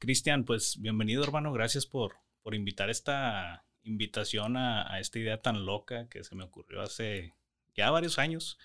[0.00, 6.08] Cristian, pues bienvenido hermano, gracias por, por invitar esta invitación a, esta idea tan loca
[6.08, 7.34] que se me ocurrió hace
[7.74, 8.58] ya varios años.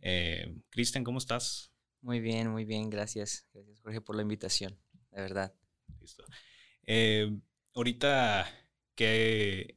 [0.00, 1.74] Eh, Cristian, ¿cómo estás?
[2.00, 3.46] Muy bien, muy bien, gracias.
[3.52, 4.78] Gracias Jorge por la invitación,
[5.10, 5.54] de verdad.
[6.00, 6.24] Listo.
[6.84, 7.30] Eh,
[7.74, 8.50] ahorita,
[8.94, 9.76] ¿qué,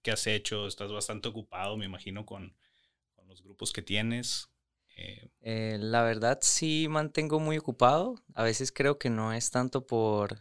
[0.00, 0.66] ¿qué, has hecho?
[0.66, 2.56] Estás bastante ocupado, me imagino, con,
[3.14, 4.48] con los grupos que tienes.
[5.42, 8.16] Eh, la verdad sí mantengo muy ocupado.
[8.34, 10.38] A veces creo que no es tanto por,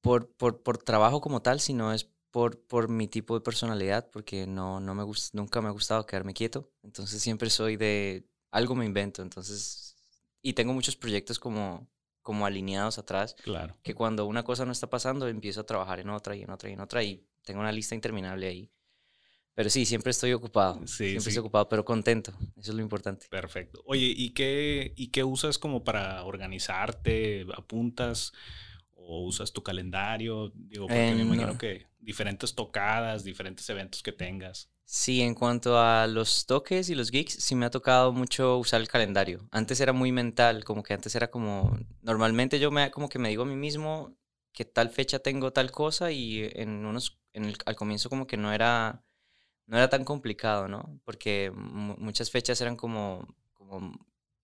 [0.00, 4.46] por, por, por, trabajo como tal, sino es por, por mi tipo de personalidad, porque
[4.46, 6.70] no, no me nunca me ha gustado quedarme quieto.
[6.82, 9.22] Entonces siempre soy de algo me invento.
[9.22, 9.96] Entonces,
[10.42, 11.88] y tengo muchos proyectos como,
[12.22, 13.34] como alineados atrás.
[13.42, 13.76] Claro.
[13.82, 16.70] Que cuando una cosa no está pasando, empiezo a trabajar en otra y en otra
[16.70, 17.02] y en otra.
[17.02, 18.70] Y tengo una lista interminable ahí.
[19.56, 20.86] Pero sí, siempre estoy ocupado.
[20.86, 22.30] Sí, siempre estoy ocupado, pero contento.
[22.58, 23.26] Eso es lo importante.
[23.30, 23.82] Perfecto.
[23.86, 27.46] Oye, ¿y qué, ¿y qué usas como para organizarte?
[27.56, 28.34] ¿Apuntas
[28.92, 30.52] o usas tu calendario?
[30.54, 34.68] Digo, porque me imagino que diferentes tocadas, diferentes eventos que tengas.
[34.84, 38.82] Sí, en cuanto a los toques y los gigs, sí me ha tocado mucho usar
[38.82, 39.48] el calendario.
[39.52, 43.30] Antes era muy mental, como que antes era como, normalmente yo me, como que me
[43.30, 44.14] digo a mí mismo
[44.52, 48.36] que tal fecha tengo tal cosa y en unos, en el, al comienzo como que
[48.36, 49.02] no era
[49.66, 51.00] no era tan complicado, ¿no?
[51.04, 53.92] Porque muchas fechas eran como, como,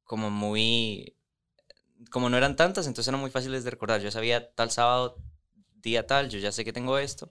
[0.04, 1.16] como muy,
[2.10, 4.00] como no eran tantas, entonces eran muy fáciles de recordar.
[4.00, 5.18] Yo sabía tal sábado,
[5.74, 7.30] día tal, yo ya sé que tengo esto,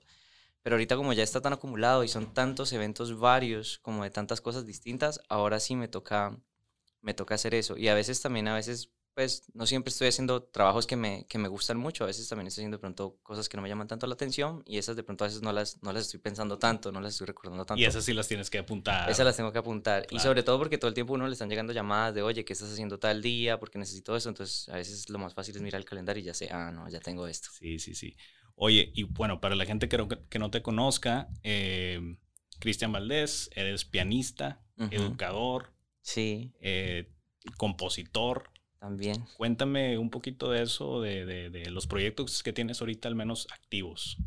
[0.61, 4.41] pero ahorita como ya está tan acumulado y son tantos eventos varios, como de tantas
[4.41, 6.37] cosas distintas, ahora sí me toca,
[7.01, 7.77] me toca hacer eso.
[7.77, 11.37] Y a veces también, a veces pues no siempre estoy haciendo trabajos que me, que
[11.37, 13.87] me gustan mucho, a veces también estoy haciendo de pronto cosas que no me llaman
[13.87, 16.57] tanto la atención y esas de pronto a veces no las, no las estoy pensando
[16.57, 17.81] tanto, no las estoy recordando tanto.
[17.81, 19.09] Y esas sí las tienes que apuntar.
[19.09, 20.07] Esas las tengo que apuntar.
[20.11, 22.53] Y sobre todo porque todo el tiempo uno le están llegando llamadas de, oye, ¿qué
[22.53, 23.59] estás haciendo tal día?
[23.59, 24.29] Porque necesito eso.
[24.29, 26.89] Entonces a veces lo más fácil es mirar el calendario y ya sé, ah, no,
[26.89, 27.49] ya tengo esto.
[27.51, 28.15] Sí, sí, sí.
[28.55, 31.99] Oye, y bueno, para la gente que, que no te conozca, eh,
[32.59, 34.61] Cristian Valdés, eres pianista,
[34.91, 35.73] educador.
[36.01, 36.53] Sí.
[36.61, 37.11] Eh,
[37.57, 38.51] compositor.
[38.81, 39.23] También.
[39.37, 44.17] Cuéntame un poquito de eso, de, de, los proyectos que tienes ahorita al menos activos.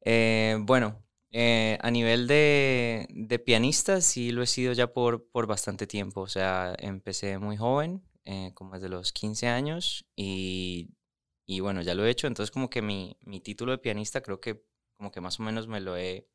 [0.00, 5.46] Eh, bueno, eh, a nivel de, de, pianista sí lo he sido ya por, por
[5.46, 6.22] bastante tiempo.
[6.22, 10.88] O sea, empecé muy joven, eh, como desde los 15 años y,
[11.44, 12.26] y, bueno, ya lo he hecho.
[12.26, 14.64] Entonces como que mi, mi, título de pianista creo que
[14.96, 16.26] como que más o menos me lo he,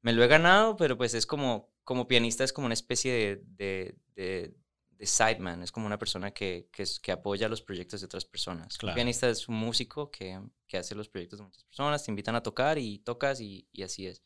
[0.00, 3.42] me lo he ganado, pero pues es como, como pianista es como una especie de,
[3.56, 4.54] de de
[5.00, 8.78] sideman, es como una persona que, que, que, apoya los proyectos de otras personas.
[8.82, 12.34] Un pianista es un músico que, que, hace los proyectos de muchas personas, te invitan
[12.34, 14.22] a tocar y tocas y, y así es.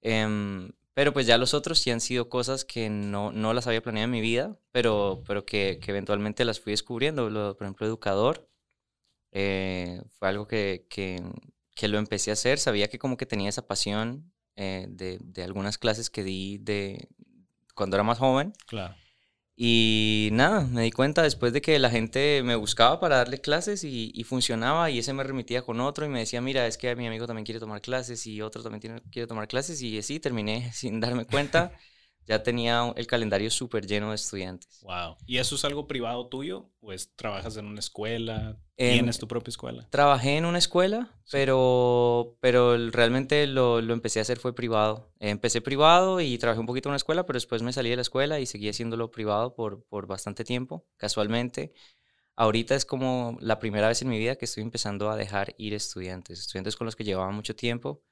[0.00, 3.82] Em, pero pues ya los otros sí han sido cosas que no, no las había
[3.82, 7.28] planeado en mi vida, pero, pero que, que eventualmente las fui descubriendo.
[7.28, 8.48] Lo, por ejemplo, educador
[9.32, 12.58] eh, fue algo que, que, lo empecé a hacer.
[12.58, 17.08] Sabía que como que tenía esa pasión eh, de, de algunas clases que di de
[17.74, 18.52] cuando era más joven.
[18.66, 18.96] Claro
[19.58, 23.84] y nada, me di cuenta después de que la gente me buscaba para darle clases
[23.84, 27.06] y, funcionaba y ese me remitía con otro y me decía, mira, es que mi
[27.06, 30.70] amigo también quiere tomar clases y otro también tiene, quiere tomar clases y así terminé
[30.74, 31.72] sin darme cuenta
[32.26, 34.80] ya tenía el calendario súper lleno de estudiantes.
[34.82, 35.16] Wow.
[35.26, 36.70] ¿Y eso es algo privado tuyo?
[36.80, 38.58] ¿O es, trabajas en una escuela?
[38.76, 39.88] ¿Tienes tu propia escuela?
[39.90, 45.12] Trabajé en una escuela, pero, pero realmente lo, lo, empecé a hacer fue privado.
[45.18, 48.02] Empecé privado y trabajé un poquito en una escuela, pero después me salí de la
[48.02, 51.72] escuela y seguí haciéndolo privado por, por bastante tiempo, casualmente.
[52.34, 55.72] Ahorita es como la primera vez en mi vida que estoy empezando a dejar ir
[55.72, 58.02] estudiantes, estudiantes con los que llevaba mucho tiempo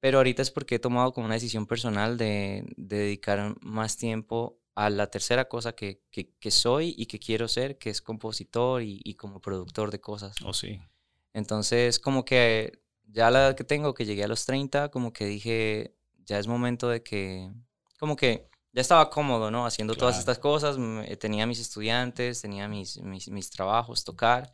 [0.00, 4.88] pero ahorita es porque he tomado como una decisión personal de, dedicar más tiempo a
[4.88, 9.40] la tercera cosa que, que, soy y que quiero ser, que es compositor y, como
[9.40, 10.36] productor de cosas.
[10.44, 10.80] Oh, sí.
[11.34, 15.26] Entonces, como que ya la edad que tengo, que llegué a los 30, como que
[15.26, 15.94] dije,
[16.24, 17.52] ya es momento de que,
[17.98, 19.66] como que ya estaba cómodo, ¿no?
[19.66, 20.76] Haciendo todas estas cosas,
[21.18, 24.50] tenía mis estudiantes, tenía mis, mis, mis trabajos, tocar,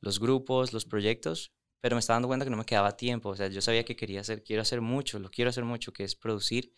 [0.00, 1.52] los grupos, los proyectos,
[1.82, 3.30] pero me estaba dando cuenta que no me quedaba tiempo.
[3.30, 6.04] O sea, yo sabía que quería hacer, quiero hacer mucho, lo quiero hacer mucho, que
[6.04, 6.72] es producir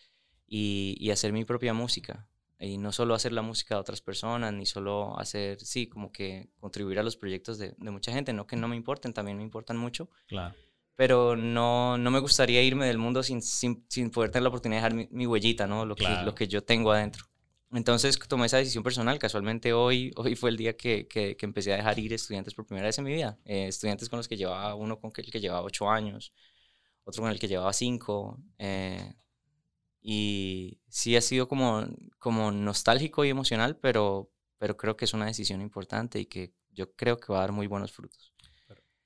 [0.47, 2.27] y, y, hacer mi propia música.
[2.59, 6.49] Y no solo hacer la música de otras personas, ni solo hacer, sí, como que
[6.59, 8.33] contribuir a los proyectos de, de mucha gente.
[8.33, 10.09] No que no me importen, también me importan mucho.
[10.27, 10.55] Claro.
[10.97, 14.89] Pero no, no me gustaría irme del mundo sin, sin, sin poder tener la oportunidad
[14.89, 15.85] de dejar mi, huellita, ¿no?
[15.85, 17.27] Lo, que, lo que yo tengo adentro.
[17.75, 19.19] Entonces tomé esa decisión personal.
[19.19, 22.87] Casualmente hoy, hoy fue el día que, que, empecé a dejar ir estudiantes por primera
[22.87, 23.37] vez en mi vida.
[23.45, 26.33] Eh, estudiantes con los que llevaba uno con el que llevaba ocho años,
[27.03, 28.41] otro con el que llevaba cinco.
[28.59, 29.15] Eh,
[30.01, 31.85] y sí ha sido como,
[32.19, 36.95] como nostálgico y emocional, pero, pero creo que es una decisión importante y que yo
[36.95, 38.33] creo que va a dar muy buenos frutos.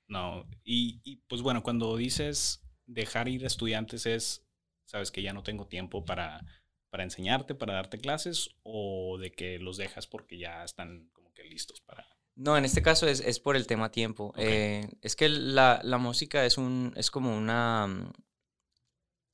[0.07, 4.45] No, y, y pues bueno, cuando dices dejar ir estudiantes es,
[4.85, 6.43] sabes que ya no tengo tiempo para,
[6.89, 11.43] para enseñarte, para darte clases, o de que los dejas porque ya están como que
[11.43, 12.07] listos para...
[12.35, 14.33] No, en este caso es, es por el tema tiempo.
[14.37, 17.87] Eh, es que la, la, música es, un, es como una...
[17.87, 18.13] Mm,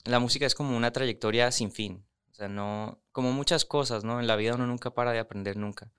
[0.06, 2.06] la música es como una trayectoria sin fin.
[2.32, 3.04] O sea, no...
[3.12, 4.20] Como muchas cosas, ¿no?
[4.20, 5.92] En la vida uno nunca para de aprender nunca.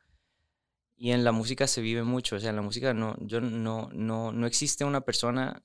[0.97, 2.37] Y en la música se vive mucho.
[2.37, 5.63] O sea, en la música no, yo no, no, no existe una persona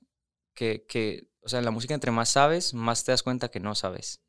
[0.54, 3.58] que, que, o sea, en la música entre más sabes, más te das cuenta que
[3.58, 4.22] no sabes.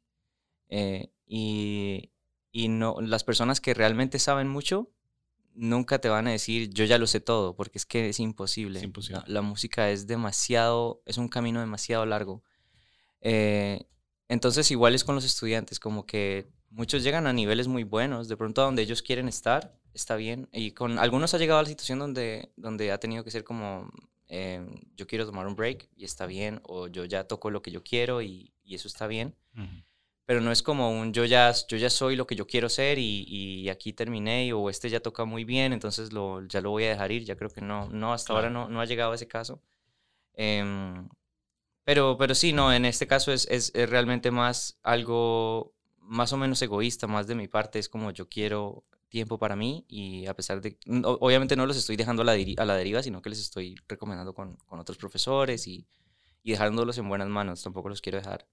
[0.75, 2.09] Eh, y,
[2.51, 4.89] y no, las personas que realmente saben mucho
[5.53, 8.81] nunca te van a decir yo ya lo sé todo, porque es que es imposible.
[9.27, 12.43] La, música es demasiado, es un camino demasiado largo.
[13.21, 13.85] Eh,
[14.27, 18.35] entonces igual es con los estudiantes, como que muchos llegan a niveles muy buenos, de
[18.35, 20.49] pronto a donde ellos quieren estar, está bien.
[20.51, 23.91] Y con algunos ha llegado a la situación donde, donde ha tenido que ser como,
[24.27, 24.65] eh,
[24.95, 27.83] yo quiero tomar un break y está bien, o yo ya toco lo que yo
[27.83, 29.35] quiero y, y eso está bien
[30.25, 32.97] pero no es como un yo ya, yo ya soy lo que yo quiero ser
[32.97, 36.85] y, y aquí terminé o este ya toca muy bien, entonces lo, ya lo voy
[36.85, 37.23] a dejar ir.
[37.25, 39.61] Ya creo que no, no hasta ahora no, no, ha llegado a ese caso.
[40.35, 41.09] Em,
[41.83, 46.37] pero, pero sí, no, en este caso es, es, es, realmente más algo más o
[46.37, 50.35] menos egoísta, más de mi parte, es como yo quiero tiempo para mí y a
[50.35, 53.39] pesar de, obviamente no los estoy dejando a la, a la deriva, sino que les
[53.39, 55.85] estoy recomendando con, con otros profesores y,
[56.43, 58.47] y dejándolos en buenas manos, tampoco los quiero dejar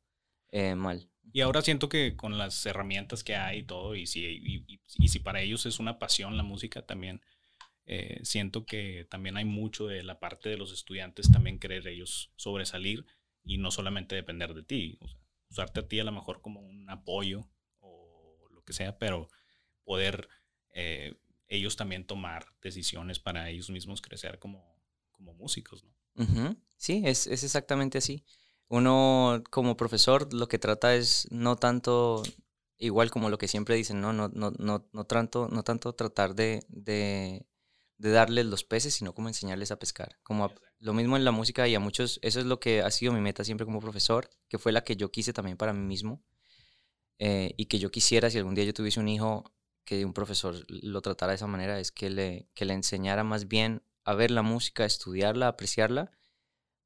[0.53, 1.09] eh, mal.
[1.33, 5.19] Y ahora siento que con las herramientas que hay y todo, y si, y, si
[5.21, 7.23] para ellos es una pasión la música también,
[7.87, 12.33] eh, siento que también hay mucho de la parte de los estudiantes también querer ellos
[12.37, 13.05] sobresalir
[13.45, 14.99] y no solamente depender de ti.
[15.51, 17.49] usarte a ti a lo mejor como un apoyo
[17.81, 19.29] o lo que sea, pero
[19.85, 20.29] poder
[20.73, 21.15] eh,
[21.49, 24.77] ellos también tomar decisiones para ellos mismos crecer como,
[25.11, 25.95] como músicos, ¿no?
[26.77, 28.25] Sí, es, es exactamente así
[28.71, 32.23] uno como profesor lo que trata es no tanto,
[32.79, 36.37] igual como lo que siempre dicen, no, no, no, no, no, tanto, no tanto tratar
[36.37, 37.45] de, de,
[37.99, 40.19] de darles los peces, sino como enseñarles a pescar.
[40.23, 43.13] Como lo mismo en la música y a muchos, eso es lo que ha sido
[43.13, 46.23] mi meta siempre como profesor, que fue la que yo quise también para mí mismo.
[47.19, 49.53] Eh, y que yo quisiera, si algún día yo tuviese un hijo,
[49.85, 53.49] que un profesor lo tratara de esa manera, es que le, que le enseñara más
[53.49, 56.13] bien a ver la música, a estudiarla, a apreciarla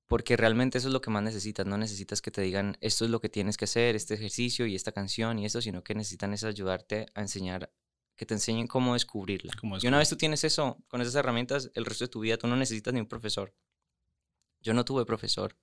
[0.07, 1.67] porque realmente eso es lo que más necesitas.
[1.67, 4.75] No necesitas que te digan esto es lo que tienes que hacer, este ejercicio y
[4.75, 7.73] esta canción y esto, sino que necesitan es ayudarte a enseñar,
[8.17, 9.53] que te enseñen cómo descubrirla.
[9.81, 12.47] y una vez tú tienes eso, con esas herramientas, el resto de tu vida tú
[12.47, 13.55] no necesitas ni un profesor.
[14.61, 15.57] Yo no tuve profesor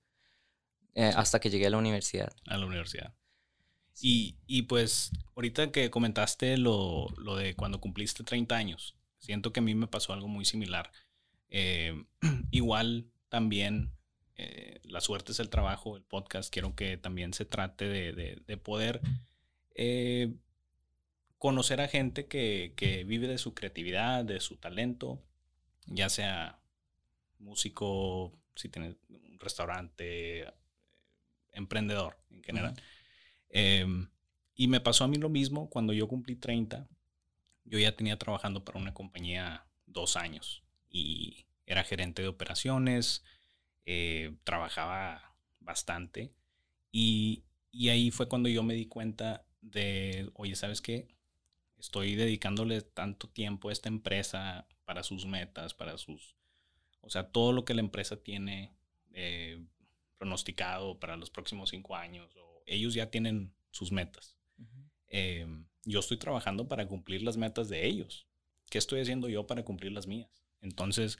[0.96, 2.32] eh, hasta que llegué a la universidad.
[2.46, 3.14] A la universidad.
[4.00, 9.60] Y, y, pues ahorita que comentaste lo, lo, de cuando cumpliste 30 años, siento que
[9.60, 10.92] a mí me pasó algo muy similar.
[11.50, 12.06] Eh,
[12.52, 13.92] igual también
[14.42, 19.00] eh, la suerte es el trabajo, el podcast, quiero que también se trate de, poder
[19.76, 20.34] eh,
[21.38, 25.22] conocer a gente que, vive de su creatividad, de su talento,
[25.86, 26.60] ya sea
[27.38, 30.52] músico, si tiene un restaurante,
[31.52, 32.74] emprendedor en general.
[33.50, 34.10] Em,
[34.56, 36.88] y me pasó a mí lo mismo cuando yo cumplí 30.
[37.66, 43.24] Yo ya tenía trabajando para una compañía dos años y era gerente de operaciones,
[43.86, 46.34] eh, trabajaba bastante
[46.92, 47.44] y,
[47.90, 51.08] ahí fue cuando yo me di cuenta de, oye, ¿sabes qué?
[51.78, 56.36] Estoy dedicándole tanto tiempo a esta empresa para sus metas, para sus,
[57.00, 58.76] o sea, todo lo que la empresa tiene
[59.14, 59.64] eh,
[60.18, 64.36] pronosticado para los próximos cinco años, o ellos ya tienen sus metas.
[65.08, 65.48] Eh,
[65.84, 68.28] yo estoy trabajando para cumplir las metas de ellos.
[68.70, 70.30] ¿Qué estoy haciendo yo para cumplir las mías?
[70.62, 71.18] Entonces,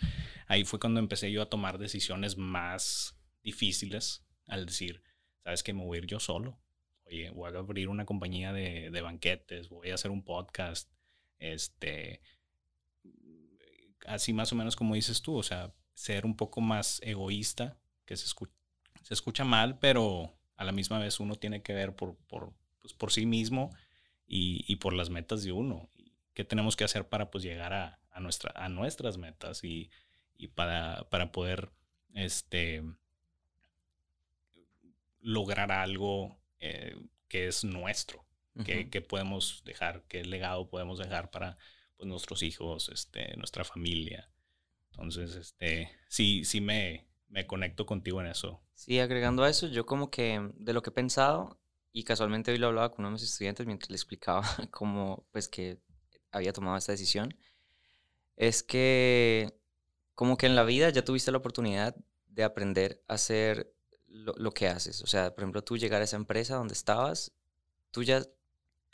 [0.48, 5.02] ahí fue cuando empecé yo a tomar decisiones más difíciles al decir,
[5.44, 6.60] sabes que me voy a ir yo solo.
[7.06, 10.90] Oye, voy a abrir una compañía de, banquetes, voy a hacer un podcast,
[11.40, 12.22] este,
[14.06, 18.16] así más o menos como dices tú, o sea, ser un poco más egoísta, que
[18.16, 18.54] se escucha,
[19.04, 22.94] se escucha mal, pero a la misma vez uno tiene que ver por, por, pues,
[22.94, 23.76] por sí mismo
[24.28, 25.90] y, y, por las metas de uno.
[26.34, 29.90] ¿Qué tenemos que hacer para pues llegar a, a, nuestra, a nuestras metas y,
[30.38, 31.72] y para, para, poder
[32.14, 32.84] este,
[35.20, 36.96] lograr algo eh,
[37.28, 38.26] que es nuestro,
[38.66, 41.58] que, que, podemos dejar, qué legado podemos dejar para
[41.96, 44.30] pues, nuestros hijos, este, nuestra familia.
[44.92, 48.62] Entonces, este, sí, sí me, me conecto contigo en eso.
[48.74, 51.60] Sí, agregando a eso, yo como que de lo que he pensado,
[51.94, 55.48] y casualmente hoy lo hablaba con uno de mis estudiantes mientras le explicaba cómo, pues,
[55.48, 55.80] que
[56.32, 57.34] había tomado esta decisión,
[58.42, 59.56] es que
[60.16, 61.96] como que en la vida ya tuviste la oportunidad
[62.26, 63.72] de aprender a hacer
[64.08, 65.04] lo, que haces.
[65.04, 67.34] O sea, por ejemplo, tú llegar a esa empresa donde estabas,
[67.92, 68.26] tú ya,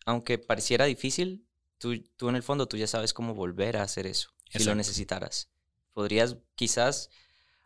[0.05, 4.05] aunque pareciera difícil, tú, tú en el fondo tú ya sabes cómo volver a hacer
[4.05, 5.49] eso, si lo necesitaras.
[5.93, 7.09] Podrías quizás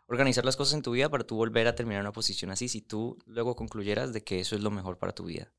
[0.06, 2.80] organizar las cosas en tu vida para tú volver a terminar una posición así, si
[2.80, 5.52] tú luego concluyeras de que eso es lo mejor para tu vida.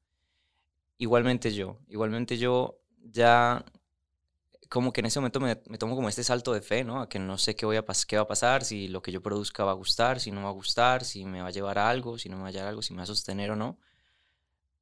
[0.98, 3.66] Igualmente yo, igualmente yo ya
[4.74, 7.00] como que en ese momento me, tomo como este salto de fe, ¿no?
[7.00, 9.22] A que no sé qué, voy a qué va a pasar, si lo que yo
[9.22, 11.92] produzca va a gustar, si no va a gustar, si me va a llevar a
[11.92, 13.56] algo, si no me va a llevar a algo, si me va a sostener o
[13.56, 13.78] no.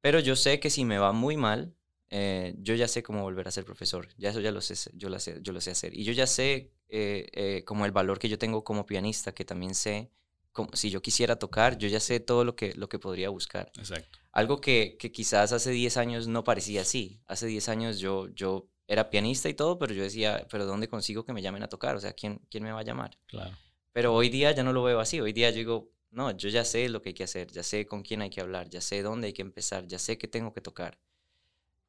[0.00, 1.74] Pero yo sé que si me va muy mal,
[2.08, 4.08] eh, yo ya sé cómo volver a ser profesor.
[4.16, 5.92] Ya eso ya lo sé, yo lo sé, yo lo sé hacer.
[5.92, 9.44] Y yo ya sé eh, eh, como el valor que yo tengo como pianista, que
[9.44, 10.10] también sé,
[10.52, 13.70] como, si yo quisiera tocar, yo ya sé todo lo que, lo que podría buscar.
[13.76, 14.20] Exacto.
[14.30, 17.20] Algo que, que quizás hace 10 años no parecía así.
[17.26, 21.24] Hace 10 años yo, yo era pianista y todo, pero yo decía, pero ¿dónde consigo
[21.24, 21.96] que me llamen a tocar?
[21.96, 23.16] O sea, ¿quién, quién me va a llamar?
[23.26, 23.56] Claro.
[23.92, 25.18] Pero hoy día ya no lo veo así.
[25.18, 27.86] Hoy día yo digo, no, yo ya sé lo que hay que hacer, ya sé
[27.86, 30.52] con quién hay que hablar, ya sé dónde hay que empezar, ya sé qué tengo
[30.52, 30.98] que tocar.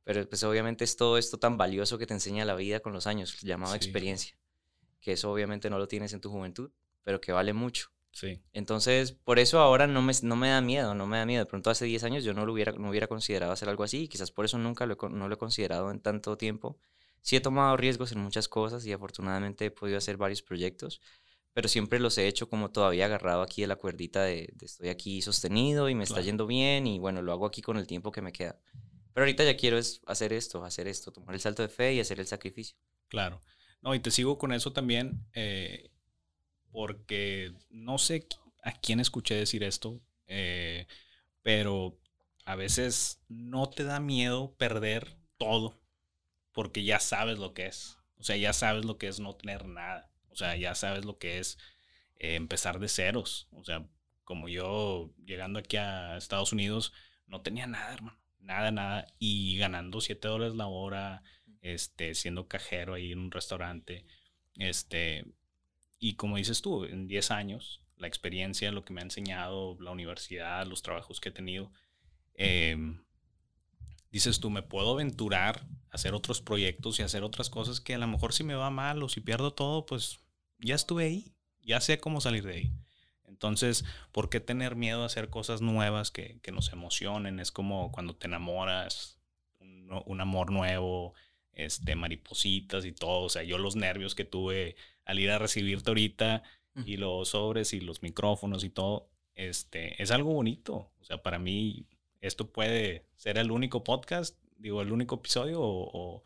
[0.05, 3.05] Pero pues obviamente es todo esto tan valioso que te enseña la vida con los
[3.05, 4.37] años, llamado experiencia.
[5.01, 6.71] Que eso obviamente no lo tienes en tu juventud,
[7.03, 7.89] pero que vale mucho.
[8.13, 8.39] Sí.
[8.53, 11.43] Entonces, por eso ahora no me, no me da miedo, no me da miedo.
[11.43, 14.03] De pronto hace 10 años yo no lo hubiera, no hubiera considerado hacer algo así
[14.03, 16.77] y quizás por eso nunca lo, no lo he considerado en tanto tiempo.
[17.23, 21.01] Sí he tomado riesgos en muchas cosas y afortunadamente he podido hacer varios proyectos,
[21.53, 25.21] pero siempre los he hecho como todavía agarrado aquí de la cuerdita de, estoy aquí
[25.21, 28.21] sostenido y me está yendo bien y bueno, lo hago aquí con el tiempo que
[28.21, 28.59] me queda.
[29.13, 31.99] Pero ahorita ya quiero es hacer esto, hacer esto, tomar el salto de fe y
[31.99, 32.77] hacer el sacrificio.
[33.07, 33.41] Claro.
[33.81, 35.25] No, y te sigo con eso también.
[35.33, 35.91] Eh,
[36.71, 38.27] porque no sé
[38.63, 40.87] a quién escuché decir esto, eh,
[41.43, 41.99] pero
[42.45, 45.82] a veces no te da miedo perder todo
[46.53, 47.97] porque ya sabes lo que es.
[48.17, 50.09] O sea, ya sabes lo que es no tener nada.
[50.29, 51.57] O sea, ya sabes lo que es
[52.17, 53.47] eh, empezar de ceros.
[53.51, 53.85] O sea,
[54.23, 56.93] como yo llegando aquí a Estados Unidos,
[57.27, 58.19] no tenía nada, hermano.
[58.39, 59.07] Nada, nada.
[59.19, 61.23] Y ganando 7 dólares la hora,
[61.61, 64.05] este, siendo cajero ahí en un restaurante.
[64.55, 65.25] Este,
[65.99, 69.91] y como dices tú, en 10 años, la experiencia, lo que me ha enseñado la
[69.91, 71.71] universidad, los trabajos que he tenido,
[74.13, 77.97] dices tú, me puedo aventurar a hacer otros proyectos y hacer otras cosas que a
[77.97, 80.19] lo mejor si me va mal o si pierdo todo, pues
[80.59, 82.71] ya estuve ahí, ya sé cómo salir de ahí.
[83.27, 87.39] Entonces, ¿por qué tener miedo a hacer cosas nuevas que, que nos emocionen?
[87.39, 89.17] Es como cuando te enamoras,
[89.59, 91.15] un, un, amor nuevo,
[91.51, 93.23] este, maripositas y todo.
[93.23, 96.43] O sea, yo los nervios que tuve al ir a recibirte ahorita
[96.85, 100.91] y los sobres y los micrófonos y todo, este, es algo bonito.
[101.01, 101.87] O sea, para mí
[102.23, 106.23] esto puede ser el único podcast, digo, el único episodio o,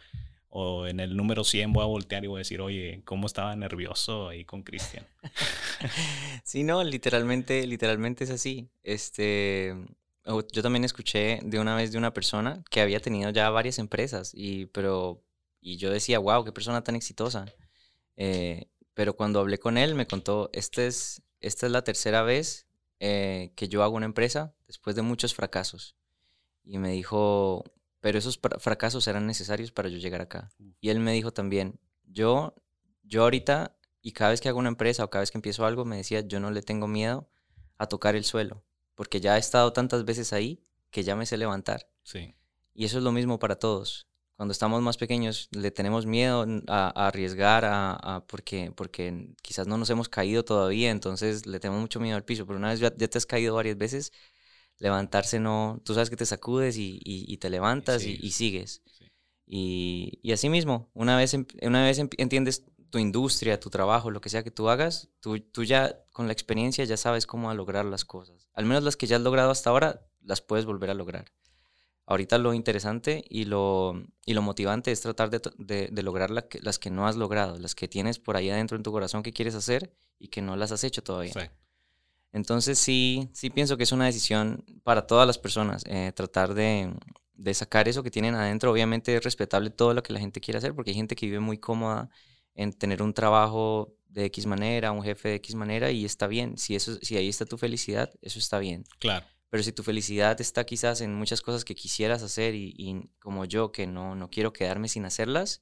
[0.50, 3.56] o, en el número 100 voy a voltear y voy a decir, oye, ¿cómo estaba
[3.56, 5.08] nervioso ahí con Cristian?
[6.44, 8.70] sí, no, literalmente, literalmente es así.
[8.84, 9.75] Este,
[10.51, 14.32] yo también escuché de una vez de una persona que había tenido ya varias empresas,
[14.36, 15.24] y, pero,
[15.60, 17.46] y yo decía, wow, qué persona tan exitosa.
[18.18, 22.66] Eh, pero cuando hablé con él, me contó, este es, esta es la tercera vez
[23.00, 25.96] eh, que yo hago una empresa después de muchos fracasos.
[26.63, 27.63] Y me dijo,
[28.00, 30.51] pero esos fracasos eran necesarios para yo llegar acá.
[30.80, 32.56] Y él me dijo también, yo,
[33.04, 35.86] yo ahorita, y cada vez que hago una empresa o cada vez que empiezo algo,
[35.86, 37.30] me decía, yo no le tengo miedo
[37.77, 38.63] a tocar el suelo,
[38.96, 41.89] porque ya he estado tantas veces ahí que ya me sé levantar.
[42.04, 42.36] Sí.
[42.74, 47.08] Y eso es lo mismo para todos cuando estamos más pequeños le tenemos miedo a,
[47.08, 52.15] arriesgar a, porque, porque quizás no nos hemos caído todavía, entonces le tenemos mucho miedo
[52.15, 54.13] al piso, pero una vez ya, te has caído varias veces,
[54.77, 58.84] levantarse no, tú sabes que te sacudes y, y, te levantas y, sigues.
[59.48, 64.22] Y, y así mismo, una vez, em, una vez entiendes tu industria, tu trabajo, lo
[64.22, 67.86] que sea que tú hagas, tú, tú ya con la experiencia ya sabes cómo lograr
[67.86, 68.48] las cosas.
[68.53, 71.25] Al menos las que ya has logrado hasta ahora, las puedes volver a lograr.
[72.09, 75.41] Ahorita lo interesante y lo, y lo motivante es tratar de,
[75.91, 78.93] de, lograr las que no has logrado, las que tienes por ahí adentro en tu
[78.93, 81.51] corazón que quieres hacer y que no las has hecho todavía.
[82.31, 86.93] Entonces sí, sí pienso que es una decisión para todas las personas, eh, tratar de,
[87.33, 88.71] de, sacar eso que tienen adentro.
[88.71, 91.41] Obviamente es respetable todo lo que la gente quiere hacer, porque hay gente que vive
[91.41, 92.09] muy cómoda
[92.55, 96.57] en tener un trabajo de X manera, un jefe de X manera, y está bien.
[96.57, 98.85] Si, eso, si ahí está tu felicidad, eso está bien.
[98.99, 99.25] Claro.
[99.50, 103.72] Pero si tu felicidad está quizás en muchas cosas que quisieras hacer y, como yo
[103.72, 105.62] que no, no quiero quedarme sin hacerlas,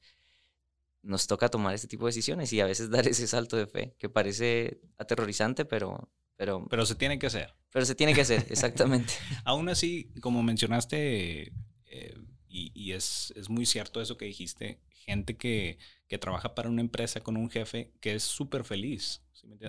[1.04, 3.96] nos toca tomar este tipo de decisiones y a veces dar ese salto de fe,
[3.98, 6.10] que parece aterrorizante, pero...
[6.38, 7.54] Pero, pero se tiene que hacer.
[7.72, 9.14] Pero se tiene que hacer, exactamente.
[9.46, 11.54] Aún así, como mencionaste,
[11.86, 12.18] eh,
[12.50, 14.82] Y, es, muy cierto eso que dijiste.
[14.90, 15.78] Gente que,
[16.20, 19.22] trabaja para una empresa con un jefe que es súper feliz.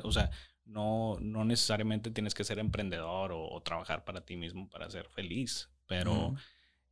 [0.04, 0.30] o sea,
[0.66, 5.70] no, no necesariamente tienes que ser emprendedor o, trabajar para ti mismo para ser feliz.
[5.86, 6.34] Pero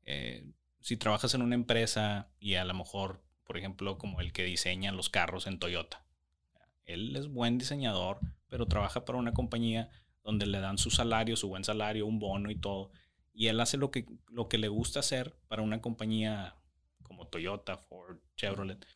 [0.04, 0.46] eh,
[0.80, 4.92] si trabajas en una empresa y a lo mejor, por ejemplo, como el que diseña
[4.92, 6.04] los carros en Toyota.
[6.86, 9.90] Él es buen diseñador, pero trabaja para una compañía
[10.22, 12.90] donde le dan su salario, su buen salario, un bono y todo
[13.34, 16.54] y él hace lo que, lo que le gusta hacer para una compañía
[17.02, 18.86] como Toyota, Ford, Chevrolet.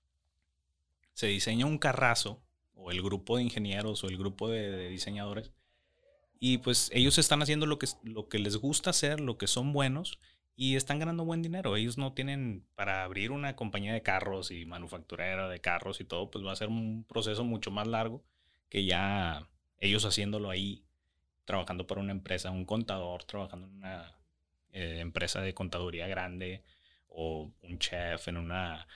[1.13, 2.41] Se diseña un carrazo,
[2.79, 5.53] o el grupo de ingenieros, o el grupo de, diseñadores,
[6.41, 9.73] y pues ellos están haciendo lo que, lo que les gusta hacer, lo que son
[9.73, 10.19] buenos,
[10.55, 11.77] y están ganando buen dinero.
[11.77, 16.31] Ellos no tienen para abrir una compañía de carros y manufacturera de carros y todo,
[16.31, 18.25] pues va a ser un proceso mucho más largo
[18.69, 20.85] que ya ellos haciéndolo ahí,
[21.45, 24.19] trabajando para una empresa, un contador, trabajando en una
[24.73, 26.65] eh, empresa de contaduría grande
[27.09, 28.87] o un chef en, una,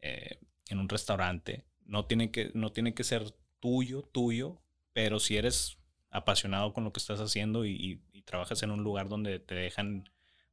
[0.00, 1.64] eh, en un restaurante.
[1.92, 4.62] No tiene, que, no tiene que ser tuyo, tuyo,
[4.94, 5.76] pero si eres
[6.08, 10.08] apasionado con lo que estás haciendo y, trabajas en un lugar donde te dejan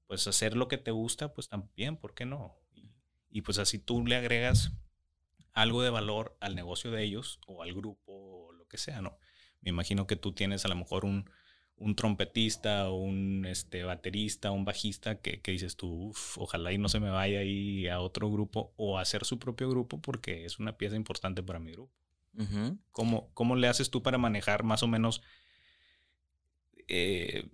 [0.06, 2.58] pues hacer lo que te gusta, pues también, ¿por qué no?
[2.74, 2.92] Y,
[3.30, 4.74] y, pues así tú le agregas
[5.54, 9.18] algo de valor al negocio de ellos o al grupo o lo que sea, ¿no?
[9.62, 11.30] Me imagino que tú tienes a lo mejor un,
[11.80, 17.10] un trompetista un este, baterista, un bajista que, dices tú, ojalá y no se me
[17.10, 20.96] vaya ahí a otro grupo o a hacer su propio grupo porque es una pieza
[20.96, 21.94] importante para mi grupo.
[22.92, 25.22] ¿Cómo, le haces tú para manejar más o menos,
[26.88, 27.50] eh,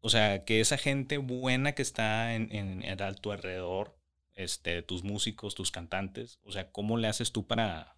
[0.00, 3.98] o sea, que esa gente buena que está en, en, a tu alrededor,
[4.34, 7.96] este, tus músicos, tus cantantes, o sea, ¿cómo le haces tú para,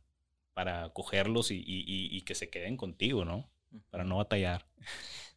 [0.55, 3.51] para cogerlos y, y que se queden contigo, ¿no?
[3.91, 4.67] Para no batallar.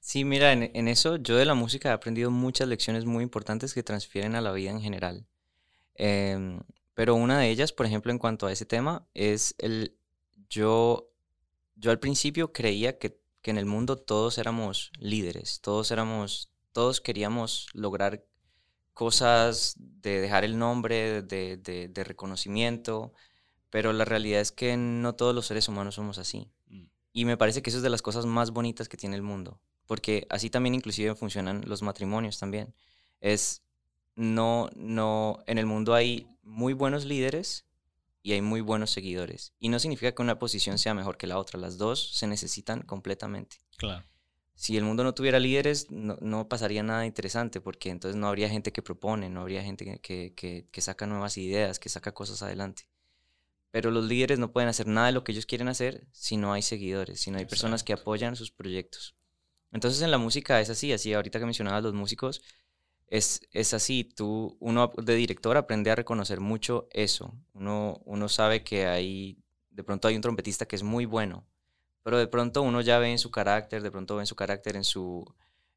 [0.02, 3.84] Sí, mira, en, eso yo de la música he aprendido muchas lecciones muy importantes que
[3.84, 5.28] transfieren a la vida en general.
[5.96, 6.62] Em,
[6.96, 9.96] pero una de ellas, por ejemplo, en cuanto a ese tema, es el,
[10.50, 11.12] yo,
[11.76, 17.68] yo al principio creía que, en el mundo todos éramos líderes, todos éramos, todos queríamos
[17.74, 18.26] lograr
[18.94, 23.14] cosas de dejar el nombre, de, de reconocimiento,
[23.70, 26.52] pero la realidad es que no todos los seres humanos somos así.
[26.68, 26.86] Mm.
[27.14, 29.60] Y me parece que eso es de las cosas más bonitas que tiene el mundo
[29.92, 32.74] porque así también inclusive funcionan los matrimonios también.
[33.20, 33.62] Es,
[34.16, 37.66] no, no, en el mundo hay muy buenos líderes
[38.24, 39.52] y hay muy buenos seguidores.
[39.60, 42.84] Y no significa que una posición sea mejor que la otra, las dos se necesitan
[42.84, 43.58] completamente.
[43.76, 44.06] Claro.
[44.56, 48.72] Si el mundo no tuviera líderes, no, pasaría nada interesante, porque entonces no habría gente
[48.72, 52.88] que propone, no habría gente que, que, que saca nuevas ideas, que saca cosas adelante.
[53.72, 56.54] Pero los líderes no pueden hacer nada de lo que ellos quieren hacer si no
[56.54, 59.18] hay seguidores, si no hay personas que apoyan sus proyectos.
[59.72, 62.42] Entonces en la música es así, así ahorita que mencionabas los músicos,
[63.08, 67.36] es, es así, tú, uno de director aprende a reconocer mucho eso.
[67.54, 69.38] Uno, uno sabe que hay,
[69.70, 71.46] de pronto hay un trompetista que es muy bueno,
[72.04, 74.78] pero de pronto uno ya ve en su carácter, de pronto ve en su carácter,
[74.78, 75.26] en su,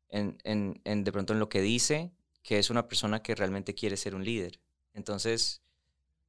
[0.09, 3.75] en, en, en, de pronto en lo que dice, que es una persona que realmente
[3.75, 4.61] quiere ser un líder.
[4.93, 5.64] Entonces,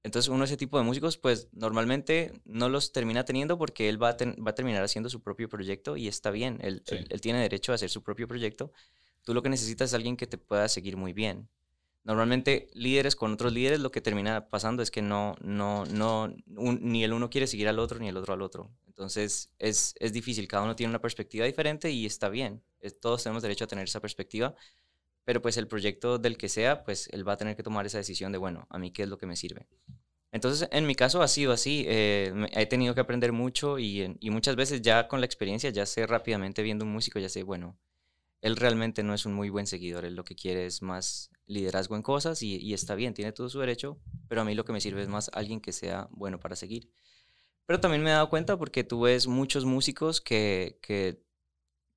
[0.05, 4.09] entonces uno ese tipo de músicos, pues normalmente no los termina teniendo porque él va
[4.09, 7.71] a, va a terminar haciendo su propio proyecto y está bien, él, él, tiene derecho
[7.71, 8.71] a hacer su propio proyecto.
[9.23, 11.49] Tú lo que necesitas es alguien que te pueda seguir muy bien.
[12.03, 17.03] Normalmente líderes con otros líderes lo que termina pasando es que no, no, no, ni
[17.03, 18.69] el uno quiere seguir al otro ni el otro al otro.
[18.85, 22.61] Entonces es, es difícil, cada uno tiene una perspectiva diferente y está bien.
[23.01, 24.53] todos tenemos derecho a tener esa perspectiva,
[25.25, 27.97] pero pues el proyecto del que sea, pues él va a tener que tomar esa
[27.97, 29.67] decisión de, bueno, a mí qué es lo que me sirve.
[30.31, 34.29] Entonces, en mi caso ha sido así, eh, he tenido que aprender mucho y, y,
[34.29, 37.79] muchas veces ya con la experiencia ya sé rápidamente viendo un músico, ya sé, bueno,
[38.41, 41.95] él realmente no es un muy buen seguidor, él lo que quiere es más liderazgo
[41.95, 44.73] en cosas y, y está bien, tiene todo su derecho, pero a mí lo que
[44.73, 46.91] me sirve es más alguien que sea bueno para seguir.
[47.65, 51.24] Pero también me he dado cuenta porque tú ves muchos músicos que, que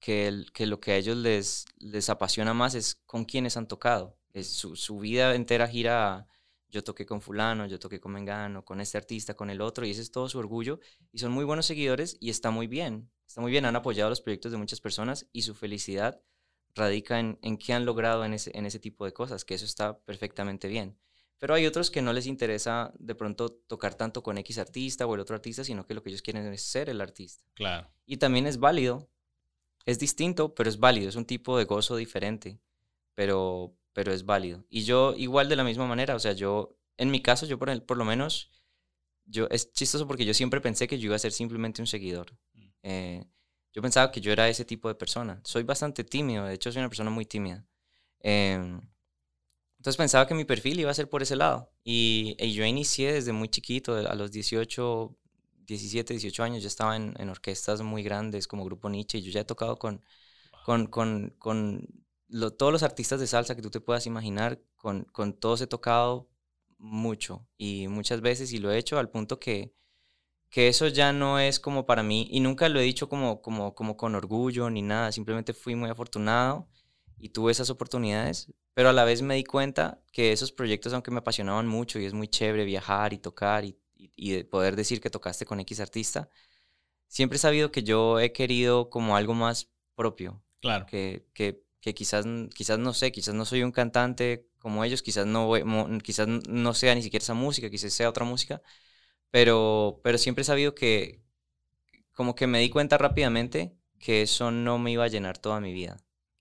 [0.01, 4.17] que, que lo que a ellos les, les apasiona más es con quienes han tocado.
[4.33, 6.29] Es su, su, vida entera gira
[6.71, 9.91] yo toqué con fulano, yo toqué con Mengano, con este artista, con el otro, y
[9.91, 10.81] ese es todo su orgullo.
[11.13, 13.11] Y son muy buenos seguidores y está muy bien.
[13.27, 16.21] Está muy bien, han apoyado los proyectos de muchas personas y su felicidad
[16.75, 19.65] radica en, en qué han logrado en ese, en ese tipo de cosas, que eso
[19.65, 20.99] está perfectamente bien.
[21.39, 25.15] Pero hay otros que no les interesa de pronto tocar tanto con X artista o
[25.15, 27.45] el otro artista, sino que lo que ellos quieren es ser el artista.
[27.55, 27.89] Claro.
[28.07, 29.09] Y también es válido
[29.89, 32.61] es distinto, pero es válido, es un tipo de gozo diferente,
[33.15, 34.67] pero, pero es válido.
[34.69, 37.71] Y yo igual de la misma manera, o sea, yo, en mi caso, yo por,
[37.71, 38.51] el, por lo menos,
[39.25, 42.37] yo, es chistoso porque yo siempre pensé que yo iba a ser simplemente un seguidor.
[42.53, 42.69] Mm.
[42.83, 43.25] Eh,
[43.73, 45.41] yo pensaba que yo era ese tipo de persona.
[45.43, 47.65] Soy bastante tímido, de hecho soy una persona muy tímida.
[48.21, 48.83] Em,
[49.79, 51.73] Entonces pensaba que mi perfil iba a ser por ese lado.
[51.83, 55.17] Y, yo inicié desde muy chiquito, a los 18,
[55.69, 59.31] 17, 18 años, yo estaba en, en orquestas muy grandes como Grupo Nietzsche y yo
[59.31, 60.03] ya he tocado con,
[60.65, 61.87] con, con, con
[62.57, 66.29] todos los artistas de salsa que tú te puedas imaginar, con, con todos he tocado
[66.79, 69.75] mucho y muchas veces y lo he hecho al punto que,
[70.51, 73.75] que eso ya no es como para mí y nunca lo he dicho como, como,
[73.75, 76.67] como con orgullo ni nada, simplemente fui muy afortunado
[77.19, 81.11] y tuve esas oportunidades, pero a la vez me di cuenta que esos proyectos, aunque
[81.11, 85.11] me apasionaban mucho y es muy chévere viajar y tocar y, y, poder decir que
[85.11, 86.31] tocaste con X artista,
[87.09, 90.43] siempre he sabido que yo he querido como algo más propio.
[90.61, 90.87] Claro.
[90.87, 95.27] Que, que, que quizás, quizás no sé, quizás no soy un cantante como ellos, quizás
[95.27, 95.51] no,
[96.03, 98.63] quizás no sea ni siquiera esa música, quizás sea otra música,
[99.31, 101.23] pero, pero siempre he sabido que
[102.13, 105.73] como que me di cuenta rápidamente que eso no me iba a llenar toda mi
[105.73, 105.97] vida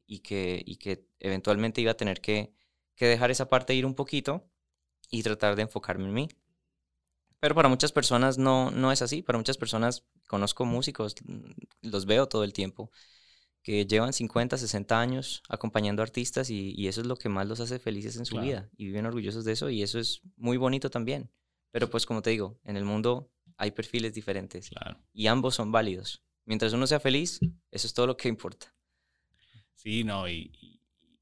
[0.08, 2.54] y que, y que eventualmente iba a tener que,
[2.96, 4.50] que dejar esa parte ir un poquito
[5.12, 6.30] y tratar de enfocarme en mí.
[7.40, 9.22] Pero para muchas personas no, no es así.
[9.22, 11.16] Para muchas personas conozco músicos,
[11.82, 12.92] los veo todo el tiempo,
[13.62, 17.60] que llevan 50, 60 años acompañando artistas y, y eso es lo que más los
[17.60, 20.90] hace felices en su vida y viven orgullosos de eso y eso es muy bonito
[20.90, 21.30] también.
[21.72, 24.72] Pero pues como te digo, en el mundo hay perfiles diferentes
[25.14, 26.24] y ambos son válidos.
[26.46, 27.40] Mientras uno sea feliz,
[27.72, 28.74] eso es todo lo que importa.
[29.76, 30.52] Sí, no, y,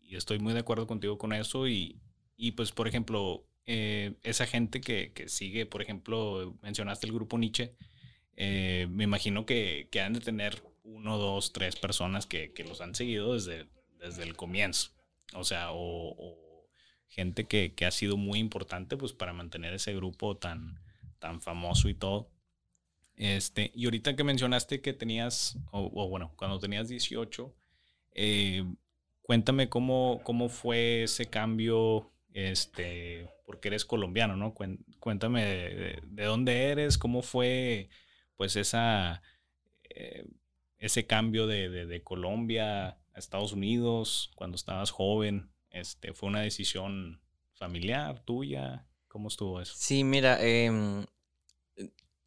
[0.01, 2.01] y estoy muy de acuerdo contigo con eso y,
[2.37, 7.37] y pues por ejemplo, eh, esa gente que, que, sigue, por ejemplo, mencionaste el grupo
[7.37, 7.75] Nietzsche,
[8.35, 12.81] eh, me imagino que, que, han de tener uno, dos, tres personas que, que, los
[12.81, 13.67] han seguido desde,
[13.99, 14.91] desde el comienzo.
[15.33, 16.67] O sea, o,
[17.07, 20.79] gente que, ha sido muy importante pues para mantener ese grupo tan,
[21.19, 22.29] tan famoso y todo.
[23.15, 27.55] Este, y ahorita que mencionaste que tenías, o, bueno, cuando tenías 18,
[28.11, 28.65] eh,
[29.21, 34.53] cuéntame cómo, cómo fue ese cambio este, porque eres colombiano, ¿no?
[34.99, 37.89] Cuéntame de, dónde eres, cómo fue,
[38.35, 39.23] pues, esa,
[39.89, 40.27] eh,
[40.77, 45.49] ese cambio de, Colombia a Estados Unidos cuando estabas joven.
[45.69, 47.21] Este, ¿Fue una decisión
[47.53, 48.85] familiar tuya?
[49.07, 49.73] ¿Cómo estuvo eso?
[49.77, 51.05] Sí, mira, em,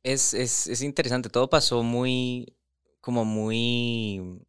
[0.03, 1.29] es, es interesante.
[1.29, 2.57] Todo pasó muy,
[3.03, 4.41] como muy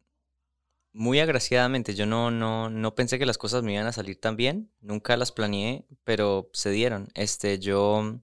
[0.92, 1.94] muy agraciadamente.
[1.94, 4.70] Yo no, no, no pensé que las cosas me iban a salir tan bien.
[4.80, 7.08] Nunca las planeé, pero se dieron.
[7.14, 8.20] Este, yo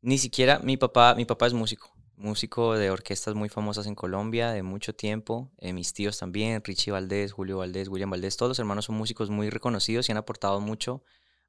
[0.00, 1.92] ni siquiera, mi papá, mi papá es músico.
[2.16, 5.50] Músico de orquestas muy famosas en Colombia de mucho tiempo.
[5.58, 8.36] Eh, mis tíos también, Richie Valdés, Julio Valdés, William Valdés.
[8.36, 11.02] Todos los hermanos son músicos muy reconocidos y han aportado mucho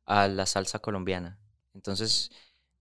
[0.05, 1.39] a la salsa colombiana.
[1.73, 2.31] Entonces,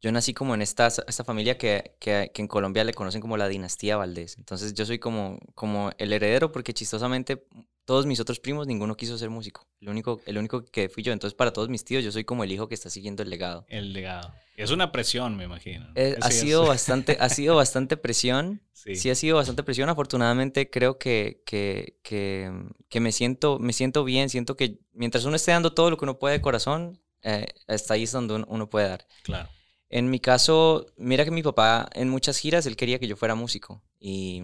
[0.00, 3.36] yo nací como en esta, esta familia que, que, que, en Colombia le conocen como
[3.36, 4.36] la dinastía Valdés.
[4.38, 7.46] Entonces yo soy como, como el heredero porque chistosamente
[7.86, 9.66] todos mis otros primos, ninguno quiso ser músico.
[9.80, 11.12] El único, el único que fui yo.
[11.12, 13.64] Entonces para todos mis tíos yo soy como el hijo que está siguiendo el legado.
[13.68, 14.34] El legado.
[14.56, 15.86] Es una presión, me imagino.
[15.94, 18.60] Eh, ha, sido bastante, ha sido bastante presión.
[18.72, 18.96] Sí.
[18.96, 19.10] sí.
[19.10, 19.88] ha sido bastante presión.
[19.88, 22.52] Afortunadamente creo que, que, que,
[22.88, 24.28] que, me, siento, me siento bien.
[24.28, 27.94] Siento que mientras uno esté dando todo lo que uno puede de corazón, eh, hasta
[27.94, 29.06] ahí es donde uno puede dar.
[29.22, 29.48] Claro.
[29.88, 33.34] En mi caso, mira que mi papá en muchas giras, él quería que yo fuera
[33.34, 33.82] músico.
[34.00, 34.42] Y,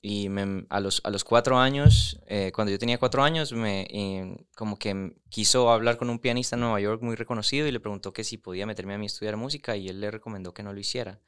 [0.00, 0.28] y
[0.68, 5.16] a, los, a los cuatro años, eh, cuando yo tenía cuatro años, me, como que
[5.30, 8.36] quiso hablar con un pianista en Nueva York muy reconocido y le preguntó que si
[8.36, 11.20] podía meterme a mí a estudiar música y él le recomendó que no lo hiciera.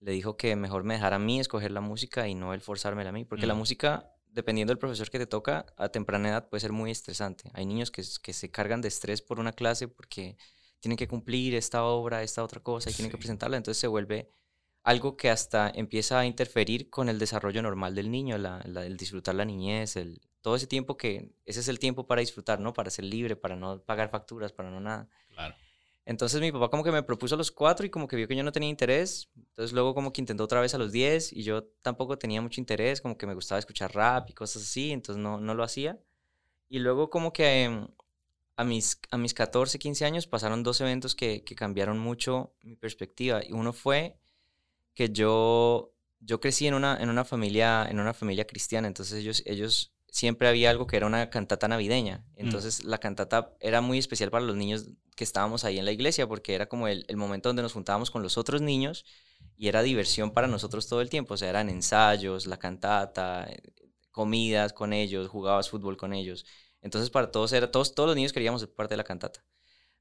[0.00, 3.10] Le dijo que mejor me dejara a mí escoger la música y no él forzármela
[3.10, 3.58] a mí, porque la mm.
[3.58, 7.50] música, dependiendo del profesor que te toca, a temprana edad puede ser muy estresante.
[7.54, 10.36] Hay niños que, que se cargan de estrés por una clase porque
[10.80, 14.30] tienen que cumplir esta obra, esta otra cosa y tienen que presentarla, entonces se vuelve
[14.82, 19.34] algo que hasta empieza a interferir con el desarrollo normal del niño, la, el disfrutar
[19.34, 22.72] la niñez, el, todo ese tiempo que, ese es el tiempo para disfrutar, ¿no?
[22.72, 25.08] Para ser libre, para no pagar facturas, para no nada.
[25.28, 25.54] Claro.
[26.06, 28.34] Entonces mi papá como que me propuso a los cuatro y como que vio que
[28.34, 31.42] yo no tenía interés, entonces luego como que intentó otra vez a los diez y
[31.42, 35.22] yo tampoco tenía mucho interés, como que me gustaba escuchar rap y cosas así, entonces
[35.22, 36.00] no, no lo hacía.
[36.68, 37.88] Y luego como que em,
[38.56, 42.76] a mis, a mis 14, 15 años pasaron dos eventos que, que cambiaron mucho mi
[42.76, 43.42] perspectiva.
[43.44, 44.18] Y uno fue
[44.94, 49.42] que yo, yo crecí en una, en, una familia, en una familia cristiana, entonces ellos,
[49.46, 52.18] ellos siempre había algo que era una cantata navideña.
[52.18, 52.40] Mm.
[52.40, 56.26] Entonces la cantata era muy especial para los niños que estábamos ahí en la iglesia
[56.26, 59.04] porque era como el, el, momento donde nos juntábamos con los otros niños
[59.56, 61.34] y era diversión para nosotros todo el tiempo.
[61.34, 63.60] O sea, eran ensayos, la cantata, eh,
[64.10, 66.44] comidas con ellos, jugabas fútbol con ellos.
[66.82, 69.44] Entonces para todos era, todos, todos los niños queríamos ser parte de la cantata.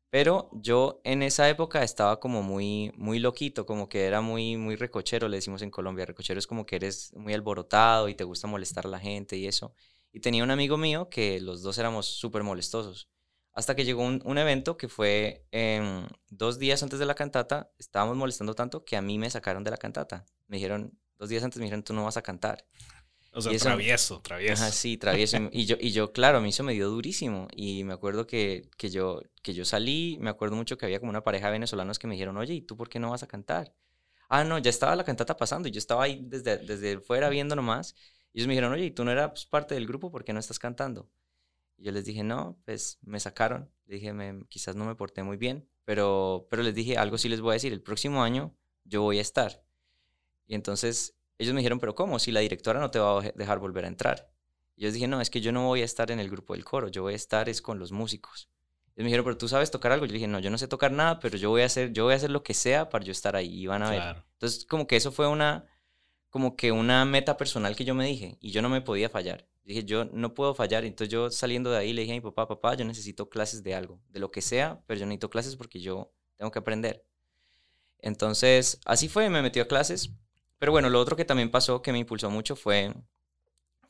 [0.10, 4.76] Pero yo en esa época estaba como muy, muy loquito, como que era muy, muy
[4.76, 6.06] recochero, le decimos en Colombia.
[6.06, 9.46] Recochero es como que eres muy alborotado y te gusta molestar a la gente y
[9.48, 9.74] eso.
[10.12, 13.08] Y tenía un amigo mío que los dos éramos súper molestosos.
[13.54, 18.16] Hasta que llegó un, evento que fue em, dos días antes de la cantata, estábamos
[18.16, 20.26] molestando tanto que a mí me sacaron de la cantata.
[20.48, 22.66] Me dijeron, dos días antes me dijeron, tú no vas a cantar.
[23.32, 24.72] O sea, travieso, travieso.
[24.72, 25.38] sí, travieso.
[25.52, 27.48] y, yo, y yo, claro, a mí eso me dio durísimo.
[27.56, 31.12] Y me acuerdo que, que, yo, que yo salí, me acuerdo mucho que había como
[31.12, 33.28] una pareja de venezolanos que me dijeron, oye, ¿y tú por qué no vas a
[33.28, 33.74] cantar?
[34.30, 37.56] Ah, no, ya estaba la cantata pasando y yo estaba ahí desde, desde fuera viendo
[37.56, 37.96] nomás.
[38.34, 40.12] Y ellos me dijeron, oye, ¿y tú no eras parte del grupo?
[40.12, 41.10] ¿Por qué no estás cantando?
[41.78, 43.72] Y yo les dije, no, pues me sacaron.
[43.86, 47.30] Le dije, me, quizás no me porté muy bien, pero, pero les dije, algo sí
[47.30, 49.64] les voy a decir, el próximo año yo voy a estar.
[50.46, 52.20] Y entonces ellos me dijeron, pero ¿cómo?
[52.20, 54.30] Si la directora no te va a dejar volver a entrar.
[54.76, 56.64] Y yo dije, no, es que yo no voy a estar en el grupo del
[56.64, 58.50] coro, yo voy a estar es con los músicos.
[58.96, 60.06] Ellos me dijeron, pero tú sabes tocar algo.
[60.06, 62.14] Yo dije, no, yo no sé tocar nada, pero yo voy a hacer, yo voy
[62.14, 64.24] a hacer lo que sea para yo estar ahí y van a ver.
[64.34, 65.66] Entonces, como que eso fue una,
[66.30, 69.48] como que una meta personal que yo me dije y yo no me podía fallar.
[69.64, 70.84] Dije, yo no puedo fallar.
[70.84, 73.76] Entonces yo saliendo de ahí le dije a mi papá, papá, yo necesito clases de
[73.76, 77.06] algo, de lo que sea, pero yo necesito clases porque yo tengo que aprender.
[78.00, 80.12] Entonces, así fue, me metió a clases.
[80.60, 82.94] Pero bueno, lo otro que también pasó que me impulsó mucho fue,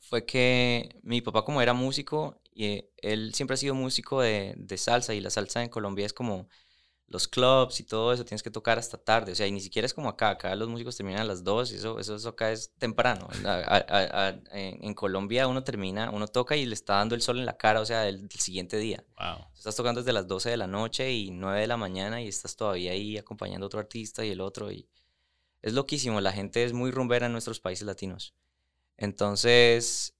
[0.00, 4.78] fue que mi papá como era músico, y él siempre ha sido músico de, de
[4.78, 6.48] salsa y la salsa en Colombia es como
[7.10, 9.84] los clubs y todo eso, tienes que tocar hasta tarde, o sea, y ni siquiera
[9.84, 12.52] es como acá, acá los músicos terminan a las 2 y eso, eso, eso acá
[12.52, 13.28] es temprano.
[14.52, 17.80] en, Colombia uno termina, uno toca y le está dando el sol en la cara,
[17.80, 19.04] o sea, el, siguiente día.
[19.18, 19.44] Wow.
[19.56, 22.54] Estás tocando desde las 12 de la noche y 9 de la mañana y estás
[22.54, 24.88] todavía ahí acompañando a otro artista y el otro y
[25.62, 28.34] es loquísimo, la gente es muy rumbera en nuestros países latinos.
[28.96, 30.14] Entonces,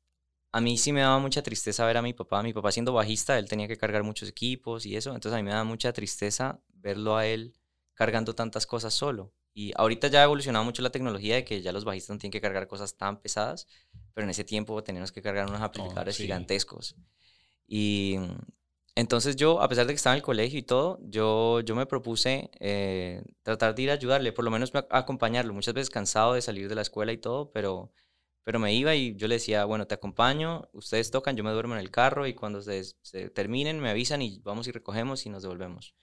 [0.52, 2.42] a mí sí me daba mucha tristeza ver a mi papá.
[2.42, 5.14] Mi papá siendo bajista, él tenía que cargar muchos equipos y eso.
[5.14, 7.54] Entonces a mí me daba mucha tristeza verlo a él
[7.94, 9.32] cargando tantas cosas solo.
[9.52, 12.32] Y ahorita ya ha evolucionado mucho la tecnología de que ya los bajistas no tienen
[12.32, 13.66] que cargar cosas tan pesadas,
[14.14, 16.96] pero en ese tiempo teníamos que cargar unos amplificadores gigantescos.
[17.66, 18.16] Y
[19.00, 21.86] entonces yo, a pesar de que estaba en el colegio y todo, yo, yo me
[21.86, 25.54] propuse eh, tratar de ir a ayudarle, por lo menos acompañarlo.
[25.54, 27.92] Muchas veces cansado de salir de la escuela y todo, pero
[28.44, 31.74] pero me iba y yo le decía, bueno, te acompaño, ustedes tocan, yo me duermo
[31.74, 32.82] en el carro y cuando se,
[33.34, 35.94] terminen me avisan y vamos y recogemos y nos devolvemos.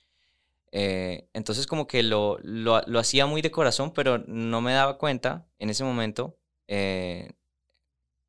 [0.71, 4.97] Eh, entonces como que lo, lo, lo, hacía muy de corazón, pero no me daba
[4.97, 7.33] cuenta en ese momento eh,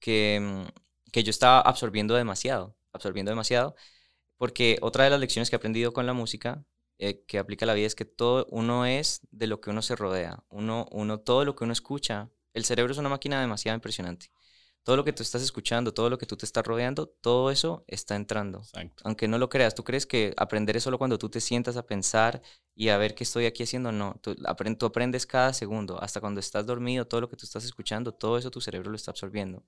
[0.00, 0.66] que,
[1.12, 3.76] que yo estaba absorbiendo demasiado, absorbiendo demasiado,
[4.38, 6.64] porque otra de las lecciones que he aprendido con la música
[6.98, 9.83] eh, que aplica a la vida es que todo uno es de lo que uno
[9.83, 13.77] se rodea, uno, uno todo lo que uno escucha el cerebro es una máquina demasiado
[13.77, 14.31] impresionante.
[14.83, 17.85] Todo lo que tú estás escuchando, todo lo que tú te estás rodeando, todo eso
[17.87, 18.62] está entrando.
[19.05, 21.87] Aunque no lo creas, tú crees que aprender es solo cuando tú te sientas a
[21.87, 22.40] pensar
[22.74, 23.92] y a ver qué estoy aquí haciendo.
[23.92, 26.03] No, tú, tú aprendes cada segundo.
[26.03, 28.96] Hasta cuando estás dormido, todo lo que tú estás escuchando, todo eso tu cerebro lo
[28.96, 29.62] está absorbiendo.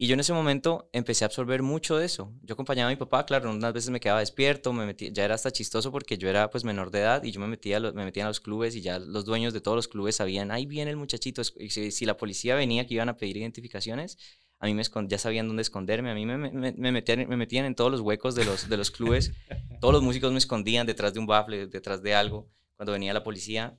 [0.00, 2.32] Y yo en ese momento empecé a absorber mucho de eso.
[2.42, 5.34] Yo acompañaba a mi papá, claro, unas veces me quedaba despierto, me metía, ya era
[5.34, 8.22] hasta chistoso porque yo era pues menor de edad y yo me metía, me metía
[8.22, 10.96] en los clubes y ya los dueños de todos los clubes sabían, ahí viene el
[10.96, 11.42] muchachito.
[11.56, 14.18] Y si, la policía venía que iban a pedir identificaciones,
[14.60, 17.64] a mí me ya sabían dónde esconderme, a mí me, me, me, metían, me metían
[17.64, 19.32] en todos los huecos de los, de los clubes,
[19.80, 23.24] todos los músicos me escondían detrás de un bafle, detrás de algo, cuando venía la
[23.24, 23.76] policía.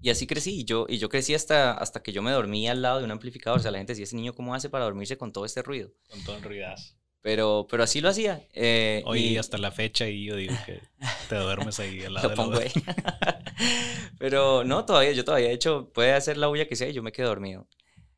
[0.00, 2.82] Y así crecí, y yo, y yo crecí hasta, hasta que yo me dormía al
[2.82, 3.58] lado de un amplificador.
[3.58, 5.90] O sea, la gente decía, ese niño, ¿cómo hace para dormirse con todo este ruido?
[6.08, 6.94] Con todo el ruidazo.
[7.20, 8.46] Pero, pero así lo hacía.
[8.52, 9.36] Eh, Hoy y...
[9.38, 10.80] hasta la fecha y yo digo que
[11.28, 12.70] te duermes ahí al lado lo de
[14.18, 17.02] pero no, todavía, yo todavía, he hecho, puede hacer la bulla que sea y yo
[17.02, 17.66] me quedo dormido.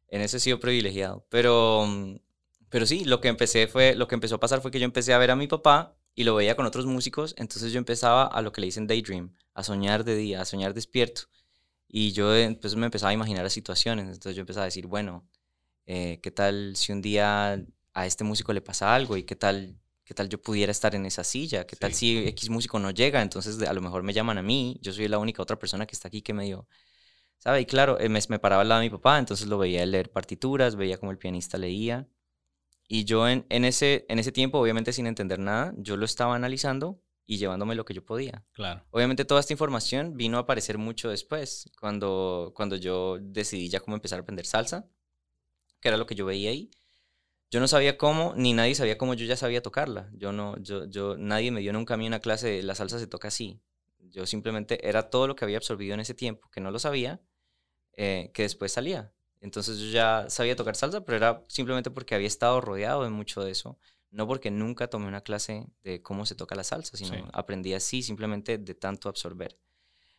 [0.08, 1.26] En eso he sido privilegiado.
[1.30, 1.88] Pero,
[2.68, 5.14] pero sí, lo que empecé fue, lo que empezó a pasar fue que yo empecé
[5.14, 7.34] a ver a mi papá y lo veía con otros músicos.
[7.38, 10.74] Entonces yo empezaba a lo que le dicen daydream, a soñar de día, a soñar
[10.74, 11.22] despierto.
[11.92, 12.28] Y yo
[12.60, 14.06] pues, me empezaba a imaginar las situaciones.
[14.06, 15.28] Entonces yo empezaba a decir, bueno,
[15.86, 17.60] eh, ¿qué tal si un día
[17.94, 19.16] a este músico le pasa algo?
[19.16, 21.66] ¿Y qué tal, qué tal yo pudiera estar en esa silla?
[21.66, 23.20] ¿Qué tal si X músico no llega?
[23.22, 24.78] Entonces a lo mejor me llaman a mí.
[24.82, 26.68] Yo soy la única otra persona que está aquí que me dio...
[27.38, 27.62] ¿Sabe?
[27.62, 30.12] Y claro, eh, me, me, paraba al lado de mi papá, entonces lo veía leer
[30.12, 32.06] partituras, veía cómo el pianista leía.
[32.86, 36.36] Y yo en, en, ese, en ese tiempo, obviamente sin entender nada, yo lo estaba
[36.36, 37.00] analizando
[37.30, 38.44] y llevándome lo que yo podía.
[38.50, 38.84] Claro.
[38.90, 43.94] Obviamente toda esta información vino a aparecer mucho después, cuando, cuando yo decidí ya cómo
[43.94, 44.88] empezar a aprender salsa,
[45.80, 46.72] que era lo que yo veía ahí.
[47.48, 50.10] Yo no sabía cómo, ni nadie sabía cómo yo ya sabía tocarla.
[50.12, 52.98] Yo no, yo, yo, nadie me dio nunca a mí una clase de la salsa
[52.98, 53.60] se toca así.
[54.00, 57.20] Yo simplemente era todo lo que había absorbido en ese tiempo, que no lo sabía,
[57.96, 59.12] eh, que después salía.
[59.40, 63.44] Entonces yo ya sabía tocar salsa, pero era simplemente porque había estado rodeado de mucho
[63.44, 63.78] de eso
[64.10, 68.02] no porque nunca tomé una clase de cómo se toca la salsa, sino aprendí así
[68.02, 69.58] simplemente de tanto absorber.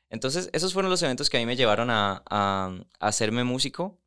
[0.10, 2.24] Entonces, esos fueron los eventos que a mí me llevaron a,
[3.00, 4.00] hacerme músico.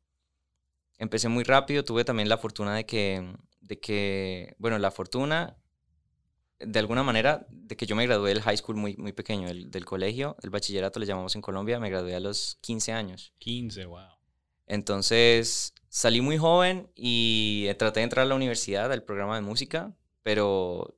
[0.97, 5.57] Empecé muy rápido, tuve también la fortuna de que, de que, bueno, la fortuna
[6.59, 9.85] de alguna manera, de que yo me gradué del high school muy, muy pequeño, del
[9.85, 13.33] colegio, el bachillerato le llamamos en Colombia, me gradué a los 15 años.
[13.39, 14.14] 15, wow.
[14.67, 19.93] Entonces salí muy joven y traté de entrar a la universidad, al programa de música,
[20.23, 20.97] pero,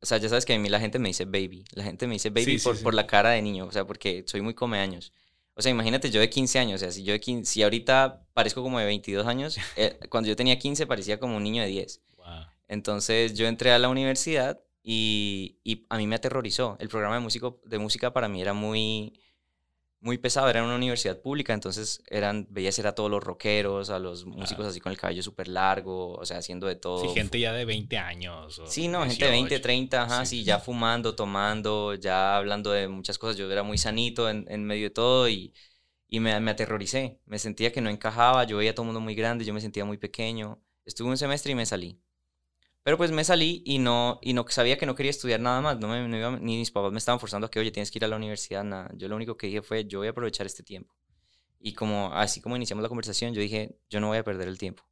[0.00, 2.14] o sea, ya sabes que a mí la gente me dice baby, la gente me
[2.14, 5.12] dice baby por, por la cara de niño, o sea, porque soy muy come años.
[5.58, 8.26] O sea, imagínate yo de 15 años, o sea, si yo de 15, si ahorita
[8.34, 11.68] parezco como de 22 años, eh, cuando yo tenía 15 parecía como un niño de
[11.68, 12.02] 10.
[12.68, 16.76] Entonces yo entré a la universidad y, y, a mí me aterrorizó.
[16.80, 19.20] El programa de, músico, de música para mí era muy,
[20.00, 23.98] muy pesado, era una universidad pública, entonces eran, veías era a todos los rockeros, a
[23.98, 27.02] los músicos así con el cabello súper largo, o sea, haciendo de todo.
[27.02, 28.62] Sí, gente ya de 20 años.
[28.66, 30.44] sí, no, gente de 20, 30, ajá, sí.
[30.44, 33.36] ya fumando, tomando, ya hablando de muchas cosas.
[33.36, 35.54] Yo era muy sanito en, en medio de todo y,
[36.08, 37.20] y me, me, aterroricé.
[37.24, 39.60] Me sentía que no encajaba, yo veía a todo el mundo muy grande, yo me
[39.60, 40.62] sentía muy pequeño.
[40.84, 42.00] Estuve un semestre y me salí.
[42.86, 45.76] Pero pues me salí y no, y no sabía que no quería estudiar nada más.
[45.80, 46.06] No me,
[46.38, 48.62] ni mis papás me estaban forzando a que, oye, tienes que ir a la universidad,
[48.62, 48.92] nada.
[48.94, 50.94] Yo lo único que dije fue, yo voy a aprovechar este tiempo.
[51.58, 54.56] Y como así como iniciamos la conversación, yo dije, yo no voy a perder el
[54.56, 54.84] tiempo.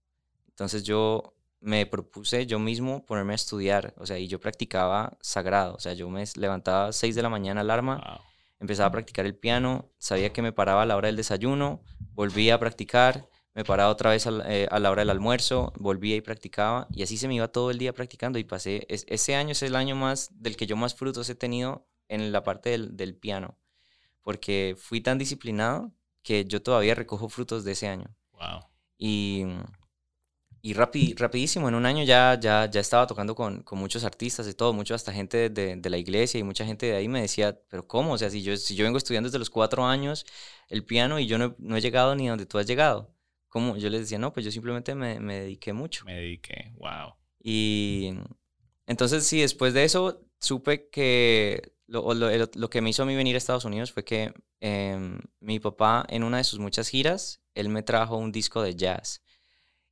[0.48, 5.76] Entonces yo me propuse yo mismo ponerme a estudiar, o sea, y yo practicaba sagrado,
[5.76, 8.20] o sea, yo me levantaba a 6 de la mañana alarma,
[8.58, 12.56] empezaba a practicar el piano, sabía que me paraba a la hora del desayuno, volvía
[12.56, 16.88] a practicar, me paraba otra vez eh, a, la hora del almuerzo, volvía y practicaba,
[16.90, 19.76] y así se me iba todo el día practicando, y pasé, ese año es el
[19.76, 23.56] año más, del que yo más frutos he tenido en la parte del, del piano,
[24.22, 28.16] porque fui tan disciplinado que yo todavía recojo frutos de ese año.
[28.32, 28.60] Wow.
[28.98, 29.44] Y,
[30.62, 34.54] y rapidísimo, en un año ya, ya, ya estaba tocando con, con muchos artistas y
[34.54, 37.60] todo, mucho hasta gente de, de, la iglesia y mucha gente de ahí me decía,
[37.68, 38.14] pero ¿cómo?
[38.14, 40.24] O sea, si yo, si yo vengo estudiando desde los cuatro años
[40.68, 43.13] el piano y yo no, no he llegado ni donde tú has llegado.
[43.54, 46.04] Yo les decía, no, pues yo simplemente me, me dediqué mucho.
[46.04, 47.14] Me dediqué, wow.
[47.42, 48.14] Y
[48.86, 53.14] entonces sí, después de eso supe que lo, lo, lo, que me hizo a mí
[53.14, 54.98] venir a Estados Unidos fue que eh,
[55.40, 59.22] mi papá en una de sus muchas giras, él me trajo un disco de jazz.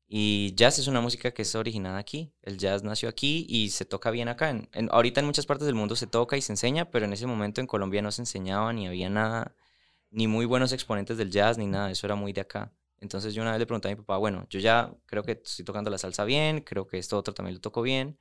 [0.08, 2.34] Y jazz es una música que es originada aquí.
[2.42, 4.50] El jazz nació aquí y se toca bien acá.
[4.50, 7.26] En, ahorita en muchas partes del mundo se toca y se enseña, pero en ese
[7.26, 9.54] momento en Colombia no se enseñaba ni había nada,
[10.10, 11.90] ni muy buenos exponentes del jazz ni nada.
[11.90, 12.72] Eso era muy de acá.
[13.02, 15.64] Entonces yo una vez le pregunté a mi papá, bueno, yo ya creo que estoy
[15.64, 18.16] tocando la salsa bien, creo que esto otro también lo toco bien,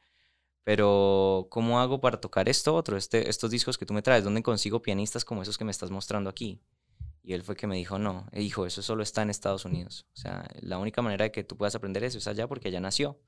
[0.63, 4.23] pero ¿cómo hago para tocar esto otro, este, estos discos que tú me traes?
[4.23, 6.59] ¿Dónde consigo pianistas como esos que me estás mostrando aquí?
[7.21, 10.07] Y él fue que me dijo, no, hijo, eso solo está en Estados Unidos.
[10.15, 12.79] O sea, la única manera de que tú puedas aprender eso es allá porque allá
[12.79, 13.19] nació.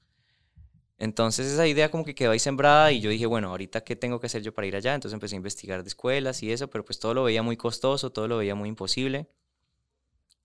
[0.98, 4.20] Entonces esa idea como que quedó ahí sembrada y yo dije, bueno, ahorita qué tengo
[4.20, 4.96] que hacer yo para ir allá.
[4.96, 8.12] Entonces empecé a investigar de escuelas y eso, pero pues todo lo veía muy costoso,
[8.12, 9.30] todo lo veía muy imposible.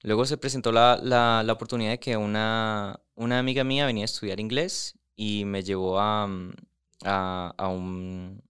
[0.02, 4.06] Luego se presentó la, la, la, oportunidad de que una, una amiga mía venía a
[4.06, 6.52] estudiar inglés y me llevó a, mm,
[7.04, 8.42] a, a un...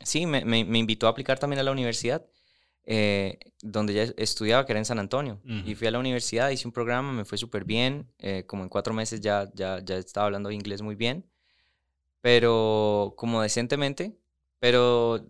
[0.00, 2.24] Sí, me, me, me, invitó a aplicar también a la universidad,
[2.84, 5.40] eh, donde ella estudiaba, que era en San Antonio.
[5.44, 8.68] Y fui a la universidad, hice un programa, me fue súper bien, eh, como en
[8.68, 11.28] cuatro meses ya, ya, ya estaba hablando inglés muy bien,
[12.20, 14.16] pero como decentemente,
[14.60, 15.26] pero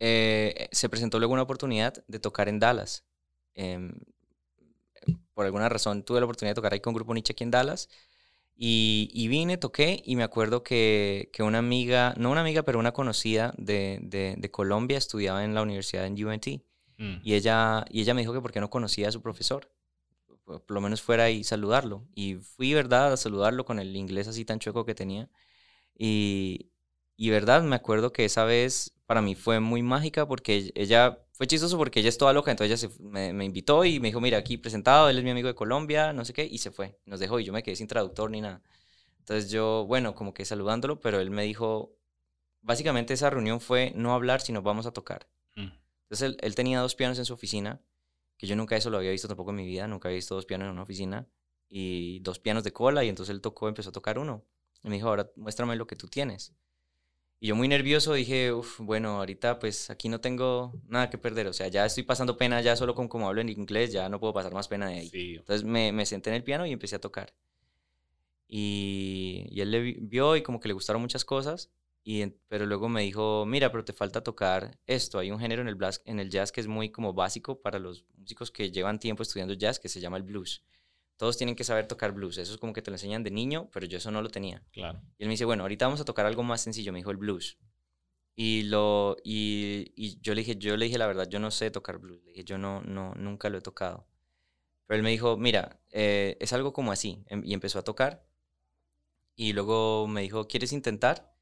[0.00, 3.04] eh, se presentó luego una oportunidad de tocar en Dallas.
[3.54, 3.92] Em,
[5.38, 7.88] por alguna razón tuve la oportunidad de tocar ahí con Grupo Nietzsche aquí en Dallas.
[8.56, 12.80] Y, y, vine, toqué y me acuerdo que, que, una amiga, no una amiga, pero
[12.80, 16.48] una conocida de, de, de Colombia estudiaba en la universidad en UNT.
[16.96, 17.20] Mm.
[17.22, 19.70] Y, ella, y ella me dijo que por qué no conocía a su profesor.
[20.44, 22.04] Por, lo menos fuera y saludarlo.
[22.16, 25.30] Y fui, ¿verdad?, a saludarlo con el inglés así tan chueco que tenía.
[25.96, 26.72] Y,
[27.16, 31.46] y verdad, me acuerdo que esa vez para mí fue muy mágica porque ella, fue
[31.46, 34.20] chistoso porque ella es toda loca, entonces ella se, me, me, invitó y me dijo,
[34.20, 36.98] mira, aquí presentado, él es mi amigo de Colombia, no sé qué, y se fue,
[37.06, 38.60] nos dejó y yo me quedé sin traductor ni nada.
[39.20, 41.94] Entonces yo, bueno, como que saludándolo, pero él me dijo,
[42.60, 45.28] básicamente esa reunión fue no hablar, sino vamos a tocar.
[45.54, 45.68] Mm.
[46.02, 47.80] Entonces él, él, tenía dos pianos en su oficina,
[48.36, 50.44] que yo nunca eso lo había visto tampoco en mi vida, nunca había visto dos
[50.44, 51.28] pianos en una oficina,
[51.68, 54.44] y dos pianos de cola, y entonces él tocó, empezó a tocar uno.
[54.82, 56.52] Y me dijo, ahora muéstrame lo que tú tienes.
[57.40, 61.46] Y yo muy nervioso dije, Uf, bueno, ahorita pues aquí no tengo nada que perder,
[61.46, 64.18] o sea, ya estoy pasando pena ya solo con como hablo en inglés, ya no
[64.18, 65.36] puedo pasar más pena de ahí.
[65.36, 67.32] Entonces me, me, senté en el piano y empecé a tocar.
[68.48, 71.70] Y, y, él le vio y como que le gustaron muchas cosas,
[72.02, 75.68] y, pero luego me dijo, mira, pero te falta tocar esto, hay un género en
[75.68, 79.22] el, en el jazz que es muy como básico para los músicos que llevan tiempo
[79.22, 80.64] estudiando jazz, que se llama el blues
[81.18, 82.38] todos tienen que saber tocar blues.
[82.38, 84.62] Eso es como que te lo enseñan de niño, pero yo eso no lo tenía.
[84.72, 85.02] Claro.
[85.18, 87.16] Y él me dice, bueno, ahorita vamos a tocar algo más sencillo, me dijo el
[87.16, 87.58] blues.
[88.36, 91.72] Y, lo, y, y, yo, le dije, yo le dije la verdad, yo no sé
[91.72, 92.22] tocar blues.
[92.22, 94.06] Le dije, yo no, no, nunca lo he tocado.
[94.86, 97.24] Pero él me dijo, mira, eh, es algo como así.
[97.26, 98.24] Em, y empezó a tocar.
[99.34, 101.34] Y luego me dijo, ¿quieres intentar?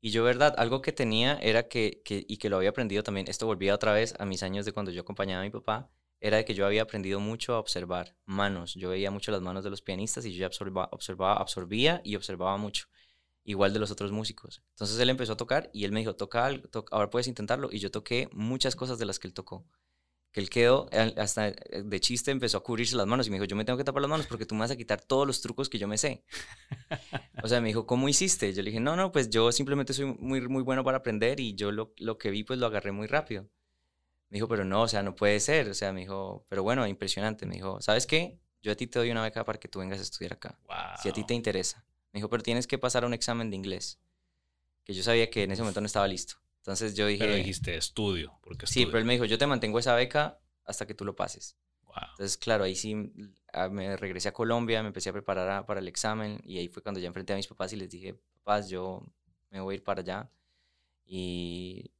[0.00, 3.26] Y yo, verdad, algo que tenía era que, que, y que lo había aprendido también,
[3.28, 5.90] esto volvía otra vez a mis años de cuando yo acompañaba a mi papá,
[6.22, 8.74] era de que yo había aprendido mucho a observar manos.
[8.74, 12.56] Yo veía mucho las manos de los pianistas y yo ya observaba, absorbía y observaba
[12.56, 12.86] mucho,
[13.44, 14.62] igual de los otros músicos.
[14.70, 16.50] Entonces él empezó a tocar y él me dijo, toca,
[16.90, 17.68] ahora puedes intentarlo.
[17.70, 19.66] Y yo toqué muchas cosas de las que él tocó
[20.32, 23.44] que él quedó, hasta eh, de chiste empezó a cubrirse las manos y me dijo,
[23.44, 25.42] yo me tengo que tapar las manos porque tú me vas a quitar todos los
[25.42, 26.24] trucos que yo me sé.
[27.42, 28.52] o sea, me dijo, ¿cómo hiciste?
[28.54, 31.54] Yo le dije, no, no, pues yo simplemente soy muy, muy bueno para aprender y
[31.54, 33.46] yo lo, lo que vi pues lo agarré muy rápido.
[34.32, 35.68] Me dijo, pero no, o sea, no puede ser.
[35.68, 37.44] O sea, me dijo, pero bueno, impresionante.
[37.44, 38.38] Me dijo, ¿sabes qué?
[38.62, 40.58] Yo a ti te doy una beca para que tú vengas a estudiar acá.
[41.02, 41.84] Si a ti te interesa.
[42.12, 43.98] Me dijo, pero tienes que pasar un examen de inglés.
[44.84, 46.36] Que yo sabía que en ese momento no estaba listo.
[46.60, 47.22] Entonces yo dije...
[47.24, 50.86] Pero dijiste estudio, porque Sí, pero él me dijo, yo te mantengo esa beca hasta
[50.86, 51.58] que tú lo pases.
[52.12, 53.12] Entonces, claro, ahí sí
[53.52, 56.82] ah, me regresé a Colombia, me empecé a preparar para el examen y ahí fue
[56.82, 59.02] cuando ya enfrenté a mis papás y les dije, papás, yo
[59.50, 60.30] me voy a ir para allá.
[61.04, 61.90] Y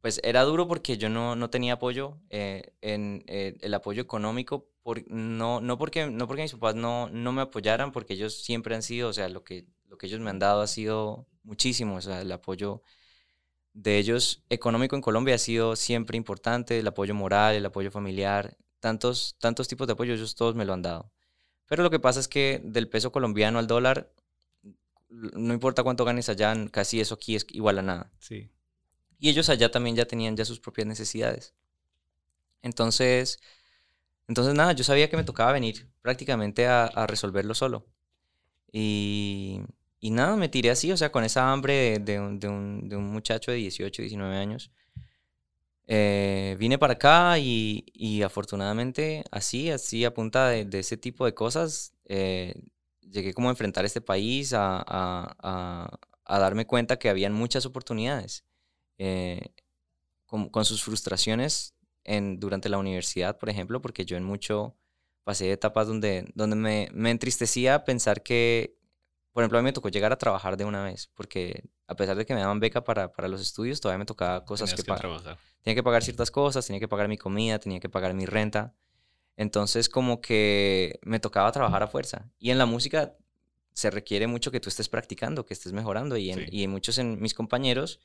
[0.00, 4.68] pues era duro porque yo no, no tenía apoyo, eh, en eh, el apoyo económico,
[4.82, 8.74] por, no, no, porque, no porque mis papás no, no me apoyaran, porque ellos siempre
[8.74, 11.96] han sido, o sea, lo que, lo que ellos me han dado ha sido muchísimo,
[11.96, 12.82] o sea, el apoyo
[13.72, 18.56] de ellos económico en Colombia ha sido siempre importante, el apoyo moral, el apoyo familiar,
[18.80, 21.12] tantos, tantos tipos de apoyo, ellos todos me lo han dado.
[21.66, 24.10] Pero lo que pasa es que del peso colombiano al dólar,
[25.08, 28.12] no importa cuánto ganes allá, casi eso aquí es igual a nada.
[28.18, 28.50] Sí.
[29.20, 31.54] Y ellos allá también ya tenían ya sus propias necesidades.
[32.62, 33.38] Entonces,
[34.28, 37.86] entonces nada, yo sabía que me tocaba venir prácticamente a, resolverlo solo.
[38.72, 39.60] Y,
[40.00, 42.96] y nada, me tiré así, o sea, con esa hambre de, un, de, un, de
[42.96, 44.70] un, muchacho de 18, 19 años.
[45.86, 51.34] Eh, vine para acá y, y, afortunadamente así, así a punta de, ese tipo de
[51.34, 52.54] cosas, eh,
[53.00, 58.44] llegué como a enfrentar este país, a, a, a, darme cuenta que habían muchas oportunidades.
[59.02, 59.54] Eh,
[60.26, 61.74] con, con, sus frustraciones
[62.04, 64.76] en, durante la universidad, por ejemplo, porque yo en mucho
[65.24, 68.76] pasé etapas donde, donde me, me entristecía pensar que,
[69.32, 72.14] por ejemplo, a mí me tocó llegar a trabajar de una vez, porque a pesar
[72.18, 75.38] de que me daban beca para, para los estudios, todavía me tocaba cosas que, pagar.
[75.62, 78.74] Tenía que pagar ciertas cosas, tenía que pagar mi comida, tenía que pagar mi renta.
[79.38, 82.30] Entonces, como que me tocaba trabajar a fuerza.
[82.38, 83.16] Y en la música
[83.72, 86.18] se requiere mucho que tú estés practicando, que estés mejorando.
[86.18, 87.98] Y, en, y muchos en mis compañeros...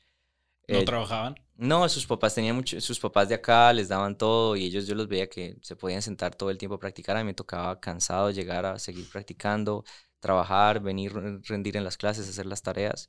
[0.68, 1.36] ¿No eh, trabajaban?
[1.56, 4.94] No, sus papás tenían mucho, sus papás de acá les daban todo y ellos yo
[4.94, 7.16] los veía que se podían sentar todo el tiempo a practicar.
[7.16, 9.84] A mí me tocaba cansado llegar a seguir practicando
[10.20, 11.12] trabajar, venir,
[11.44, 13.08] rendir en las clases, hacer las tareas.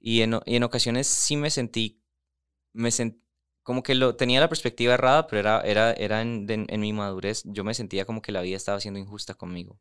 [0.00, 2.02] Y en, y en ocasiones sí me sentí,
[2.72, 3.18] me sent,
[3.62, 7.42] como que lo, tenía la perspectiva errada, pero era, era, era en, en, mi madurez,
[7.44, 9.78] yo me sentía como que la vida estaba siendo injusta conmigo.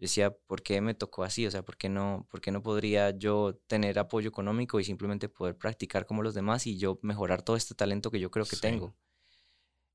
[0.00, 1.46] Yo decía, ¿por qué me tocó así?
[1.46, 5.28] O sea, ¿por qué no, por qué no podría yo tener apoyo económico y simplemente
[5.28, 8.56] poder practicar como los demás y yo mejorar todo este talento que yo creo que
[8.56, 8.96] tengo?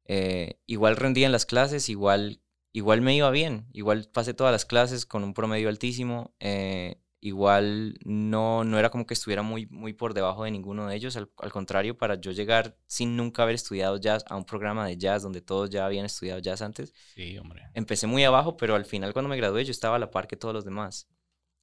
[0.04, 2.40] Eh, igual rendía en las clases, igual
[2.72, 7.98] igual me iba bien, igual pasé todas las clases con un promedio altísimo, eh, igual
[8.06, 11.28] no, no era como que estuviera muy, muy por debajo de ninguno de ellos, al,
[11.52, 15.42] contrario, para yo llegar sin nunca haber estudiado jazz a un programa de jazz donde
[15.42, 17.64] todos ya habían estudiado jazz antes, sí, hombre.
[17.74, 20.38] empecé muy abajo, pero al final cuando me gradué yo estaba a la par que
[20.38, 21.08] todos los demás.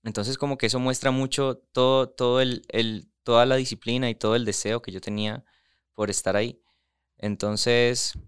[0.02, 4.34] Entonces como que eso muestra mucho todo, todo el, el, toda la disciplina y todo
[4.34, 5.44] el deseo que yo tenía
[5.94, 6.60] por estar ahí.
[7.18, 8.18] Entonces,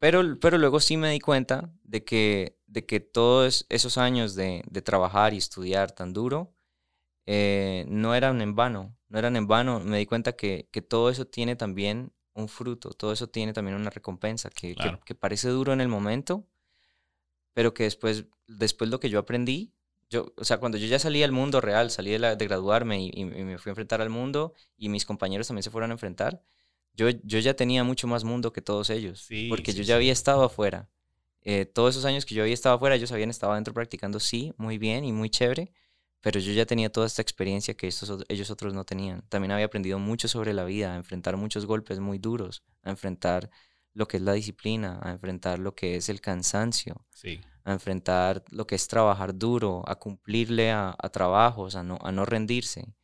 [0.00, 4.64] pero, pero luego sí me di cuenta de que, de que todos esos años de,
[4.68, 6.55] de trabajar y estudiar tan duro
[7.26, 9.80] eh, no eran en vano, no eran en vano.
[9.80, 13.76] Me di cuenta que, que, todo eso tiene también un fruto, todo eso tiene también
[13.76, 16.46] una recompensa, que, que, parece duro en el momento,
[17.52, 19.72] pero que después, después lo que yo aprendí,
[20.08, 23.02] yo, o sea, cuando yo ya salí al mundo real, salí de, la, de graduarme
[23.02, 25.94] y, y, me fui a enfrentar al mundo y mis compañeros también se fueron a
[25.94, 26.42] enfrentar,
[26.96, 30.44] yo, yo ya tenía mucho más mundo que todos ellos, porque yo ya había estado
[30.44, 30.88] afuera.
[31.42, 34.52] Eh, todos esos años que yo había estado afuera, ellos habían estado adentro practicando, sí,
[34.56, 35.72] muy bien y muy chévere,
[36.20, 39.22] pero yo ya tenía toda esta experiencia que estos, ellos otros no tenían.
[39.28, 43.50] También había aprendido mucho sobre la vida, a enfrentar muchos golpes muy duros, a enfrentar
[43.92, 47.06] lo que es la disciplina, a enfrentar lo que es el cansancio,
[47.64, 52.12] a enfrentar lo que es trabajar duro, a cumplirle a, a trabajos, a no, a
[52.12, 52.94] no rendirse.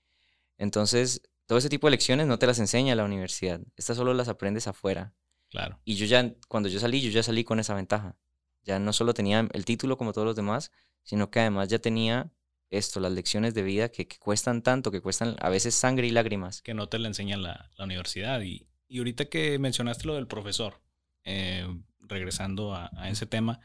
[0.59, 3.61] Entonces, todo ese tipo de lecciones no te las enseña la universidad.
[3.77, 5.15] Estas solo las aprendes afuera.
[5.51, 5.79] Claro.
[5.85, 8.17] Y yo ya, cuando yo salí, yo ya salí con esa ventaja.
[8.65, 10.71] Ya no solo tenía el título como todos los demás,
[11.03, 12.31] sino que además ya tenía
[12.73, 16.63] esto, las lecciones de vida que, cuestan tanto, que cuestan a veces sangre y lágrimas.
[16.63, 18.41] Que no te la enseña la, la universidad.
[18.43, 20.81] Y, y, ahorita que mencionaste lo del profesor,
[21.25, 21.67] eh,
[22.01, 23.61] regresando a, a, ese tema,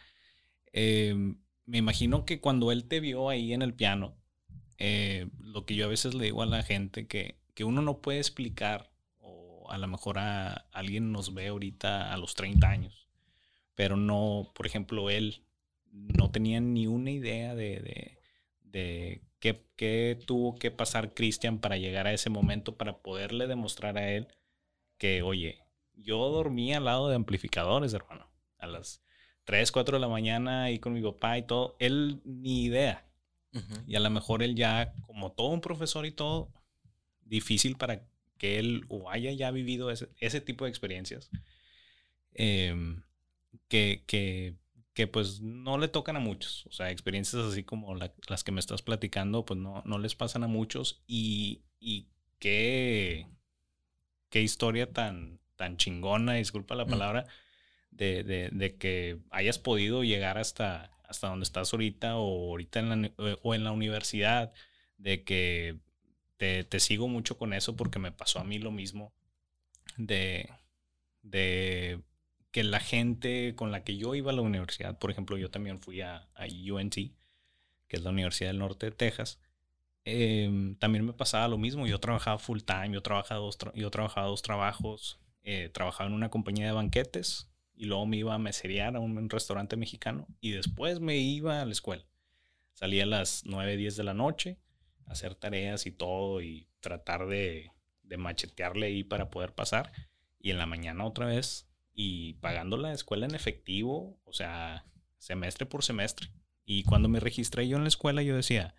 [0.74, 1.16] eh,
[1.66, 4.16] me imagino que cuando él te vio ahí en el piano,
[4.78, 8.02] eh, lo que yo a veces le digo a la gente que que uno no
[8.02, 13.08] puede explicar, o a lo mejor a alguien nos ve ahorita a los 30 años,
[13.74, 15.44] pero no, por ejemplo, él
[15.92, 18.17] no tenía ni una idea de, de,
[18.72, 24.12] qué, qué, tuvo que pasar Cristian para llegar a ese momento, para poderle demostrar a
[24.12, 24.28] él
[24.98, 25.60] que, oye,
[25.96, 29.04] yo dormía al lado de amplificadores, hermano, a las
[29.46, 33.04] 3, 4 de la mañana y con mi papá y todo, él ni idea.
[33.88, 36.54] Y a lo mejor él ya, como todo un profesor y todo,
[37.22, 38.08] difícil para
[38.38, 41.32] que él o haya ya vivido ese, ese tipo de experiencias.
[42.34, 43.02] Em,
[43.68, 44.56] que, que,
[44.98, 46.66] que, pues no le tocan a muchos.
[46.66, 50.44] O sea, experiencias así como las que me estás platicando, pues no, no les pasan
[50.44, 51.04] a muchos.
[51.06, 52.08] Y, y
[52.40, 53.28] qué,
[54.32, 56.90] qué historia tan, tan chingona, disculpa la mm.
[56.90, 57.28] palabra,
[57.92, 63.02] de, de, de, que hayas podido llegar hasta, hasta donde estás ahorita o ahorita en
[63.04, 63.12] la,
[63.44, 64.52] o en la universidad,
[64.98, 65.78] de que
[66.38, 69.14] te, te, sigo mucho con eso porque me pasó a mí lo mismo
[69.96, 70.50] de,
[71.22, 72.02] de
[72.52, 75.80] que la gente con la que yo iba a la universidad, por ejemplo, yo también
[75.80, 76.96] fui a, a UNT,
[77.88, 79.40] que es la Universidad del Norte de Texas,
[80.06, 81.88] em, también me pasaba lo mismo.
[81.88, 86.30] Yo trabajaba full time, yo trabajaba dos, yo trabajaba dos trabajos, eh, trabajaba en una
[86.30, 91.00] compañía de banquetes y luego me iba a meserear a un, restaurante mexicano y después
[91.00, 92.06] me iba a la escuela.
[92.74, 94.60] Salía a las 9, 10 de la noche
[95.06, 97.72] a hacer tareas y todo y tratar de,
[98.04, 99.92] de machetearle ahí para poder pasar.
[100.40, 101.68] Y en la mañana otra vez
[102.00, 104.86] y pagando la escuela en efectivo, o sea,
[105.18, 106.30] semestre por semestre.
[106.64, 108.76] Y cuando me registré yo en la escuela, yo decía,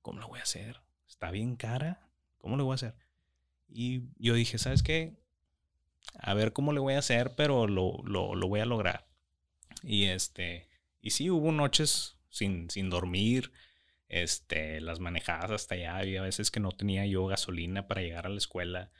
[0.00, 0.80] ¿cómo lo voy a hacer?
[1.06, 2.08] Está bien cara,
[2.38, 2.94] ¿cómo lo voy a hacer?
[3.68, 5.18] Y yo dije, ¿sabes qué?
[6.14, 9.06] A ver cómo le voy a hacer, pero lo, lo, lo voy a lograr.
[9.82, 10.70] Y este,
[11.02, 13.52] y sí, hubo noches sin, sin dormir,
[14.08, 18.30] este, las manejadas hasta allá, había veces que no tenía yo gasolina para llegar a
[18.30, 18.90] la escuela.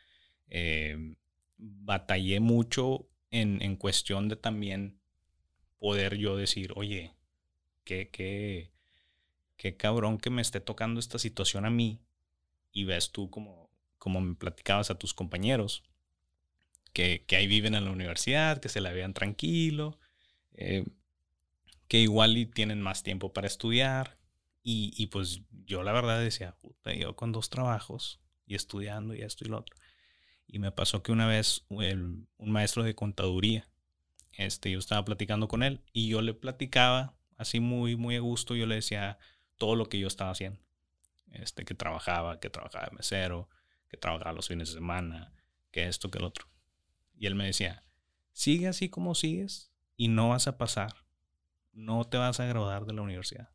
[0.48, 1.16] Eh,
[1.56, 5.00] batallé mucho en, cuestión de también
[5.78, 7.16] poder yo decir, oye,
[7.84, 8.72] qué, qué,
[9.56, 12.00] qué cabrón que me esté tocando esta situación a mí
[12.72, 15.82] y ves tú como, como me platicabas a tus compañeros,
[16.92, 19.98] que, que ahí viven en la universidad, que se la vean tranquilo,
[20.52, 20.84] eh,
[21.88, 24.18] que igual y tienen más tiempo para estudiar.
[24.62, 29.22] Y, y, pues yo la verdad decía, puta, yo con dos trabajos y estudiando y
[29.22, 29.74] esto y lo otro.
[30.46, 33.68] Y me pasó que una vez un maestro de contaduría,
[34.32, 38.54] este, yo estaba platicando con él y yo le platicaba así muy, muy a gusto,
[38.54, 39.18] yo le decía
[39.56, 40.60] todo lo que yo estaba haciendo.
[41.30, 43.48] Este, que trabajaba, que trabajaba de mesero,
[43.88, 45.32] que trabajaba los fines de semana,
[45.70, 46.46] que esto, que el otro.
[47.14, 47.84] Y él me decía,
[48.32, 50.94] sigue así como sigues y no vas a pasar,
[51.72, 53.50] no te vas a graduar de la universidad.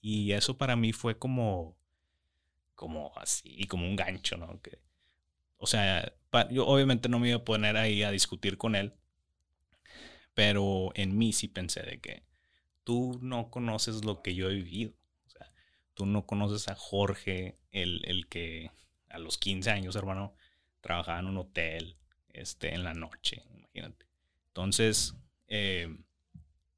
[0.00, 1.76] Y eso para mí fue como,
[2.74, 4.60] como así, como un gancho, ¿no?
[4.60, 4.80] Que,
[5.64, 6.12] o sea,
[6.50, 8.92] yo obviamente no me iba a poner ahí a discutir con él,
[10.34, 12.22] pero en mí sí pensé de que
[12.84, 14.92] tú no conoces lo que yo he vivido.
[15.94, 18.72] Tú no conoces a Jorge, el, el que
[19.08, 20.34] a los 15 años, hermano,
[20.82, 21.96] trabajaba en un hotel
[22.28, 24.04] este, en la noche, imagínate.
[24.48, 25.14] Entonces,
[25.48, 25.96] eh,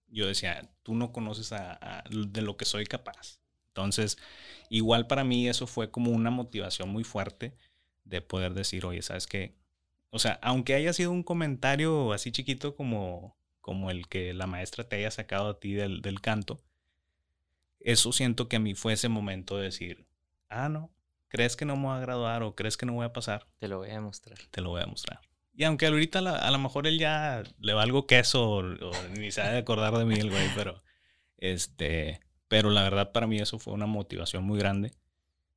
[0.07, 3.41] yo decía, tú no conoces a, de lo que soy capaz.
[3.66, 4.16] Entonces,
[4.68, 7.57] igual para mí eso fue como una motivación muy fuerte
[8.07, 9.54] de poder decir, oye, ¿sabes qué?
[10.11, 14.88] O sea, aunque haya sido un comentario así chiquito como, como el que la maestra
[14.88, 16.62] te haya sacado a ti del, del canto,
[17.80, 20.07] eso siento que a mí fue ese momento de decir,
[20.48, 20.92] ah, no,
[21.28, 23.46] ¿crees que no me voy a graduar o crees que no voy a pasar?
[23.59, 24.38] Te lo voy a demostrar.
[24.50, 25.20] Te lo voy a mostrar.
[25.52, 28.62] Y aunque ahorita a lo mejor él ya le va algo queso o,
[29.16, 30.82] ni sabe de acordar de mí el güey, pero
[31.38, 34.92] este, pero la verdad para mí eso fue una motivación muy grande.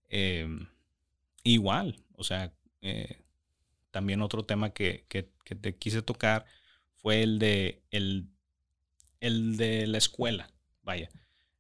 [0.08, 0.68] Em,
[1.44, 2.52] igual, o sea,
[2.82, 3.22] eh,
[3.92, 5.06] también otro tema que,
[5.62, 6.46] te quise tocar
[6.98, 8.28] fue el de, el,
[9.22, 10.52] el de la escuela,
[10.84, 11.10] vaya.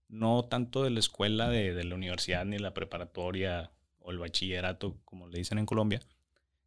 [0.10, 5.30] No tanto de la escuela de, la universidad ni la preparatoria o el bachillerato, como
[5.30, 6.01] le dicen en Colombia,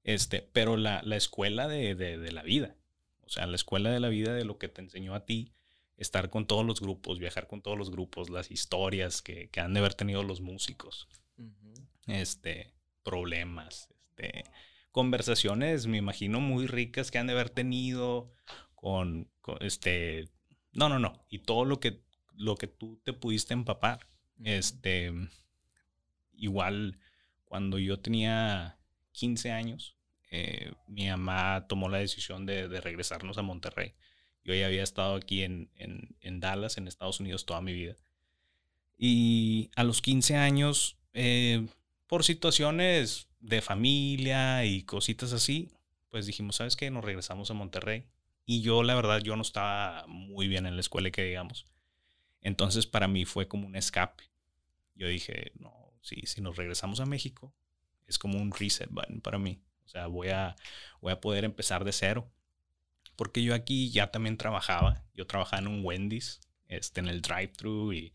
[0.05, 2.74] este, pero la, escuela de, la vida.
[3.20, 5.53] O sea, la escuela de la vida de lo que te enseñó a ti,
[5.99, 9.80] estar con todos los grupos, viajar con todos los grupos, las historias que, han de
[9.80, 11.09] haber tenido los músicos.
[12.07, 12.72] Este,
[13.03, 14.45] problemas, este,
[14.91, 18.33] conversaciones, me imagino, muy ricas que han de haber tenido
[18.75, 19.31] con,
[19.61, 20.29] este,
[20.73, 22.03] no, no, no, y todo lo que,
[22.35, 24.07] lo que tú te pudiste empapar.
[24.45, 25.13] Este,
[26.33, 26.99] igual,
[27.45, 28.79] cuando yo tenía
[29.13, 29.97] 15 años,
[30.31, 33.95] eh, mi mamá tomó la decisión de, regresarnos a Monterrey.
[34.45, 37.97] Yo ya había estado aquí en, en, Dallas, en Estados Unidos, toda mi vida.
[38.99, 41.67] Y a los 15 años, eh,
[42.07, 45.71] por situaciones de familia y cositas así,
[46.09, 46.91] pues dijimos, ¿sabes qué?
[46.91, 48.07] Nos regresamos a Monterrey.
[48.45, 51.67] Y yo, la verdad, yo no estaba muy bien en la escuela, que digamos.
[52.41, 54.25] Entonces, para mí fue como un escape.
[54.95, 55.73] Yo dije, no,
[56.03, 57.55] sí, si nos regresamos a México,
[58.07, 58.91] es como un reset
[59.23, 59.61] para mí.
[59.87, 60.57] O sea, voy a,
[61.01, 62.31] voy a poder empezar de cero.
[63.17, 65.05] Porque yo aquí ya también trabajaba.
[65.15, 68.13] Yo trabajaba en un Wendy's, este, en el drive-thru y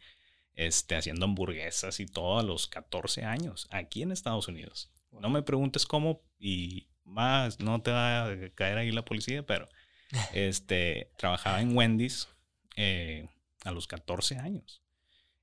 [0.57, 4.91] este, haciendo hamburguesas y todo a los 14 años, aquí en Estados Unidos.
[5.11, 9.69] No me preguntes cómo y más, no te va a caer ahí la policía, pero
[10.33, 12.27] este, trabajaba en Wendy's
[12.75, 13.29] eh,
[13.63, 14.81] a los 14 años.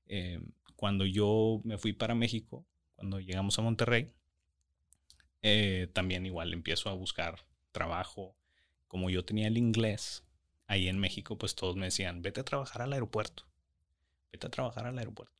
[0.05, 0.41] Eh,
[0.75, 4.13] cuando yo me fui para México, cuando llegamos a Monterrey,
[5.41, 8.35] eh, también igual empiezo a buscar trabajo.
[8.89, 10.25] Como yo tenía el inglés,
[10.67, 13.47] ahí en México, pues todos me decían, vete a trabajar al aeropuerto,
[14.43, 15.33] a trabajar al aeropuerto.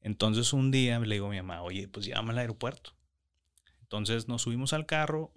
[0.00, 2.92] Entonces un día le digo a mi mamá, oye, pues llévame al aeropuerto.
[3.82, 5.32] Entonces nos subimos al carro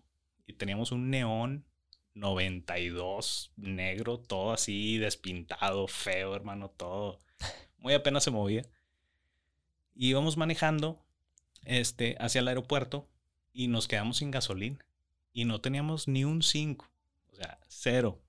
[0.45, 1.65] y teníamos un neón
[2.13, 7.19] 92 negro, todo así despintado, feo, hermano, todo.
[7.77, 8.63] Muy apenas se movía.
[9.95, 11.03] Y íbamos manejando
[11.65, 13.07] este, hacia el aeropuerto
[13.53, 14.85] y nos quedamos sin gasolina.
[15.33, 16.89] Y no teníamos ni un 5,
[17.31, 18.21] o sea, cero.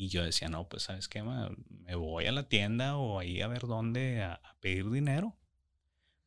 [0.00, 3.48] Y yo decía, no, pues sabes qué, me voy a la tienda o ahí a
[3.48, 5.36] ver dónde a, pedir dinero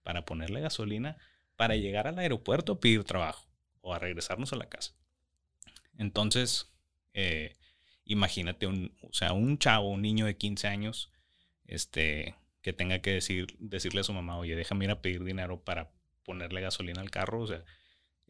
[0.04, 1.16] para ponerle gasolina
[1.56, 3.48] para llegar al aeropuerto a pedir trabajo
[3.80, 4.94] o a regresarnos a la casa.
[5.98, 6.70] Entonces,
[7.14, 7.56] eh,
[8.04, 11.10] imagínate un, o sea, un chavo, un niño de 15 años,
[11.64, 15.64] este, que tenga que decir, decirle a su mamá, oye, déjame ir a pedir dinero
[15.64, 15.94] para
[16.26, 17.64] ponerle gasolina al carro, o sea,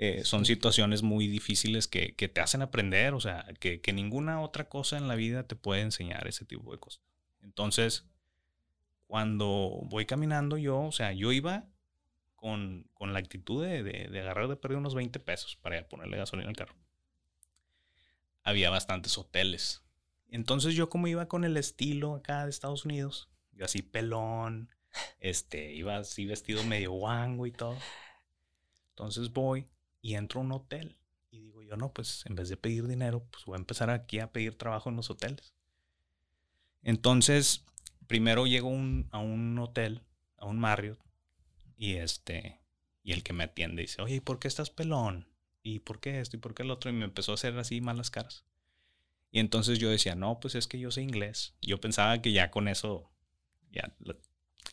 [0.04, 4.42] eh, son situaciones muy difíciles que, que, te hacen aprender, o sea, que, que, ninguna
[4.42, 7.04] otra cosa en la vida te puede enseñar ese tipo de cosas.
[7.44, 8.08] Entonces,
[9.06, 11.68] cuando voy caminando yo, o sea, yo iba
[12.36, 16.18] con, con la actitud de, de, de, agarrar de perder unos 20 pesos para ponerle
[16.18, 16.74] gasolina al carro.
[18.42, 19.84] Había bastantes hoteles.
[20.30, 24.72] Entonces yo como iba con el estilo acá de Estados Unidos, yo así pelón,
[25.20, 27.78] este, iba así vestido medio guango y todo.
[28.96, 29.68] Entonces voy
[30.02, 30.98] y entro a un hotel.
[31.30, 34.20] Y digo yo, no, pues en vez de pedir dinero, pues voy a empezar aquí
[34.20, 35.54] a pedir trabajo en los hoteles.
[36.84, 37.66] Entonces,
[38.08, 40.02] primero llego a un hotel,
[40.38, 41.00] a un Marriott,
[41.82, 42.62] y este,
[43.02, 45.28] y el que me atiende dice, oye, ¿por qué estás pelón?
[45.64, 46.38] ¿Y por qué esto?
[46.38, 46.92] ¿Y por qué el otro?
[46.92, 48.46] Y me empezó a hacer así malas caras.
[49.32, 51.56] Y entonces yo decía, no, pues es que yo sé inglés.
[51.60, 53.12] Yo pensaba que ya con eso
[53.72, 54.16] ya la,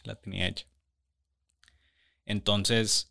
[0.05, 0.67] la tenía hecha.
[2.27, 3.11] Entonces,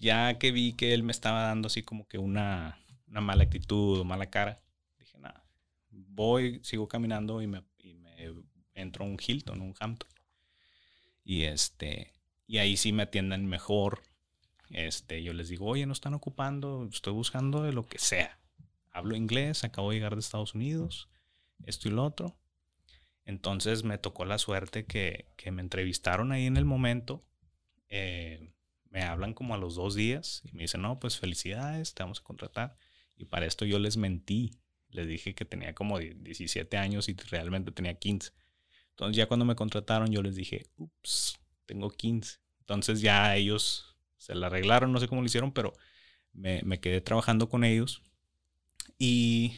[0.00, 4.00] ya que vi que él me estaba dando así como que una, una mala actitud
[4.00, 4.62] o mala cara,
[4.98, 5.44] dije, nada,
[5.90, 7.62] voy, sigo caminando y me,
[8.74, 10.08] entro a un Hilton, un Hampton.
[11.22, 12.12] Y este,
[12.46, 14.02] y ahí sí me atiendan mejor.
[14.70, 18.38] Este, yo les digo, oye, no están ocupando, estoy buscando de lo que sea.
[18.90, 21.10] Hablo inglés, acabo de llegar de Estados Unidos,
[21.64, 22.36] esto y lo otro.
[23.24, 27.22] Entonces me tocó la suerte que, que me entrevistaron ahí en el momento.
[27.88, 28.50] Eh,
[28.90, 32.20] me hablan como a los dos días y me dicen, no, pues felicidades, te vamos
[32.20, 32.76] a contratar.
[33.16, 34.52] Y para esto yo les mentí.
[34.90, 38.32] Les dije que tenía como 17 años y realmente tenía 15.
[38.90, 42.38] Entonces ya cuando me contrataron yo les dije, ups, tengo 15.
[42.60, 45.72] Entonces ya ellos se la arreglaron, no sé cómo lo hicieron, pero
[46.32, 48.02] me, quedé trabajando con ellos.
[48.98, 49.54] Y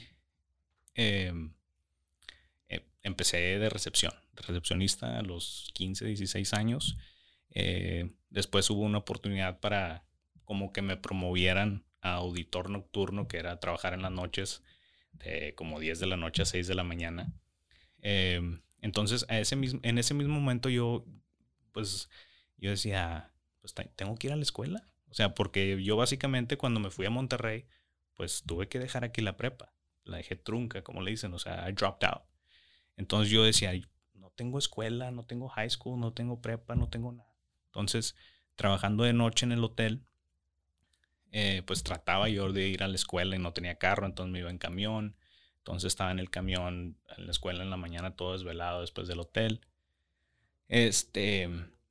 [0.94, 1.32] eh,
[3.02, 6.96] empecé de recepción, recepcionista a los 15, 16 años.
[7.54, 10.04] Eh, después hubo una oportunidad para
[10.44, 14.62] como que me promovieran a auditor nocturno, que era trabajar en las noches
[15.12, 17.32] de como 10 de la noche a 6 de la mañana.
[18.00, 21.04] Em, entonces, a ese mismo, en ese mismo momento yo,
[21.72, 22.10] pues,
[22.56, 24.84] yo decía, pues tengo que ir a la escuela.
[25.08, 27.66] O sea, porque yo básicamente cuando me fui a Monterrey,
[28.14, 29.72] pues tuve que dejar aquí la prepa.
[30.04, 32.22] La dejé trunca, como le dicen, o sea, I dropped out.
[32.96, 33.72] Entonces yo decía,
[34.14, 37.31] no tengo escuela, no tengo high school, no tengo prepa, no tengo nada.
[37.72, 38.14] Entonces,
[38.54, 40.04] trabajando de noche en el hotel,
[41.30, 44.40] eh, pues trataba yo de ir a la escuela y no tenía carro, entonces me
[44.40, 45.16] iba en camión.
[45.56, 49.20] Entonces estaba en el camión, en la escuela en la mañana, todo desvelado después del
[49.20, 49.62] hotel.
[50.68, 51.48] Este,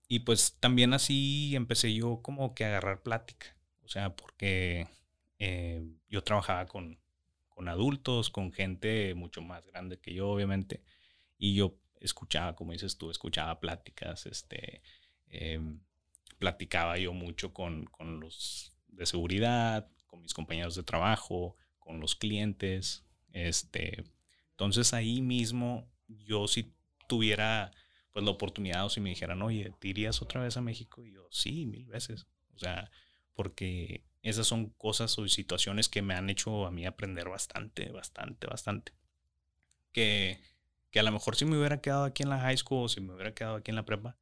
[0.07, 3.57] y pues también así empecé yo como que a agarrar plática.
[3.83, 4.87] O sea, porque
[5.39, 6.99] eh, yo trabajaba con,
[7.49, 10.83] con adultos, con gente mucho más grande que yo, obviamente.
[11.39, 14.83] Y yo escuchaba, como dices tú, escuchaba pláticas, este,
[15.31, 15.79] Em,
[16.39, 22.15] platicaba yo mucho con, con, los de seguridad, con mis compañeros de trabajo, con los
[22.15, 23.05] clientes.
[23.31, 24.03] Este,
[24.51, 26.73] entonces ahí mismo yo si
[27.07, 27.71] tuviera
[28.11, 31.05] pues la oportunidad o si me dijeran, oye, ¿te irías otra vez a México?
[31.05, 32.27] Y yo, sí, mil veces.
[32.53, 32.91] O sea,
[33.33, 38.47] porque esas son cosas o situaciones que me han hecho a mí aprender bastante, bastante,
[38.47, 38.93] bastante.
[39.93, 40.41] Que,
[40.89, 42.99] que a lo mejor si me hubiera quedado aquí en la high school o si
[42.99, 44.17] me hubiera quedado aquí en la prepa,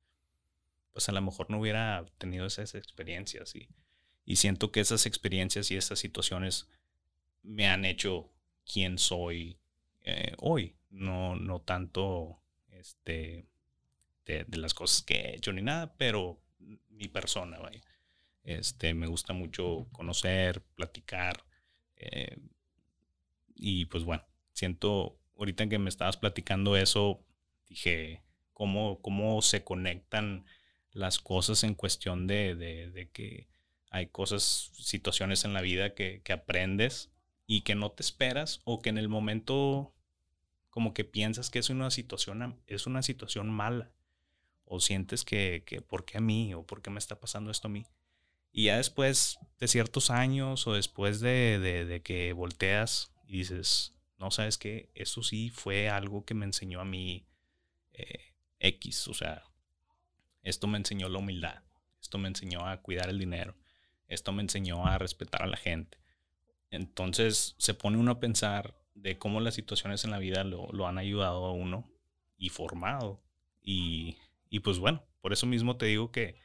[0.91, 3.55] pues a lo mejor no hubiera tenido esas experiencias.
[3.55, 3.69] Y,
[4.25, 6.67] y siento que esas experiencias y esas situaciones
[7.41, 8.31] me han hecho
[8.65, 9.59] quien soy
[10.01, 10.75] eh, hoy.
[10.89, 13.47] No, no tanto este,
[14.25, 16.41] de, las cosas que he hecho ni nada, pero
[16.89, 17.81] mi persona, vaya.
[18.43, 21.43] Este, me gusta mucho conocer, platicar.
[21.97, 22.37] Eh,
[23.55, 24.23] y pues bueno,
[24.53, 27.23] siento, ahorita que me estabas platicando eso,
[27.67, 28.23] dije,
[28.53, 30.45] ¿cómo, cómo se conectan
[30.91, 33.47] las cosas en cuestión de, de, que
[33.91, 37.11] hay cosas, situaciones en la vida que, que, aprendes
[37.45, 39.93] y que no te esperas o que en el momento
[40.69, 43.91] como que piensas que es una situación, es una situación mala
[44.65, 46.53] o sientes que, que ¿por qué a mí?
[46.53, 47.85] o ¿por qué me está pasando esto a mí?
[48.51, 54.31] Y ya después de ciertos años o después de, de, que volteas y dices, no
[54.31, 57.27] sabes qué, eso sí fue algo que me enseñó a mí
[57.93, 59.43] eh, X, o sea,
[60.43, 61.63] esto me enseñó la humildad,
[62.01, 63.55] esto me enseñó a cuidar el dinero,
[64.07, 65.97] esto me enseñó a respetar a la gente.
[66.71, 70.87] Entonces se pone uno a pensar de cómo las situaciones en la vida lo, lo
[70.87, 71.89] han ayudado a uno
[72.37, 73.21] y formado.
[73.61, 74.17] Y,
[74.49, 76.37] y pues bueno, por eso mismo te digo que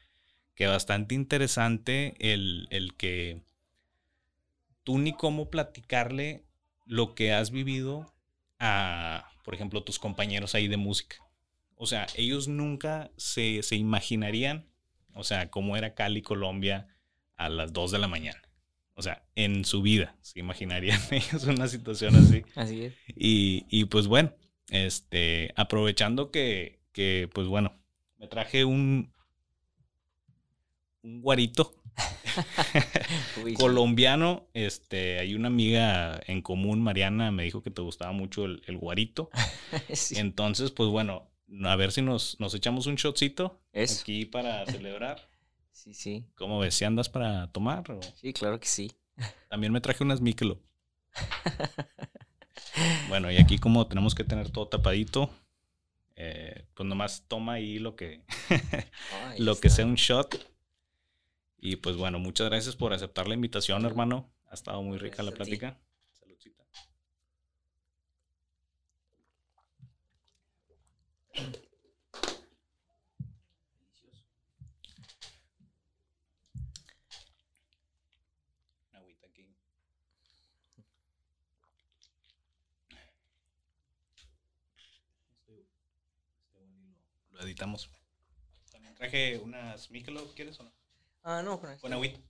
[0.55, 3.43] que bastante interesante el, el que
[4.85, 6.45] tú ni cómo platicarle
[6.87, 8.15] lo que has vivido
[8.59, 11.17] a, por ejemplo, tus compañeros ahí de música.
[11.77, 14.67] O sea, ellos nunca se, se imaginarían,
[15.15, 16.89] o sea, cómo era Cali, Colombia
[17.37, 18.41] a las 2 de la mañana.
[18.95, 22.43] O sea, en su vida se imaginarían ellos una situación así.
[22.55, 22.95] Así es.
[23.09, 24.33] Y, y pues bueno,
[24.69, 27.73] este, aprovechando que, que, pues bueno,
[28.19, 29.13] me traje un,
[31.03, 31.75] un guarito
[33.57, 34.49] colombiano.
[34.55, 39.31] Este, hay una amiga en común, Mariana, me dijo que te gustaba mucho el, guarito.
[40.17, 41.31] Entonces, pues bueno,
[41.65, 45.29] a ver si nos, nos echamos un shotcito aquí para celebrar.
[45.73, 46.25] Sí, sí.
[46.37, 46.75] ¿Cómo ves?
[46.75, 47.85] ¿Si andas para tomar?
[48.15, 48.93] Sí, claro que sí.
[49.49, 50.61] También me traje unas Mikelo.
[53.09, 55.31] bueno, y aquí como tenemos que tener todo tapadito,
[56.17, 58.23] eh, pues nomás toma ahí lo que,
[59.39, 60.55] lo que sea un shot
[61.65, 64.31] y pues bueno, muchas gracias por aceptar la invitación, hermano.
[64.51, 65.81] Ha estado muy rica la plática.
[78.93, 79.45] Agüita aquí.
[85.31, 85.67] Este,
[86.39, 86.69] este
[87.33, 87.91] lo editamos.
[88.71, 90.73] También traje unas Michelob, ¿quieres o no?
[91.25, 92.21] Ah, no, con Con agüita.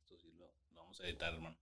[0.00, 0.30] Esto sí
[1.02, 1.56] editar, hermano.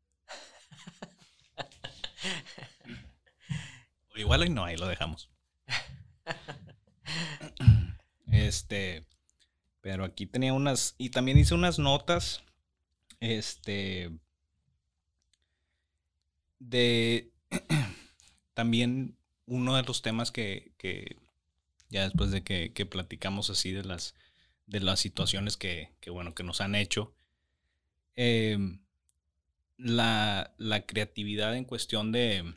[4.14, 5.30] o igual hoy no, ahí lo dejamos.
[8.30, 9.04] Este,
[9.80, 12.42] pero aquí tenía unas, y también hice unas notas,
[13.20, 14.10] este,
[16.58, 17.32] de
[18.54, 19.16] también
[19.46, 21.16] uno de los temas que, que
[21.88, 24.14] ya después de que, que, platicamos así de las,
[24.66, 27.12] de las situaciones que, que bueno, que nos han hecho,
[28.14, 28.58] eh,
[29.80, 32.54] la, la, creatividad en cuestión de,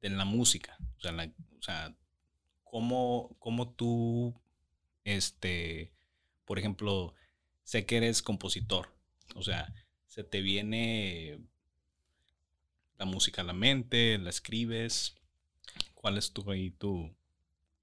[0.00, 1.12] de la música, o sea,
[1.58, 1.96] o sea
[2.64, 4.34] cómo, cómo tú,
[5.04, 5.92] este,
[6.44, 7.14] por ejemplo,
[7.64, 8.88] sé que eres compositor,
[9.34, 9.72] o sea,
[10.06, 11.38] se te viene
[12.98, 15.14] la música a la mente, la escribes.
[15.94, 17.14] ¿Cuál es tu ahí tu?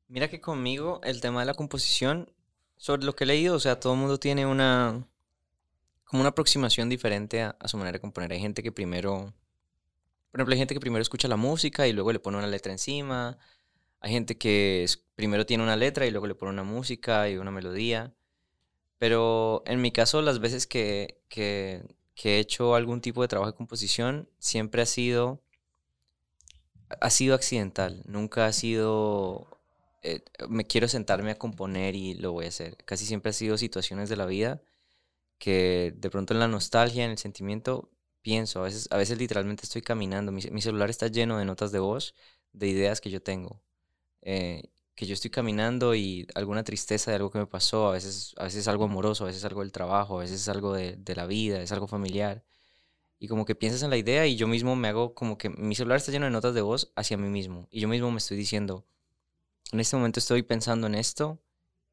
[0.07, 2.31] Mira que conmigo el tema de la composición,
[2.77, 5.07] sobre lo que he leído, o sea, todo el mundo tiene una
[6.13, 8.31] como una aproximación diferente a, su manera de componer.
[8.33, 9.33] Hay gente que primero,
[10.29, 12.71] por ejemplo, hay gente que primero escucha la música y luego le pone una letra
[12.71, 13.39] encima.
[13.99, 14.85] Hay gente que
[15.15, 18.13] primero tiene una letra y luego le pone una música y una melodía.
[18.99, 21.83] Pero en mi caso, las veces que, que
[22.13, 25.41] que he hecho algún tipo de trabajo de composición siempre ha sido
[27.01, 29.47] ha sido accidental, nunca ha sido
[30.03, 32.77] eh, me quiero sentarme a componer y lo voy a hacer.
[32.85, 34.61] Casi siempre ha sido situaciones de la vida
[35.43, 37.91] que de pronto en la nostalgia, en el sentimiento,
[38.21, 41.79] pienso, a veces, a veces literalmente estoy caminando, mi, celular está lleno de notas de
[41.79, 42.15] voz,
[42.53, 43.61] de ideas que yo tengo.
[44.21, 44.63] Eh,
[44.95, 48.45] que yo estoy caminando y alguna tristeza de algo que me pasó, a veces, a
[48.45, 51.25] veces algo amoroso, a veces algo del trabajo, a veces es algo de, de la
[51.25, 52.45] vida, es algo familiar.
[53.19, 55.75] y como que piensas en la idea y yo mismo me hago como que mi
[55.75, 58.37] celular está lleno de notas de voz hacia mí mismo y yo mismo me estoy
[58.37, 58.85] diciendo,
[59.73, 61.39] en este momento estoy pensando en esto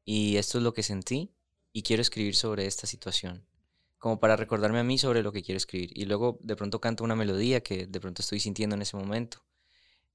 [0.05, 1.31] y esto es lo que sentí
[1.73, 3.45] y quiero escribir sobre esta situación,
[3.97, 5.91] como para recordarme a mí sobre lo que quiero escribir.
[5.93, 9.43] Y luego de pronto canto una melodía que de pronto estoy sintiendo en ese momento.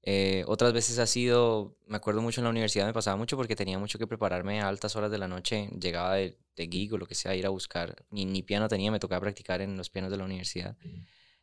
[0.03, 3.57] Eh, otras veces ha sido, me acuerdo mucho en la universidad, me pasaba mucho porque
[3.57, 7.05] tenía mucho que prepararme a altas horas de la noche, llegaba de, de o lo
[7.05, 10.09] que sea, ir a buscar, ni, ni piano tenía, me tocaba practicar en los pianos
[10.09, 10.77] de la universidad.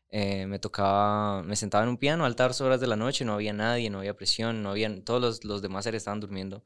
[0.08, 3.34] Eh, me tocaba, me sentaba en un piano a altas horas de la noche, no
[3.34, 6.64] había nadie, no había presión, no había, todos los, los demás seres estaban durmiendo.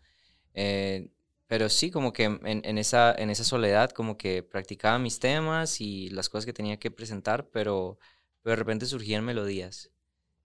[0.54, 1.10] Eh,
[1.48, 5.80] pero sí, como que en, en, esa, en esa soledad, como que practicaba mis temas
[5.80, 7.98] y las cosas que tenía que presentar, pero,
[8.44, 9.90] de repente surgían melodías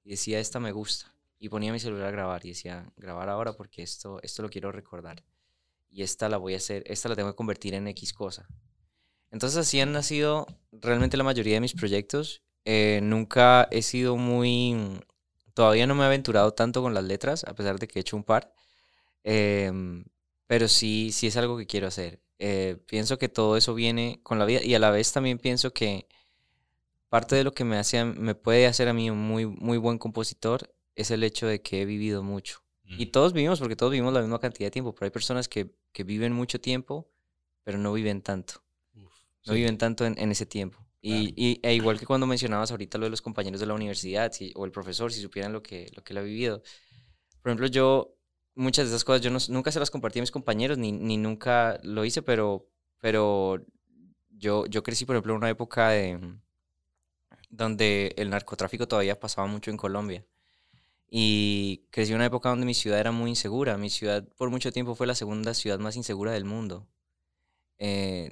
[0.04, 1.16] y decía, esta me gusta.
[1.39, 4.72] Y ponía mi celular a grabar y decía, grabar ahora porque esto, esto lo quiero
[4.72, 5.24] recordar.
[5.89, 8.47] Y esta la voy a hacer, esta la tengo que convertir en X cosa.
[9.30, 12.43] Entonces así han nacido realmente la mayoría de mis proyectos.
[12.66, 15.01] Eh, nunca he sido muy...
[15.54, 18.16] Todavía no me he aventurado tanto con las letras, a pesar de que he hecho
[18.16, 18.54] un par.
[19.24, 20.06] Em,
[20.47, 22.21] pero sí, sí es algo que quiero hacer.
[22.39, 25.71] Eh, pienso que todo eso viene con la vida y a la vez también pienso
[25.71, 26.07] que
[27.09, 29.97] parte de lo que me, hace, me puede hacer a mí un muy, muy buen
[29.97, 32.63] compositor es el hecho de que he vivido mucho.
[32.85, 35.73] Y todos vivimos, porque todos vivimos la misma cantidad de tiempo, pero hay personas que,
[35.91, 37.09] que viven mucho tiempo,
[37.63, 38.63] pero no viven tanto.
[38.93, 40.85] no viven tanto en, en ese tiempo.
[41.01, 44.31] Y, y, e igual que cuando mencionabas ahorita lo de los compañeros de la universidad
[44.55, 46.63] o el profesor, si supieran lo que, lo que él ha vivido.
[47.41, 48.15] Por ejemplo, yo
[48.56, 51.18] muchas de esas cosas yo no, nunca se las compartí a mis compañeros, ni, ni
[51.18, 52.68] nunca lo hice, pero,
[52.99, 53.66] pero
[54.30, 56.38] yo, yo crecí, por ejemplo, en una época de,
[57.49, 60.26] donde el narcotráfico todavía pasaba mucho en Colombia.
[61.10, 63.78] Y crecí en una época donde mi ciudad era muy insegura.
[63.78, 66.88] Mi ciudad por mucho tiempo fue la segunda ciudad más insegura del mundo.
[67.78, 68.32] Eh,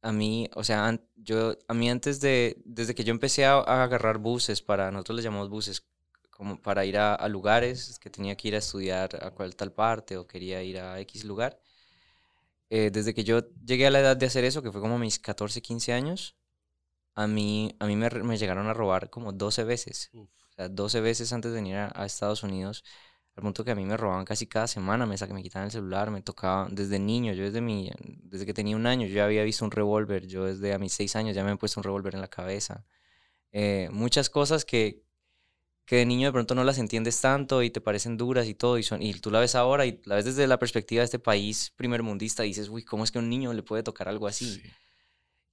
[0.00, 4.18] a mí, o sea, yo, a mí antes de, desde que yo empecé a, agarrar
[4.18, 5.84] buses para, nosotros les llamamos buses,
[6.34, 10.16] como para ir a, lugares que tenía que ir a estudiar a cual tal parte
[10.16, 11.60] o quería ir a X lugar.
[12.70, 15.18] Eh, desde que yo llegué a la edad de hacer eso, que fue como mis
[15.20, 16.36] 14, 15 años,
[17.14, 20.10] a mí, a mí me, me llegaron a robar como 12 veces.
[20.12, 22.84] O sea, 12 veces antes de venir a, Estados Unidos,
[23.36, 26.10] al punto que a mí me robaban casi cada semana, me, me quitaban el celular,
[26.10, 29.44] me tocaba desde niño, yo desde, mi, desde que tenía un año, yo ya había
[29.44, 32.14] visto un revólver, yo desde a mis 6 años ya me he puesto un revólver
[32.14, 32.84] en la cabeza.
[33.52, 35.03] Eh, muchas cosas que,
[35.84, 38.78] que de niño de pronto no las entiendes tanto y te parecen duras y todo,
[38.78, 41.18] y, son, y tú la ves ahora y la ves desde la perspectiva de este
[41.18, 44.08] país primer mundista y dices, uy, ¿cómo es que a un niño le puede tocar
[44.08, 44.62] algo así?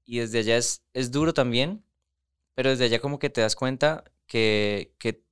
[0.05, 1.83] Y desde allá es, es duro también,
[2.55, 5.23] pero desde allá como que te das cuenta que, que,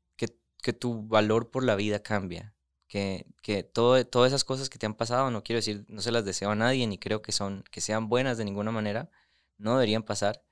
[0.61, 2.53] que, tu valor por la vida cambia.
[2.87, 6.11] Que, que todo, todas esas cosas que te han pasado, no quiero decir, no se
[6.11, 9.09] las deseo a nadie, ni creo que, son, que sean buenas de ninguna manera,
[9.57, 10.43] no deberían pasar,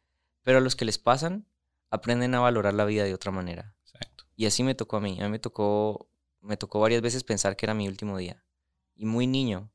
[0.44, 1.48] pero a los que les pasan,
[1.90, 3.77] aprenden a valorar la vida de otra manera.
[4.38, 5.20] Y así me tocó a mí.
[5.20, 6.08] A mí me tocó,
[6.42, 8.42] me tocó varias veces pensar que era mi último día.
[8.96, 9.70] Y muy niño.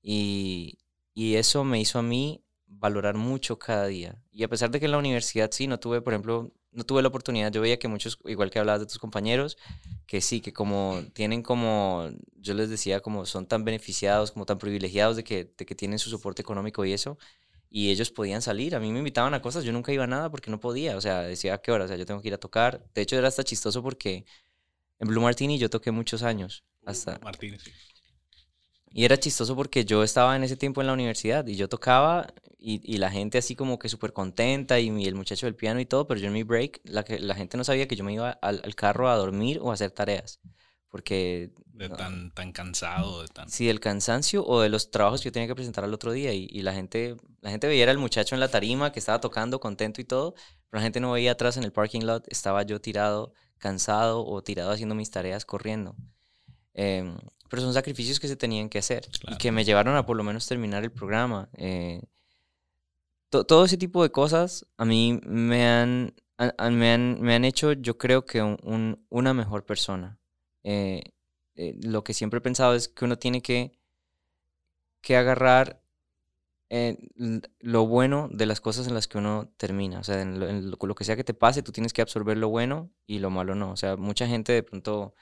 [0.00, 0.78] Y,
[1.12, 4.22] y eso me hizo a mí valorar mucho cada día.
[4.32, 7.02] Y a pesar de que en la universidad sí, no tuve, por ejemplo, no tuve
[7.02, 9.56] la oportunidad, yo veía que muchos, igual que hablabas de tus compañeros,
[10.06, 14.58] que sí, que como tienen como, yo les decía, como son tan beneficiados, como tan
[14.58, 17.18] privilegiados de que, de que tienen su soporte económico y eso,
[17.70, 18.74] y ellos podían salir.
[18.74, 21.00] A mí me invitaban a cosas, yo nunca iba a nada porque no podía, o
[21.00, 22.84] sea, decía a qué hora, o sea, yo tengo que ir a tocar.
[22.94, 24.24] De hecho, era hasta chistoso porque
[24.98, 26.64] en Blue Martini yo toqué muchos años.
[26.84, 27.18] Hasta...
[27.22, 27.72] Martini, sí.
[28.90, 32.32] Y era chistoso porque yo estaba en ese tiempo en la universidad y yo tocaba
[32.58, 35.86] y, y la gente así como que súper contenta y, el muchacho del piano y
[35.86, 38.14] todo, pero yo en mi break la, que, la gente no sabía que yo me
[38.14, 40.40] iba al, al carro a dormir o a hacer tareas.
[40.88, 41.52] Porque...
[41.78, 43.48] De tan, tan cansado, de tan...
[43.48, 46.34] Sí, del cansancio o de los trabajos que yo tenía que presentar al otro día.
[46.34, 49.60] Y, y la, gente, la gente veía al muchacho en la tarima que estaba tocando
[49.60, 50.34] contento y todo,
[50.68, 54.42] pero la gente no veía atrás en el parking lot, estaba yo tirado, cansado o
[54.42, 55.94] tirado haciendo mis tareas corriendo.
[56.74, 57.16] Eh,
[57.48, 60.24] pero son sacrificios que se tenían que hacer y que me llevaron a por lo
[60.24, 61.48] menos terminar el programa.
[61.56, 62.02] Eh,
[63.30, 66.14] todo ese tipo de cosas a mí me han,
[66.70, 70.18] me han, me han hecho, yo creo que un, una mejor persona.
[70.64, 71.02] Eh,
[71.58, 73.72] eh, lo que siempre he pensado es que uno tiene que,
[75.00, 75.82] que agarrar
[77.60, 79.98] lo bueno de las cosas en las que uno termina.
[80.00, 82.48] O sea, en lo, lo, que sea que te pase, tú tienes que absorber lo
[82.48, 83.72] bueno y lo malo no.
[83.72, 85.14] O sea, mucha gente de pronto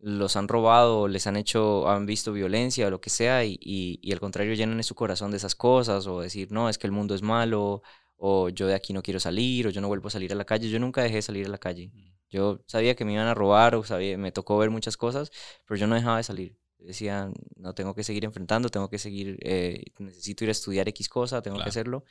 [0.00, 4.12] los han robado, les han hecho, han visto violencia o lo que sea, y, y,
[4.12, 7.14] al contrario llenan su corazón de esas cosas, o decir, no, es que el mundo
[7.14, 7.82] es malo,
[8.16, 10.44] o yo de aquí no quiero salir, o yo no vuelvo a salir a la
[10.44, 10.68] calle.
[10.68, 11.90] Yo nunca dejé de salir a la calle.
[12.30, 15.30] Yo sabía que me iban a robar, o sabía, me tocó ver muchas cosas,
[15.66, 16.56] pero yo no dejaba de salir.
[16.78, 21.08] Decía, no tengo que seguir enfrentando, tengo que seguir, eh, necesito ir a estudiar X
[21.08, 22.04] cosa, tengo que hacerlo.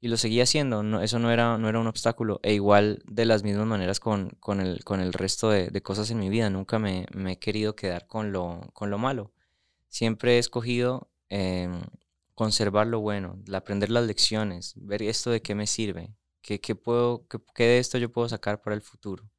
[0.00, 2.40] y lo seguía haciendo, no, eso no era, no era un obstáculo.
[2.42, 6.10] E igual de las mismas maneras con, con, el, con el resto de, de, cosas
[6.10, 9.32] en mi vida, nunca me, me, he querido quedar con lo, con lo malo.
[9.88, 11.82] Siempre he escogido em,
[12.34, 17.26] conservar lo bueno, aprender las lecciones, ver esto de qué me sirve, qué, qué puedo,
[17.28, 19.31] qué, qué, de esto yo puedo sacar para el futuro.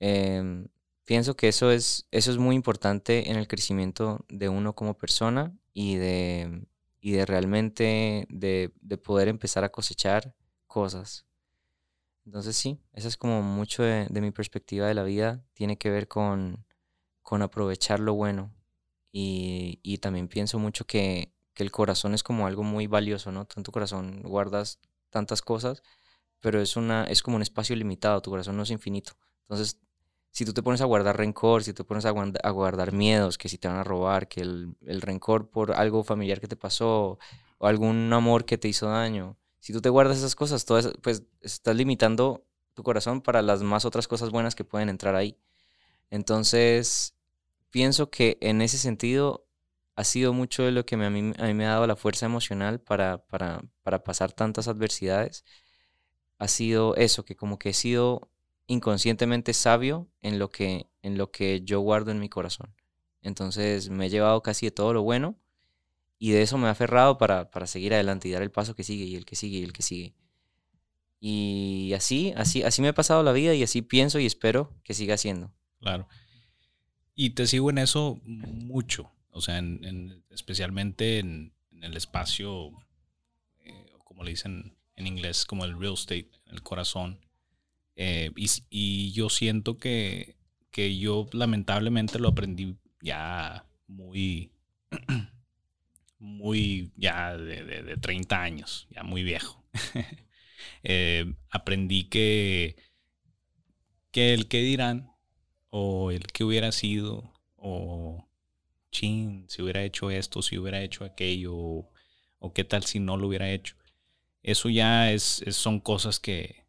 [0.00, 0.68] Em,
[1.04, 5.56] pienso que eso es, eso es muy importante en el crecimiento de uno como persona
[5.72, 6.66] y de
[7.06, 10.34] y de realmente de, de, poder empezar a cosechar
[10.66, 11.24] cosas.
[12.24, 15.90] Entonces sí, eso es como mucho de, de mi perspectiva de la vida, tiene que
[15.90, 16.66] ver con,
[17.22, 18.52] con aprovechar lo bueno.
[19.12, 23.44] Y, y también pienso mucho que, que, el corazón es como algo muy valioso, ¿no?
[23.46, 24.80] Tanto corazón guardas
[25.10, 25.84] tantas cosas,
[26.40, 29.12] pero es, una, es como un espacio limitado, tu corazón no es infinito.
[29.42, 29.80] Entonces
[30.36, 33.56] si tú te pones a guardar rencor, si te pones a, guardar miedos, que si
[33.56, 37.18] te van a robar, que el, rencor por algo familiar que te pasó
[37.56, 41.22] o algún amor que te hizo daño, si tú te guardas esas cosas, todas, pues
[41.40, 45.38] estás limitando tu corazón para las más otras cosas buenas que pueden entrar ahí.
[46.10, 47.14] Entonces,
[47.70, 49.46] pienso que en ese sentido
[49.94, 52.26] ha sido mucho de lo que a, mí, a mí me ha dado la fuerza
[52.26, 55.46] emocional para, para, para pasar tantas adversidades.
[56.38, 58.28] Ha sido eso, que como que he sido
[58.66, 62.74] inconscientemente sabio en lo que, en lo que yo guardo en mi corazón.
[63.22, 65.36] Entonces me he llevado casi de todo lo bueno
[66.18, 68.84] y de eso me he aferrado para, para seguir adelante y dar el paso que
[68.84, 70.14] sigue y el que sigue y el que sigue.
[71.20, 74.94] Y así, así, así me ha pasado la vida y así pienso y espero que
[74.94, 75.52] siga siendo.
[75.80, 76.08] Claro.
[77.14, 82.70] Y te sigo en eso mucho, o sea, en, especialmente en, el espacio,
[83.64, 87.20] eh, como le dicen en inglés, como el real estate, el corazón.
[87.96, 88.30] Eh,
[88.70, 90.36] y, yo siento que,
[90.70, 94.52] que, yo lamentablemente lo aprendí ya muy,
[96.18, 99.64] muy, ya de, de, 30 años, ya muy viejo.
[100.88, 102.76] Eh, aprendí que,
[104.12, 105.10] que el que dirán,
[105.70, 108.28] o el que hubiera sido, o
[108.90, 113.28] chin, si hubiera hecho esto, si hubiera hecho aquello, o, qué tal si no lo
[113.28, 113.76] hubiera hecho.
[114.42, 116.65] Eso ya es son cosas que,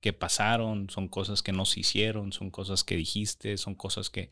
[0.00, 4.30] que pasaron, son cosas que nos hicieron, son cosas que dijiste, son cosas que,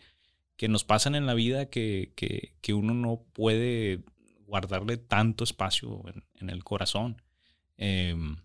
[0.57, 4.01] que nos pasan en la vida que, que, uno no puede
[4.47, 6.05] guardarle tanto espacio
[6.35, 7.21] en, el corazón.
[7.77, 8.37] Em,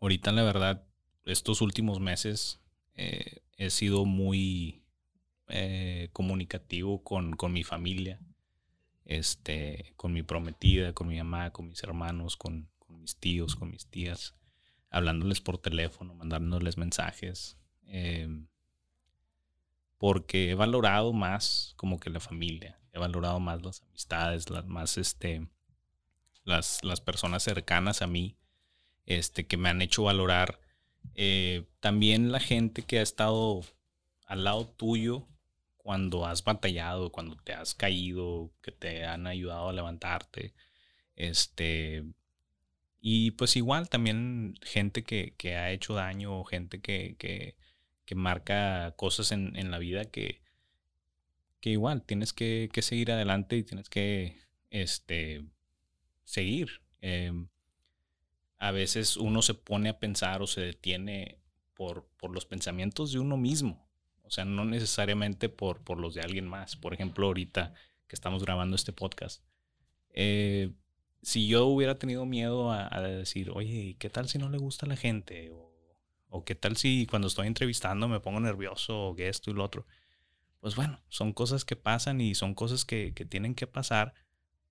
[0.00, 0.86] ahorita, la verdad,
[1.24, 2.60] estos últimos meses
[2.94, 4.82] eh, he sido muy
[5.48, 8.18] eh, comunicativo con, con, mi familia,
[9.04, 13.70] este, con mi prometida, con mi mamá, con mis hermanos, con, con mis tíos, con
[13.70, 14.34] mis tías
[14.94, 17.58] hablándoles por teléfono, mandándoles mensajes.
[17.86, 18.46] Em,
[19.98, 24.96] porque he valorado más como que la familia, he valorado más las amistades, las más
[24.96, 25.48] este,
[26.44, 28.38] las, las personas cercanas a mí,
[29.04, 30.60] este, que me han hecho valorar
[31.16, 33.62] eh, también la gente que ha estado
[34.26, 35.26] al lado tuyo
[35.76, 40.54] cuando has batallado, cuando te has caído, que te han ayudado a levantarte,
[41.16, 42.04] este,
[43.06, 49.30] y pues igual también gente que, ha hecho daño o gente que, que, marca cosas
[49.30, 50.40] en, en, la vida que,
[51.60, 54.38] que igual tienes que, seguir adelante y tienes que
[54.70, 55.44] este,
[56.22, 56.80] seguir.
[57.02, 57.48] Em,
[58.56, 61.42] a veces uno se pone a pensar o se detiene
[61.74, 63.86] por, por los pensamientos de uno mismo.
[64.22, 66.74] O sea, no necesariamente por, por los de alguien más.
[66.76, 67.74] Por ejemplo, ahorita
[68.06, 69.44] que estamos grabando este podcast.
[70.14, 70.72] Eh,
[71.24, 74.88] si yo hubiera tenido miedo a, decir, oye, ¿qué tal si no le gusta a
[74.88, 75.50] la gente?
[76.28, 79.64] O, qué tal si cuando estoy entrevistando me pongo nervioso o que esto y lo
[79.64, 79.86] otro.
[80.60, 84.14] Pues bueno, son cosas que pasan y son cosas que, tienen que pasar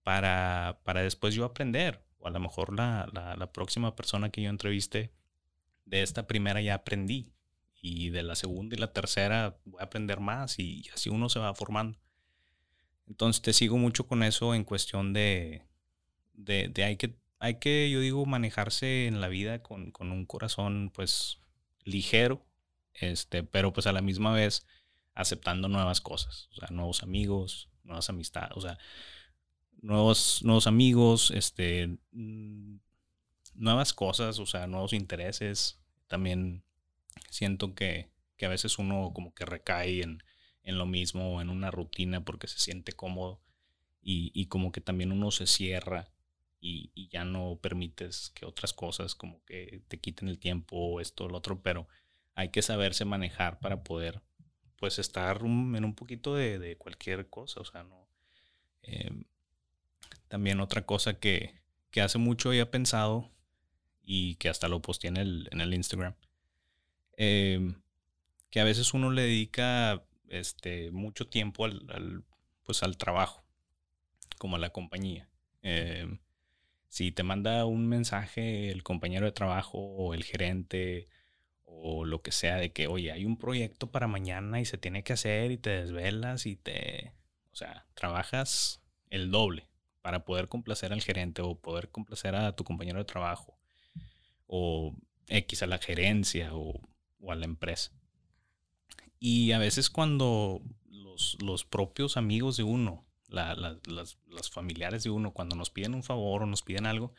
[0.04, 2.06] para, para, después yo aprender.
[2.20, 5.14] O a lo mejor la, la, próxima persona que yo entreviste
[5.86, 7.34] de esta primera ya aprendí.
[7.82, 11.40] Y de la segunda y la tercera voy a aprender más y así uno se
[11.40, 12.00] va formando.
[13.08, 15.64] Entonces te sigo mucho con eso en cuestión de,
[16.34, 20.26] de, de, hay, que, hay que, yo digo, manejarse en la vida con, con, un
[20.26, 21.40] corazón pues
[21.84, 22.46] ligero,
[22.94, 24.66] este, pero pues a la misma vez
[25.14, 28.78] aceptando nuevas cosas, o sea, nuevos amigos, nuevas amistades, o sea,
[29.82, 31.98] nuevos, nuevos amigos, este,
[33.54, 35.80] nuevas cosas, o sea, nuevos intereses.
[36.08, 36.64] También
[37.30, 40.24] siento que, que a veces uno como que recae en,
[40.64, 43.42] en lo mismo, en una rutina porque se siente cómodo
[44.02, 46.13] y, y como que también uno se cierra
[46.66, 51.26] y, ya no permites que otras cosas como que te quiten el tiempo o esto
[51.26, 51.88] o lo otro, pero
[52.36, 54.22] hay que saberse manejar para poder
[54.78, 58.08] pues estar en un poquito de, cualquier cosa, o sea, no.
[58.82, 59.26] Em,
[60.30, 61.62] también otra cosa que,
[61.92, 63.30] que hace mucho había pensado
[64.02, 66.16] y que hasta lo posteé en el, en el Instagram.
[67.18, 67.82] Em,
[68.50, 72.24] que a veces uno le dedica este, mucho tiempo al,
[72.64, 73.46] pues al trabajo,
[74.38, 75.30] como a la compañía.
[75.62, 76.20] Em,
[76.94, 81.08] si te manda un mensaje el compañero de trabajo o el gerente
[81.64, 85.04] o lo que sea de que, oye, hay un proyecto para mañana y se tiene
[85.04, 87.12] que hacer y te desvelas y te,
[87.52, 89.68] o sea, trabajas el doble
[90.04, 93.58] para poder complacer al gerente o poder complacer a tu compañero de trabajo
[94.46, 94.96] o
[95.30, 96.80] X a la gerencia o,
[97.28, 97.92] a la empresa.
[99.20, 103.04] Y a veces cuando los, propios amigos de uno,
[103.34, 107.14] las, familiares de uno, cuando nos piden un favor o nos piden algo,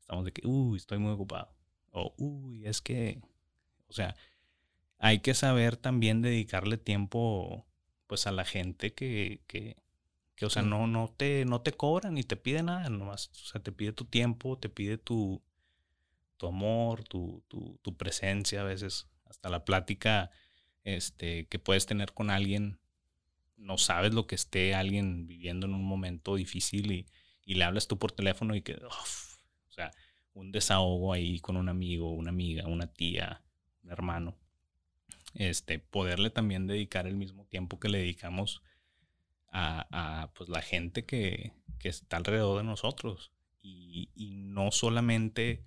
[0.00, 1.54] estamos de que, uy, estoy muy ocupado.
[1.92, 3.20] O, uy, es que,
[3.88, 4.16] o sea,
[4.98, 7.66] hay que saber también dedicarle tiempo
[8.06, 9.76] pues a la gente que, que,
[10.34, 13.46] que o sea, no, no, te, no te cobran ni te pide nada, nomás, o
[13.46, 15.42] sea, te pide tu tiempo, te pide tu,
[16.36, 20.30] tu amor, tu, tu, tu, presencia, a veces hasta la plática
[20.84, 22.80] este, que puedes tener con alguien.
[23.60, 27.06] No sabes lo que esté alguien viviendo en un momento difícil y,
[27.44, 29.92] y le hablas tú por teléfono y que, o sea,
[30.34, 33.42] un desahogo ahí con un amigo, una amiga, una tía,
[33.82, 34.36] un hermano.
[35.34, 38.62] Este, poderle también dedicar el mismo tiempo que le dedicamos
[39.48, 43.32] a, a pues, la gente que, que, está alrededor de nosotros.
[43.62, 45.64] Y, y no solamente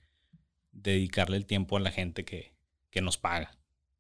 [0.72, 2.54] dedicarle el tiempo a la gente que,
[2.90, 3.58] que nos paga.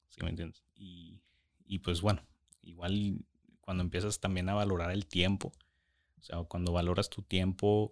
[0.10, 0.64] ¿Sí me entiendes?
[0.76, 1.22] Y,
[1.66, 2.26] y, pues bueno,
[2.62, 3.26] igual
[3.64, 5.51] cuando empiezas también a valorar el tiempo,
[6.20, 7.91] o sea, cuando valoras tu tiempo,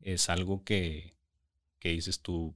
[0.00, 1.16] es algo que,
[1.78, 2.54] que dices tú,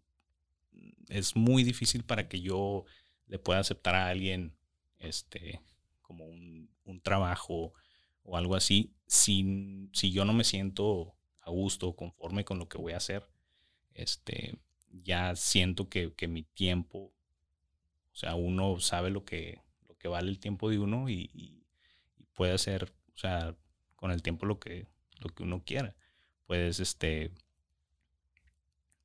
[1.09, 2.84] es muy difícil para que yo
[3.26, 4.57] le pueda aceptar a alguien
[4.98, 5.61] este,
[6.00, 7.72] como un, un trabajo
[8.22, 12.68] o algo así, si, si yo no me siento a gusto o conforme con lo
[12.68, 13.28] que voy a hacer.
[13.94, 14.59] Este,
[14.90, 17.12] ya siento que, mi tiempo,
[18.12, 21.61] o sea, uno sabe lo que, lo que vale el tiempo de uno y,
[22.35, 23.55] puede hacer, o sea,
[23.97, 24.87] con el tiempo lo que,
[25.20, 25.95] lo que uno quiera.
[26.47, 27.33] Puedes, este,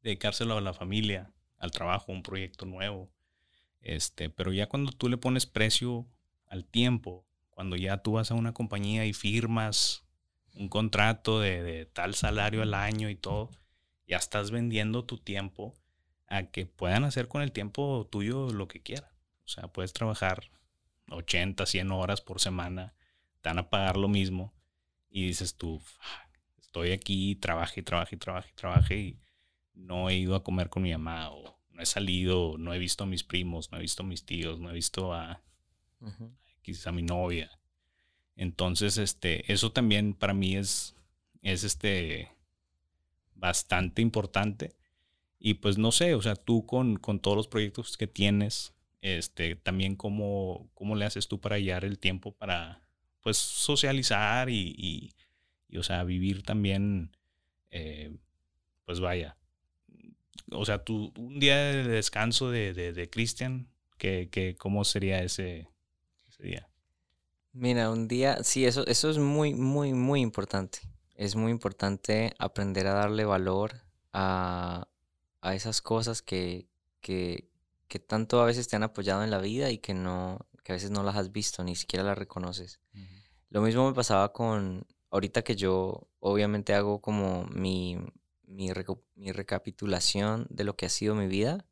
[0.02, 3.10] dedicárselo a la familia, al trabajo, un proyecto nuevo.
[3.82, 6.08] Este, pero ya cuando tú le pones precio
[6.48, 10.04] al tiempo, cuando ya tú vas a una compañía y firmas
[10.56, 13.52] un contrato de, de tal salario al año y todo,
[14.08, 15.76] ya estás vendiendo tu tiempo
[16.28, 19.10] a que puedan hacer con el tiempo tuyo lo que quieran.
[19.46, 20.50] O sea, puedes trabajar
[21.10, 22.94] 80, 100 horas por semana,
[23.48, 24.54] te van a pagar lo mismo
[25.10, 25.82] y dices tú,
[26.60, 29.20] estoy aquí, trabajé, trabajé, trabajé, trabajé y
[29.74, 33.06] no he ido a comer con mi mamá o no he salido, no he visto
[33.06, 35.42] a mis primos, no he visto a mis tíos, no he visto a,
[36.62, 37.50] quizás a mi novia.
[38.36, 40.94] Entonces, este, eso también para mí es,
[41.42, 42.30] es este,
[43.34, 44.76] bastante importante.
[45.40, 49.56] Y pues no sé, o sea, tú con, con todos los proyectos que tienes, este,
[49.56, 52.82] también cómo, cómo le haces tú para hallar el tiempo para,
[53.28, 55.14] pues, socializar y,
[55.70, 57.16] y, o sea, vivir también,
[57.72, 58.16] eh,
[58.86, 59.38] pues vaya.
[60.52, 63.68] O sea, tú, un día de descanso de, de, de Cristian,
[63.98, 65.68] que, que, ¿cómo sería ese,
[66.28, 66.70] ese día?
[67.52, 70.80] Mira, un día, sí, eso, eso es muy, muy, muy importante
[71.18, 73.82] es muy importante aprender a darle valor
[74.14, 74.88] a,
[75.54, 76.68] esas cosas que,
[77.02, 77.50] que,
[78.06, 80.92] tanto a veces te han apoyado en la vida y que, no, que a veces
[80.92, 82.80] no las has visto, ni siquiera las reconoces.
[83.50, 87.98] Lo mismo me pasaba con, ahorita que yo obviamente hago como mi,
[88.46, 88.70] mi,
[89.16, 91.66] mi recapitulación de lo que ha sido mi vida,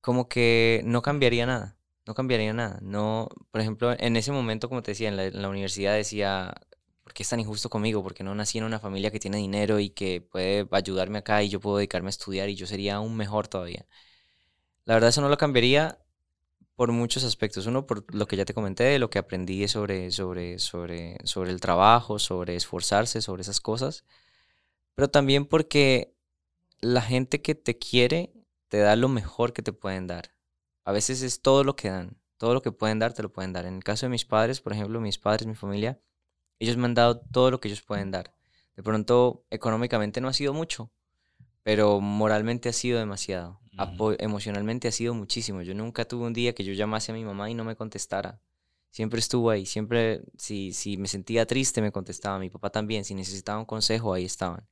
[0.00, 2.78] como que no cambiaría nada no cambiaría nada.
[2.82, 6.54] No, por ejemplo, en ese momento, como te decía, en la, universidad decía,
[7.02, 8.02] ¿por qué es tan injusto conmigo?
[8.02, 11.48] Porque no nací en una familia que tiene dinero y que puede ayudarme acá y
[11.48, 13.86] yo puedo dedicarme a estudiar y yo sería aún mejor todavía.
[14.84, 15.98] La verdad eso no lo cambiaría
[16.82, 17.68] por muchos aspectos.
[17.68, 21.60] Uno, por lo que ya te comenté, lo que aprendí sobre, sobre, sobre, sobre el
[21.60, 24.04] trabajo, sobre esforzarse, sobre esas cosas.
[24.96, 26.16] Pero también porque
[26.80, 28.32] la gente que te quiere
[28.66, 30.34] te da lo mejor que te pueden dar.
[30.84, 32.16] A veces es todo lo que dan.
[32.36, 33.64] Todo lo que pueden dar, te lo pueden dar.
[33.64, 36.00] En el caso de mis padres, por ejemplo, mis padres, mi familia,
[36.58, 38.34] ellos me han dado todo lo que ellos pueden dar.
[38.74, 40.90] De pronto, económicamente no ha sido mucho,
[41.62, 43.61] pero moralmente ha sido demasiado.
[44.18, 45.62] Emocionalmente ha sido muchísimo.
[45.62, 48.40] Yo nunca tuve un día que yo llamase a mi mamá y no me contestara.
[48.90, 49.64] Siempre estuvo ahí.
[49.64, 52.38] Siempre, si, si me sentía triste, me contestaba.
[52.38, 53.04] Mi papá también.
[53.04, 54.68] Si necesitaba un consejo, ahí estaban.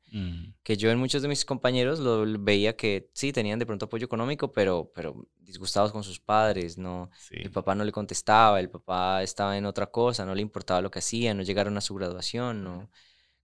[0.63, 4.05] Que yo en muchos de mis compañeros lo veía que sí, tenían de pronto apoyo
[4.05, 9.23] económico, pero, pero disgustados con sus padres, no, el papá no le contestaba, el papá
[9.23, 12.63] estaba en otra cosa, no le importaba lo que hacía, no llegaron a su graduación,
[12.63, 12.91] no,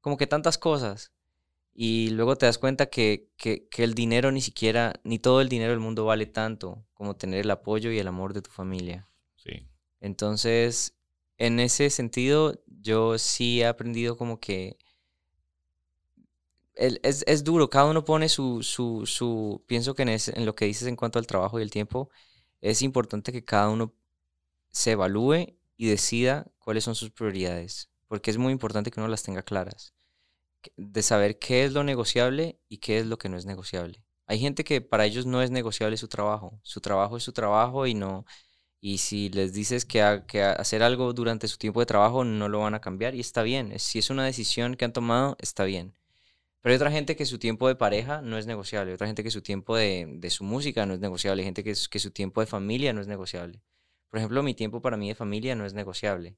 [0.01, 1.13] como que tantas cosas.
[1.79, 5.51] Y luego te das cuenta que, que, que, el dinero ni siquiera, ni todo el
[5.51, 9.07] dinero del mundo vale tanto como tener el apoyo y el amor de tu familia.
[9.37, 9.69] Sí.
[10.01, 10.97] Entonces,
[11.37, 14.79] en ese sentido, yo sí he aprendido como que
[16.73, 20.65] es, es, duro, cada uno pone su, su, su pienso que en, en lo que
[20.65, 22.09] dices en cuanto al trabajo y el tiempo,
[22.63, 23.93] es importante que cada uno
[24.71, 29.23] se evalúe y decida cuáles son sus prioridades, porque es muy importante que uno las
[29.23, 29.96] tenga claras
[30.77, 34.03] de saber qué es lo negociable y qué es lo que no es negociable.
[34.27, 36.59] Hay gente que para ellos no es negociable su trabajo.
[36.63, 38.27] Su trabajo es su trabajo y no.
[38.81, 42.61] Y si les dices que, que hacer algo durante su tiempo de trabajo no lo
[42.61, 43.79] van a cambiar y está bien.
[43.79, 45.95] Si es una decisión que han tomado, está bien.
[46.61, 48.91] Pero hay otra gente que su tiempo de pareja no es negociable.
[48.91, 51.43] Hay otra gente que su tiempo de, de su música no es negociable.
[51.43, 53.63] Hay gente que, que su tiempo de familia no es negociable.
[54.09, 56.37] Por ejemplo, mi tiempo para mí de familia no es negociable.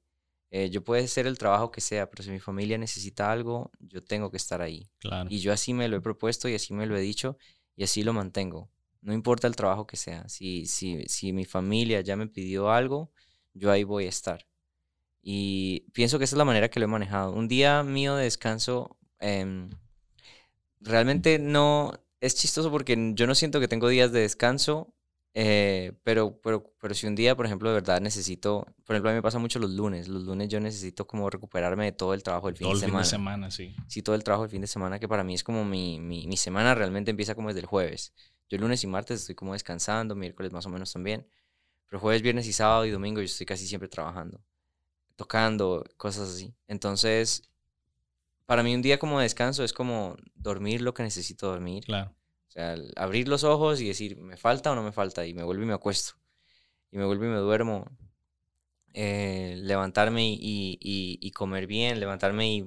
[0.51, 4.03] Eh, yo puedo hacer el trabajo que sea, pero si mi familia necesita algo, yo
[4.03, 4.89] tengo que estar ahí.
[5.29, 7.37] Y yo así me lo he propuesto y así me lo he dicho
[7.75, 8.69] y así lo mantengo.
[9.01, 10.27] No importa el trabajo que sea.
[10.27, 13.11] Si, si, si mi familia ya me pidió algo,
[13.53, 14.47] yo ahí voy a estar.
[15.21, 17.31] Y pienso que esa es la manera que lo he manejado.
[17.33, 19.69] Un día mío de descanso, em,
[20.79, 24.93] realmente no, es chistoso porque yo no siento que tengo días de descanso
[25.33, 29.13] eh, pero, pero, pero si un día, por ejemplo, de verdad necesito, por ejemplo, a
[29.13, 30.07] mí me pasa mucho los lunes.
[30.07, 32.91] Los lunes yo necesito como recuperarme de todo el trabajo del fin todo de semana.
[32.91, 33.75] Todo el fin de semana, sí.
[33.87, 36.27] Sí, todo el trabajo del fin de semana, que para mí es como mi, mi,
[36.27, 38.13] mi semana realmente empieza como desde el jueves.
[38.49, 41.27] Yo el lunes y martes estoy como descansando, miércoles más o menos también.
[41.87, 44.43] Pero jueves, viernes y sábado y domingo yo estoy casi siempre trabajando,
[45.15, 46.53] tocando, cosas así.
[46.67, 47.49] Entonces,
[48.45, 51.83] para mí un día como descanso es como dormir lo que necesito dormir.
[51.85, 52.18] Claro
[52.49, 55.25] o sea, abrir los ojos y decir, ¿me falta o no me falta?
[55.25, 56.13] Y me vuelvo y me acuesto.
[56.91, 57.85] Y me vuelvo y me duermo.
[58.93, 62.65] Eh, levantarme y, y, comer bien, levantarme y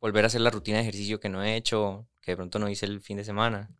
[0.00, 2.68] volver a hacer la rutina de ejercicio que no he hecho, que de pronto no
[2.68, 3.70] hice el fin de semana.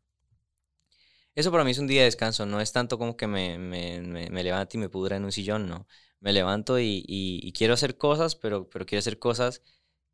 [1.34, 4.00] Eso para mí es un día de descanso, no es tanto como que me, me,
[4.00, 5.88] me, levante y me pudra en un sillón, no.
[6.20, 9.62] Me levanto y, y, quiero hacer cosas, pero, pero quiero hacer cosas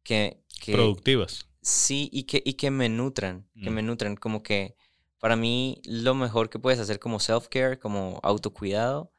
[0.03, 0.73] que, que...
[0.73, 1.48] Productivas.
[1.61, 3.87] Sí, y que, y que me nutran, que me mm.
[3.87, 4.77] nutran, como que
[5.19, 9.13] para mí lo mejor que puedes hacer como self-care, como autocuidado,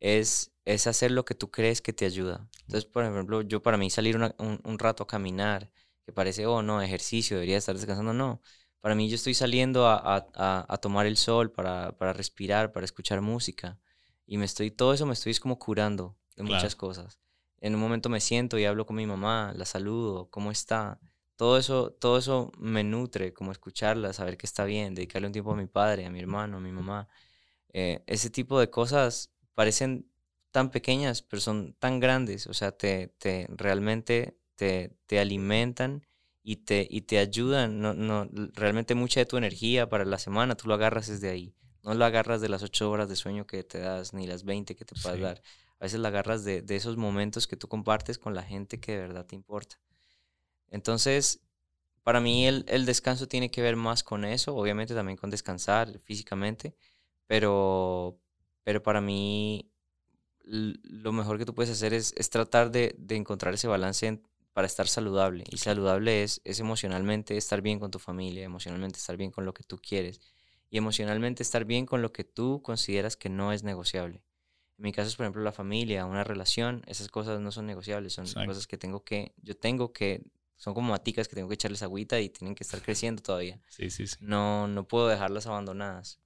[0.00, 2.48] es, es hacer lo que tú crees que te ayuda.
[2.62, 5.70] Entonces, por ejemplo, yo para mí salir un, rato a caminar,
[6.04, 8.42] que parece, oh, no, ejercicio, debería estar descansando, no.
[8.80, 13.22] Para mí yo estoy saliendo a, a, tomar el sol, para, para, respirar, para escuchar
[13.22, 13.78] música.
[14.26, 17.18] Y me estoy, todo eso me estoy como curando de muchas cosas.
[17.60, 21.00] En un momento me siento y hablo con mi mamá, la saludo, ¿cómo está?
[21.36, 25.52] Todo eso, todo eso me nutre, como escucharla, saber que está bien, dedicarle un tiempo
[25.52, 27.08] a mi padre, a mi hermano, a mi mamá.
[27.72, 30.08] Eh, ese tipo de cosas parecen
[30.52, 36.06] tan pequeñas, pero son tan grandes, o sea, te, te realmente te, te alimentan
[36.42, 37.80] y te, y te ayudan.
[37.80, 41.54] No, no, realmente mucha de tu energía para la semana tú lo agarras desde ahí.
[41.82, 44.76] No lo agarras de las ocho horas de sueño que te das, ni las 20
[44.76, 45.42] que te puedas dar.
[45.80, 48.92] A veces lo agarras de, de esos momentos que tú compartes con la gente que
[48.92, 49.76] de verdad te importa.
[50.74, 51.40] Entonces,
[52.02, 56.74] para mí el, descanso tiene que ver más con eso, obviamente también con descansar físicamente,
[57.28, 58.18] pero,
[58.64, 59.70] pero para mí
[60.42, 64.20] lo mejor que tú puedes hacer es, tratar de, encontrar ese balance
[64.52, 65.44] para estar saludable.
[65.48, 69.54] Y saludable es, es emocionalmente estar bien con tu familia, emocionalmente estar bien con lo
[69.54, 70.20] que tú quieres
[70.70, 74.24] y emocionalmente estar bien con lo que tú consideras que no es negociable.
[74.76, 78.14] En mi caso es, por ejemplo, la familia, una relación, esas cosas no son negociables,
[78.14, 80.24] son cosas que tengo que, yo tengo que
[80.56, 83.60] son como maticas que tengo que echarles agüita y tienen que estar creciendo todavía.
[83.68, 84.16] Sí, sí, sí.
[84.20, 86.20] No, no puedo dejarlas abandonadas.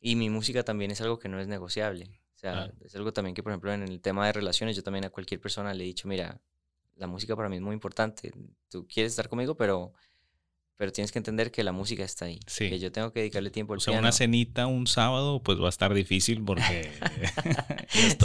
[0.00, 2.20] Y mi música también es algo que no es negociable.
[2.34, 5.04] O sea, es algo también que, por ejemplo, en el tema de relaciones, yo también
[5.04, 6.40] a cualquier persona le he dicho, mira,
[6.96, 8.32] la música para mí es muy importante.
[8.68, 9.92] Tú quieres estar conmigo, pero
[10.82, 12.40] pero tienes que entender que la música está ahí.
[12.48, 12.68] Sí.
[12.68, 15.66] Que yo tengo que dedicarle tiempo al o sea, una cenita un sábado, pues va
[15.66, 16.90] a estar difícil porque...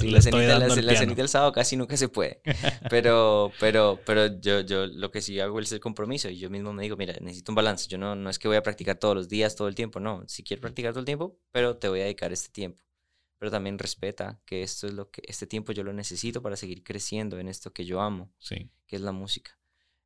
[0.03, 2.41] la, cenita, la, sábado casi nunca se puede.
[2.89, 6.73] Pero, pero, pero yo, yo lo que sí hago es el compromiso y yo mismo
[6.73, 7.87] me digo, mira, necesito un balance.
[7.87, 10.23] Yo no, no es que voy a practicar todos los días, todo el tiempo, no.
[10.25, 12.81] Si quiero practicar todo el tiempo, pero te voy a dedicar este tiempo.
[13.37, 16.83] Pero también respeta que esto es lo que, este tiempo yo lo necesito para seguir
[16.83, 18.71] creciendo en esto que yo amo, sí.
[18.87, 19.59] que es la música.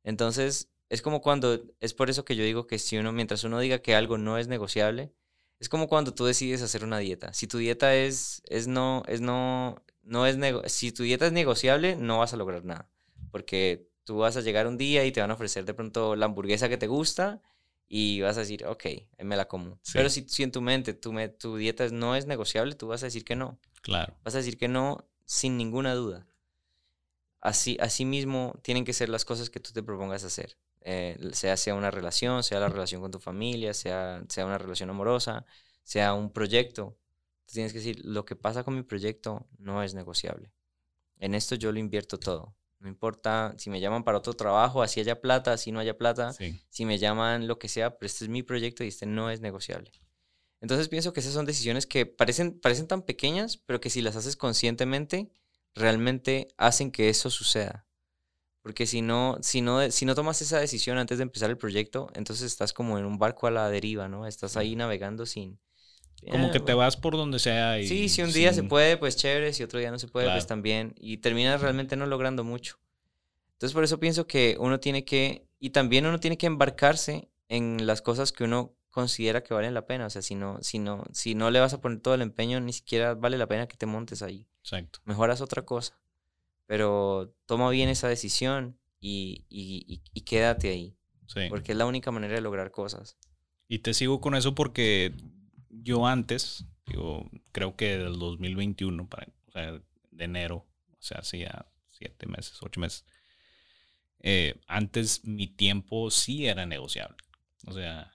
[0.04, 3.58] Entonces, es como cuando, es por eso que yo digo que si uno, mientras uno
[3.58, 5.10] diga que algo no es negociable,
[5.58, 7.32] es como cuando tú decides hacer una dieta.
[7.32, 10.36] Si tu dieta es, es no, es no, no es,
[10.70, 12.90] si tu dieta es negociable, no vas a lograr nada.
[13.30, 16.26] Porque tú vas a llegar un día y te van a ofrecer de pronto la
[16.26, 17.40] hamburguesa que te gusta
[17.88, 18.84] y vas a decir, ok,
[19.20, 19.80] me la como.
[19.94, 23.06] Pero si, si, en tu mente tu, tu dieta no es negociable, tú vas a
[23.06, 23.58] decir que no.
[23.80, 24.14] Claro.
[24.24, 26.26] Vas a decir que no sin ninguna duda.
[27.40, 30.58] Así, así mismo tienen que ser las cosas que tú te propongas hacer.
[30.84, 34.90] Eh, sea sea una relación, sea la relación con tu familia, sea, sea una relación
[34.90, 35.44] amorosa,
[35.84, 36.96] sea un proyecto.
[37.46, 40.52] tienes que decir, lo que pasa con mi proyecto no es negociable.
[41.18, 42.54] En esto yo lo invierto todo.
[42.78, 46.32] No importa si me llaman para otro trabajo, así haya plata, así no haya plata,
[46.68, 49.40] si me llaman lo que sea, pero este es mi proyecto y este no es
[49.40, 49.92] negociable.
[50.60, 54.16] Entonces pienso que esas son decisiones que parecen, parecen tan pequeñas, pero que si las
[54.16, 55.30] haces conscientemente,
[55.74, 57.86] realmente hacen que eso suceda.
[58.62, 62.10] Porque si no, si no, si no tomas esa decisión antes de empezar el proyecto,
[62.14, 64.26] entonces estás como en un barco a la deriva, ¿no?
[64.26, 65.58] Estás ahí navegando sin...
[66.30, 67.80] Como que te vas por donde sea.
[67.80, 70.30] Y sí, si un día se puede, pues chévere, si otro día no se puede,
[70.30, 70.94] pues también.
[70.96, 72.78] Y terminas realmente no logrando mucho.
[73.54, 77.88] Entonces por eso pienso que uno tiene que, y también uno tiene que embarcarse en
[77.88, 80.06] las cosas que uno considera que valen la pena.
[80.06, 82.60] O sea, si no, si no, si no le vas a poner todo el empeño,
[82.60, 84.46] ni siquiera vale la pena que te montes ahí.
[84.62, 85.00] Exacto.
[85.04, 86.01] Mejoras otra cosa
[86.72, 90.96] pero toma bien esa decisión y, y, quédate ahí.
[91.50, 93.18] Porque es la única manera de lograr cosas.
[93.68, 95.12] Y te sigo con eso porque
[95.68, 99.82] yo antes, digo, creo que del 2021, para, o sea,
[100.12, 103.04] de enero, o sea, hacía siete meses, ocho meses,
[104.20, 107.18] eh, antes mi tiempo sí era negociable.
[107.66, 108.14] O sea,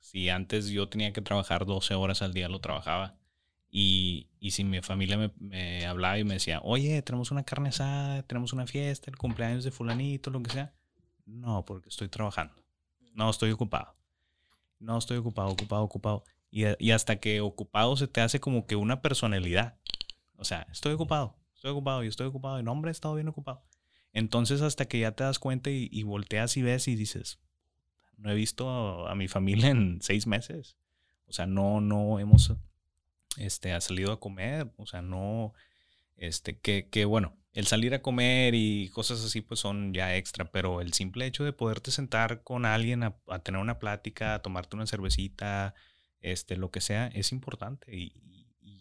[0.00, 3.14] si antes yo tenía que trabajar 12 horas al día, lo trabajaba.
[3.74, 7.70] Y, y si mi familia me, me, hablaba y me decía, oye, tenemos una carne
[7.70, 10.74] asada, tenemos una fiesta, el cumpleaños de fulanito, lo que sea.
[11.24, 12.54] No, porque estoy trabajando.
[13.14, 13.96] No, estoy ocupado.
[14.78, 16.24] No, estoy ocupado, ocupado, ocupado.
[16.50, 19.78] Y, y hasta que ocupado se te hace como que una personalidad.
[20.36, 22.60] O sea, estoy ocupado, estoy ocupado y estoy ocupado.
[22.60, 23.64] Y no, hombre, he estado bien ocupado.
[24.12, 27.40] Entonces hasta que ya te das cuenta y, y volteas y ves y dices,
[28.18, 30.76] no he visto a mi familia en seis meses.
[31.26, 32.52] O sea, no, no hemos
[33.36, 35.54] este, ha salido a comer, o sea, no,
[36.16, 40.50] este, que, que bueno, el salir a comer y cosas así pues son ya extra,
[40.50, 44.76] pero el simple hecho de poderte sentar con alguien a, tener una plática, a tomarte
[44.76, 45.74] una cervecita,
[46.20, 47.94] este, lo que sea, es importante.
[47.94, 48.22] Y,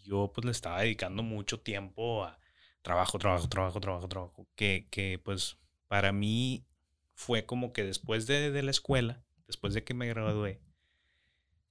[0.04, 2.38] yo pues le estaba dedicando mucho tiempo a
[2.82, 5.58] trabajo, trabajo, trabajo, trabajo, trabajo, que, que pues
[5.88, 6.66] para mí
[7.14, 10.60] fue como que después de, de la escuela, después de que me gradué,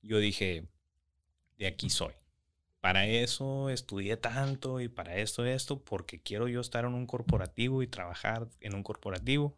[0.01, 0.69] yo dije,
[1.59, 2.15] de aquí soy
[2.81, 7.82] para eso estudié tanto y para esto, esto, porque quiero yo estar en un corporativo
[7.82, 9.55] y trabajar en un corporativo.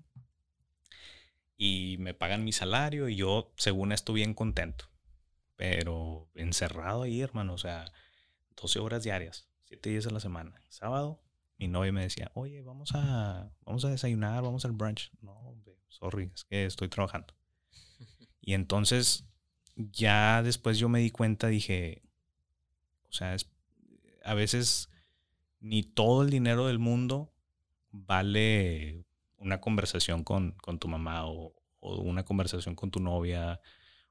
[1.57, 4.87] Y me pagan mi salario y yo, según esto, bien contento.
[5.55, 7.93] Pero encerrado ahí, hermano, o sea,
[8.57, 10.61] 12 horas diarias, 7 días a la semana.
[10.69, 11.23] Sábado,
[11.59, 15.13] mi novia me decía, oye, vamos a, vamos a desayunar, vamos al brunch.
[15.21, 15.55] No,
[15.89, 17.35] sorry, es que estoy trabajando.
[18.45, 19.25] Y entonces,
[19.77, 22.03] ya después yo me di cuenta, dije,
[23.13, 23.47] o sea, es,
[24.25, 24.89] a veces
[25.61, 27.33] ni todo el dinero del mundo
[27.91, 29.05] vale
[29.37, 33.61] una conversación con, tu mamá o, una conversación con tu novia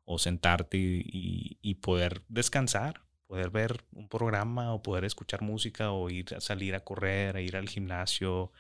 [0.06, 6.36] o sentarte y, poder descansar, poder ver un programa o poder escuchar música o ir
[6.36, 8.52] a salir a correr, a ir al gimnasio,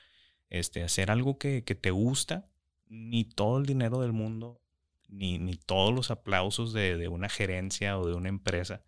[0.49, 2.49] este, hacer algo que, te gusta,
[2.87, 4.59] ni todo el dinero del mundo,
[5.07, 8.81] ni, ni todos los aplausos de, de, una gerencia o de una empresa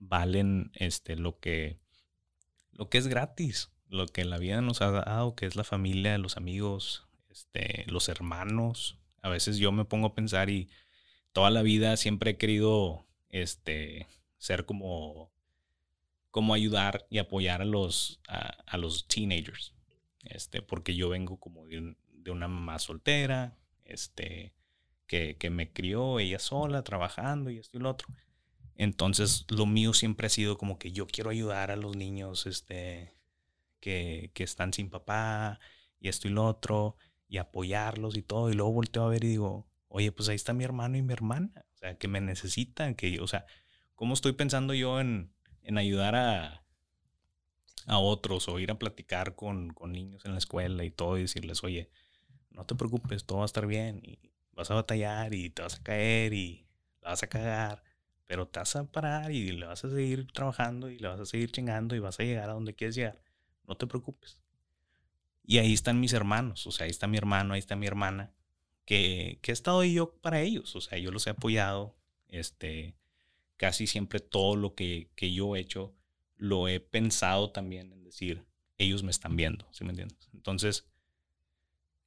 [0.00, 1.78] valen este, lo, que,
[2.72, 6.18] lo que es gratis, lo que la vida nos ha dado, que es la familia,
[6.18, 8.98] los amigos, este, los hermanos.
[9.22, 10.68] A veces yo me pongo a pensar y
[11.32, 14.08] toda la vida siempre he querido este,
[14.38, 15.30] ser como,
[16.30, 19.74] como ayudar y apoyar a los, a, los teenagers.
[20.24, 21.96] Este, porque yo vengo como de,
[22.30, 24.54] una mamá soltera, este,
[25.06, 28.08] que, que, me crió ella sola, trabajando y esto y lo otro.
[28.80, 33.14] Entonces, lo mío siempre ha sido como que yo quiero ayudar a los niños este,
[33.78, 35.60] que, que están sin papá
[36.00, 36.96] y esto y lo otro,
[37.28, 38.48] y apoyarlos y todo.
[38.48, 41.12] Y luego volteo a ver y digo, oye, pues ahí está mi hermano y mi
[41.12, 41.52] hermana.
[41.74, 43.44] O sea, que me necesitan, que, o sea,
[43.96, 45.30] ¿cómo estoy pensando yo en,
[45.62, 46.64] en ayudar a,
[47.86, 51.22] a otros o ir a platicar con, con, niños en la escuela y todo y
[51.22, 51.90] decirles, oye,
[52.48, 55.78] no te preocupes, todo va a estar bien y vas a batallar y te vas
[55.80, 56.66] a caer y
[57.02, 57.82] la vas a cagar,
[58.30, 61.26] pero te vas a parar y le vas a seguir trabajando y le vas a
[61.26, 63.20] seguir chingando y vas a llegar a donde quieres llegar.
[63.66, 64.38] No te preocupes.
[65.42, 68.32] Y ahí están mis hermanos, o sea, ahí está mi hermano, ahí está mi hermana,
[68.84, 71.96] que, que he estado yo para ellos, o sea, yo los he apoyado,
[72.28, 72.94] este,
[73.56, 75.92] casi siempre todo lo que, que yo he hecho,
[76.36, 78.44] lo he pensado también en decir,
[78.78, 80.28] ellos me están viendo, ¿sí me entiendes?
[80.34, 80.86] Entonces,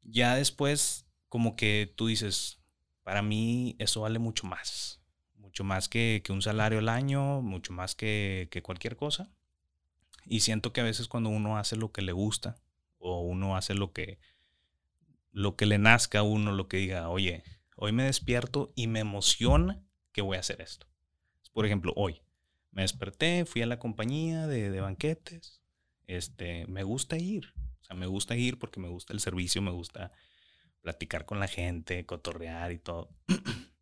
[0.03, 2.61] ya después, como que tú dices,
[3.03, 5.02] para mí eso vale mucho más
[5.53, 9.29] mucho más que, un salario al año, mucho más que, cualquier cosa.
[10.25, 12.55] Y siento que a veces cuando uno hace lo que le gusta
[12.97, 14.17] o uno hace lo que,
[15.31, 17.43] lo que le nazca a uno, lo que diga, oye,
[17.75, 20.87] hoy me despierto y me emociona que voy a hacer esto.
[21.51, 22.23] Por ejemplo, hoy
[22.71, 25.61] me desperté, fui a la compañía de, de banquetes,
[26.07, 29.69] este, me gusta ir, o sea, me gusta ir porque me gusta el servicio, me
[29.69, 30.13] gusta
[30.81, 33.15] platicar con la gente, cotorrear y todo.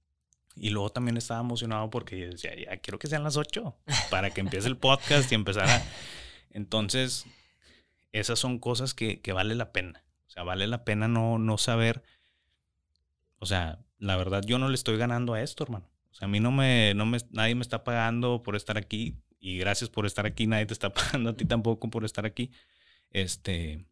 [0.55, 3.75] Y luego también estaba emocionado porque decía, ya quiero que sean las 8
[4.09, 5.83] para que empiece el podcast y empezar a...
[6.51, 7.25] Entonces,
[8.11, 10.03] esas son cosas que, que, vale la pena.
[10.27, 12.03] O sea, vale la pena no, no saber.
[13.39, 15.89] O sea, la verdad, yo no le estoy ganando a esto, hermano.
[16.11, 19.15] O sea, a mí no me, no me, nadie me está pagando por estar aquí.
[19.39, 20.47] Y gracias por estar aquí.
[20.47, 22.51] Nadie te está pagando a ti tampoco por estar aquí.
[23.11, 23.85] Este,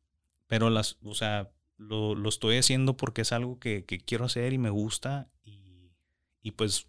[0.47, 4.53] pero las, o sea, lo, lo estoy haciendo porque es algo que, que, quiero hacer
[4.53, 5.29] y me gusta.
[6.41, 6.87] Y, pues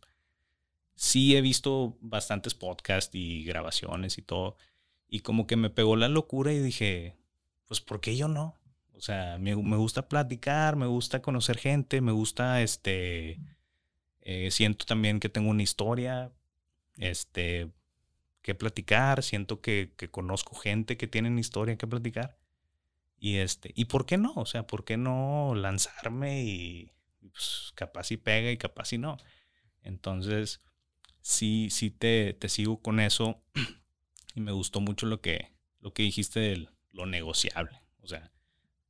[0.95, 4.57] sí he visto bastantes podcasts y grabaciones y todo.
[5.09, 7.17] Y como que me pegó la locura y dije,
[7.67, 8.61] pues ¿por qué yo no?
[8.95, 13.41] O sea, me, me gusta platicar, me gusta conocer gente, me gusta, este,
[14.21, 16.33] eh, siento también que tengo una historia,
[16.99, 17.71] este,
[18.43, 22.37] que platicar, siento que, que conozco gente que tiene una historia que platicar.
[23.19, 24.33] Y este, ¿y por qué no?
[24.37, 26.93] O sea, ¿por qué no lanzarme y
[27.33, 29.17] pues, capaz y pega y capaz y no?
[29.83, 30.61] Entonces,
[31.21, 33.43] sí, sí te, te sigo con eso
[34.35, 37.81] y me gustó mucho lo que, lo que dijiste de lo negociable.
[38.03, 38.33] O sea,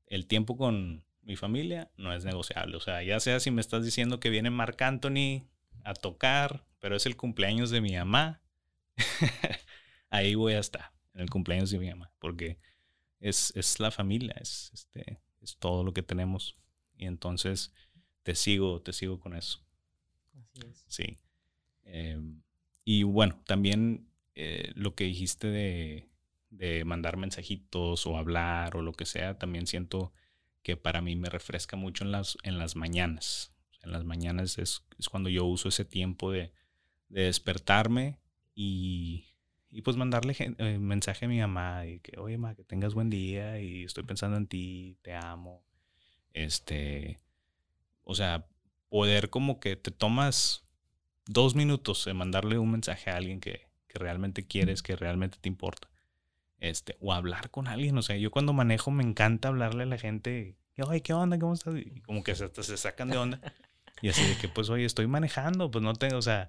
[0.07, 2.77] el tiempo con mi familia no es negociable.
[2.77, 5.47] O sea, ya sea si me estás diciendo que viene Marc Anthony
[5.85, 8.43] a tocar, pero es el cumpleaños de mi mamá,
[10.11, 12.59] ahí voy a estar, en el cumpleaños de mi mamá, porque
[13.21, 16.57] es, es la familia, es, este, es todo lo que tenemos.
[16.97, 17.73] Y entonces
[18.23, 19.65] te sigo, te sigo con eso.
[20.89, 21.19] Sí.
[21.85, 22.43] Em,
[22.85, 26.09] y bueno, también eh, lo que dijiste de,
[26.51, 30.13] de, mandar mensajitos o hablar o lo que sea, también siento
[30.63, 33.53] que para mí me refresca mucho en las, en las mañanas.
[33.83, 36.53] En las mañanas es, es cuando yo uso ese tiempo de,
[37.09, 38.19] de despertarme
[38.55, 39.35] y,
[39.71, 43.11] y pues mandarle eh, mensaje a mi mamá y que, oye, ma, que tengas buen
[43.11, 45.65] día y estoy pensando en ti, te amo.
[46.33, 47.19] Este,
[48.03, 48.47] o sea,
[48.91, 50.65] poder como que te tomas
[51.25, 55.49] dos minutos de mandarle un mensaje a alguien que, que realmente quieres, que realmente te
[55.49, 55.89] importa.
[56.59, 59.97] Este, o hablar con alguien, o sea, yo cuando manejo me encanta hablarle a la
[59.97, 61.39] gente, oye, ¿qué onda?
[61.39, 61.75] ¿Cómo estás?
[61.75, 63.41] Y como que se, se sacan de onda.
[64.03, 66.49] Y así de que, pues, oye, estoy manejando, pues no tengo, o sea,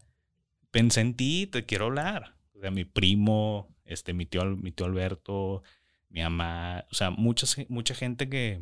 [0.69, 5.63] pensé en ti, te quiero hablar sea, mi primo, este, mi tío, mi tío Alberto,
[6.09, 8.61] mi mamá, o sea, mucha, mucha gente que,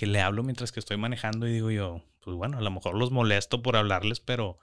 [0.00, 2.96] que le hablo mientras que estoy manejando y digo yo, pues bueno, a lo mejor
[2.96, 4.58] los molesto por hablarles, pero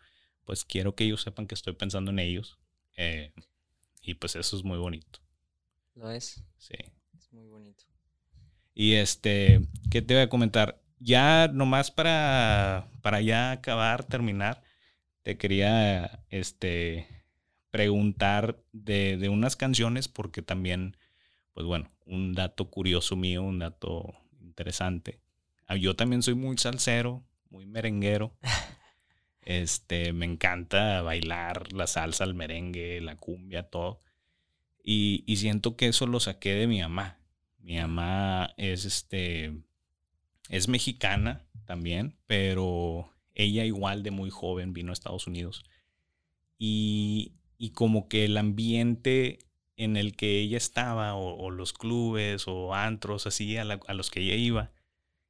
[0.45, 2.57] pues quiero que ellos sepan que estoy pensando en ellos.
[2.95, 3.33] Eh,
[4.01, 5.19] y pues eso es muy bonito.
[5.93, 6.43] Lo es.
[6.57, 6.73] Sí.
[7.15, 7.83] Es muy bonito.
[8.73, 9.61] Y este,
[9.91, 10.81] ¿qué te voy a comentar?
[10.97, 14.63] Ya nomás para, para ya acabar, terminar,
[15.21, 17.25] te quería este,
[17.69, 20.97] preguntar de, de, unas canciones porque también,
[21.53, 25.26] pues bueno, un dato curioso mío, un dato interesante.
[25.67, 28.35] Ah, yo también soy muy salsero, muy merenguero.
[29.49, 34.01] Este, me encanta bailar la salsa, el merengue, la cumbia, todo.
[34.83, 37.21] Y, y siento que eso lo saqué de mi mamá.
[37.59, 39.53] Mi mamá es este,
[40.49, 45.63] es mexicana también, pero ella igual de muy joven vino a Estados Unidos.
[46.57, 49.39] Y, y como que el ambiente
[49.75, 54.35] en el que ella estaba, o, los clubes o antros así a, los que ella
[54.35, 54.71] iba,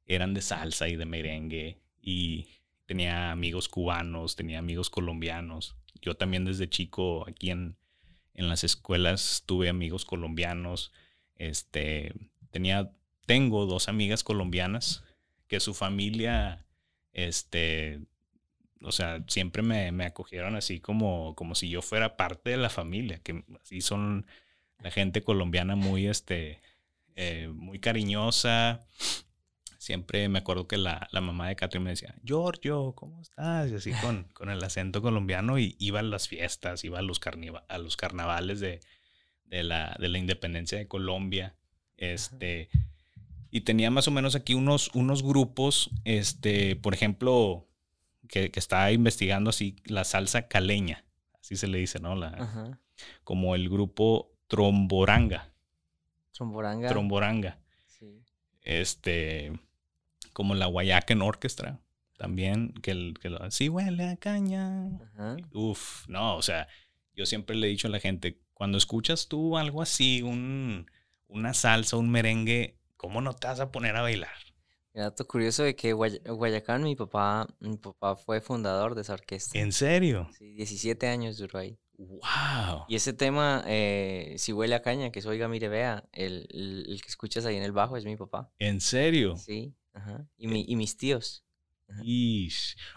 [0.08, 1.78] eran de salsa y de merengue.
[2.00, 2.48] Y
[2.86, 5.76] tenía amigos cubanos, tenía amigos colombianos.
[6.00, 7.76] Yo también desde chico aquí en,
[8.34, 10.92] en las escuelas tuve amigos colombianos.
[11.36, 12.14] Este,
[12.50, 12.90] tenía,
[13.26, 15.04] tengo dos amigas colombianas
[15.46, 16.64] que su familia,
[17.12, 18.00] este,
[18.82, 22.70] o sea, siempre me, me, acogieron así como, como si yo fuera parte de la
[22.70, 24.26] familia, que así son
[24.78, 26.60] la gente colombiana muy, este,
[27.16, 28.86] eh, muy cariñosa.
[29.88, 33.70] Siempre me acuerdo que la, la mamá de Catherine me decía, Giorgio, ¿cómo estás?
[33.70, 37.18] Y así con, con el acento colombiano y iba a las fiestas, iba a los,
[37.68, 38.80] a los carnavales de,
[39.46, 41.56] de, la, de la independencia de Colombia.
[41.96, 42.68] Este,
[43.50, 47.66] y tenía más o menos aquí unos, unos grupos, este, por ejemplo,
[48.28, 51.06] que, que, está investigando así la salsa caleña,
[51.40, 52.14] así se le dice, ¿no?
[52.14, 52.78] La,
[53.24, 55.50] Como el grupo Tromboranga.
[56.32, 56.88] Tromboranga.
[56.90, 57.58] Tromboranga.
[57.86, 58.22] Sí.
[58.60, 59.58] Este,
[60.38, 61.80] como la Guayacan Orchestra,
[62.16, 64.88] también, que, el, que lo, sí huele a caña.
[65.52, 66.68] Uf, no, o sea,
[67.12, 70.88] yo siempre le he dicho a la gente, cuando escuchas tú algo así, un,
[71.26, 74.30] una salsa, un merengue, ¿cómo no te vas a poner a bailar?
[74.94, 79.58] dato curioso de que Guayacán, mi papá, mi papá fue fundador de esa orquesta.
[79.58, 80.30] ¿En serio?
[80.38, 81.80] Sí, 17 años duró ahí.
[81.96, 82.84] ¡Wow!
[82.86, 87.00] Y ese tema, eh, si huele a caña, que es Oiga, mire, vea, el, el,
[87.02, 88.52] que escuchas ahí en el bajo es mi papá.
[88.60, 89.36] ¿En serio?
[89.36, 90.28] Sí, ajá.
[90.36, 91.44] Y, mi, y mis tíos.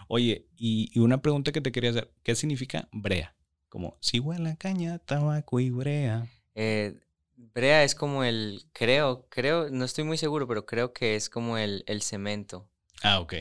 [0.08, 3.34] Oye, y, una pregunta que te quería hacer, ¿qué significa brea?
[3.68, 6.26] Como, si huele a caña, tabaco y brea.
[6.54, 7.00] Eh,
[7.36, 11.56] brea es como el, creo, creo, no estoy muy seguro, pero creo que es como
[11.56, 12.68] el, el cemento.
[13.02, 13.34] Ah, ok.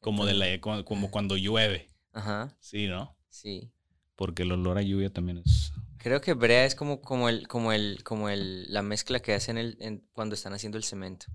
[0.00, 1.88] Como, de la, como, cuando llueve.
[2.12, 2.54] Ajá.
[2.60, 3.16] Sí, ¿no?
[3.30, 3.72] Sí.
[4.16, 5.72] Porque el olor a lluvia también es.
[5.96, 9.56] Creo que brea es como, como el, como el, como el, la mezcla que hacen
[9.56, 11.26] el, cuando están haciendo el cemento.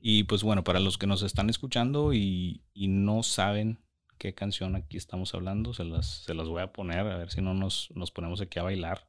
[0.00, 3.78] Y pues bueno, para los que nos están escuchando y, y no saben
[4.18, 7.40] qué canción aquí estamos hablando, se las, se las voy a poner, a ver si
[7.40, 9.08] no nos, nos ponemos aquí a bailar.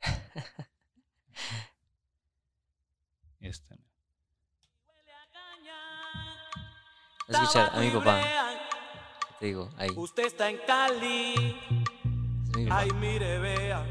[3.40, 3.78] este.
[7.28, 8.20] a escuchar a mi papá.
[9.38, 9.90] Te digo, ahí.
[9.96, 11.56] Usted está en Cali.
[12.70, 13.86] Ay, mire, vea.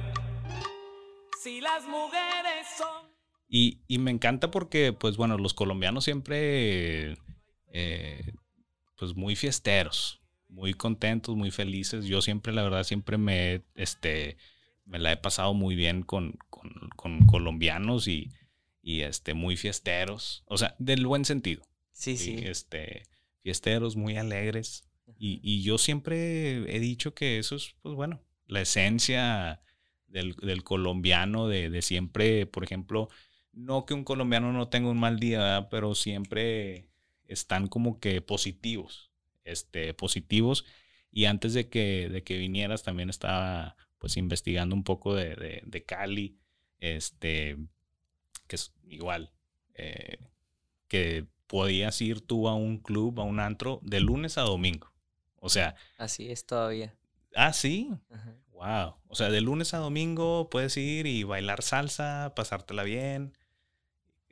[1.42, 3.09] Si las mujeres son.
[3.52, 7.18] Y, y, me encanta porque, pues bueno, los colombianos siempre,
[7.74, 8.34] eh,
[8.96, 12.06] pues muy fiesteros, muy contentos, muy felices.
[12.06, 14.38] Yo siempre, la verdad, siempre me, este,
[14.86, 18.32] me la he pasado muy bien con, con, con colombianos y,
[18.84, 20.44] y, este, muy fiesteros.
[20.46, 21.64] O sea, del buen sentido.
[21.92, 22.38] Sí, sí.
[22.44, 23.08] este,
[23.42, 24.84] fiesteros, muy alegres.
[25.18, 29.62] Y, y yo siempre he dicho que eso es, pues bueno, la esencia
[30.08, 33.10] del, del colombiano, de, de, siempre, por ejemplo,
[33.60, 36.88] no que un colombiano no tenga un mal día, pero siempre
[37.26, 39.12] están como que positivos,
[39.44, 40.66] este, positivos.
[41.12, 45.84] Y antes de que, de que vinieras también estaba pues investigando un poco de, de,
[45.84, 46.40] Cali,
[46.80, 47.58] este,
[48.48, 49.34] que es igual,
[49.74, 50.20] eh,
[50.88, 54.94] que podías ir tú a un club, a un antro, de lunes a domingo.
[55.36, 55.76] O sea.
[55.98, 56.96] Así es todavía.
[57.36, 57.90] Ah, sí.
[58.52, 58.96] Wow.
[59.08, 63.34] O sea, de lunes a domingo puedes ir y bailar salsa, pasártela bien.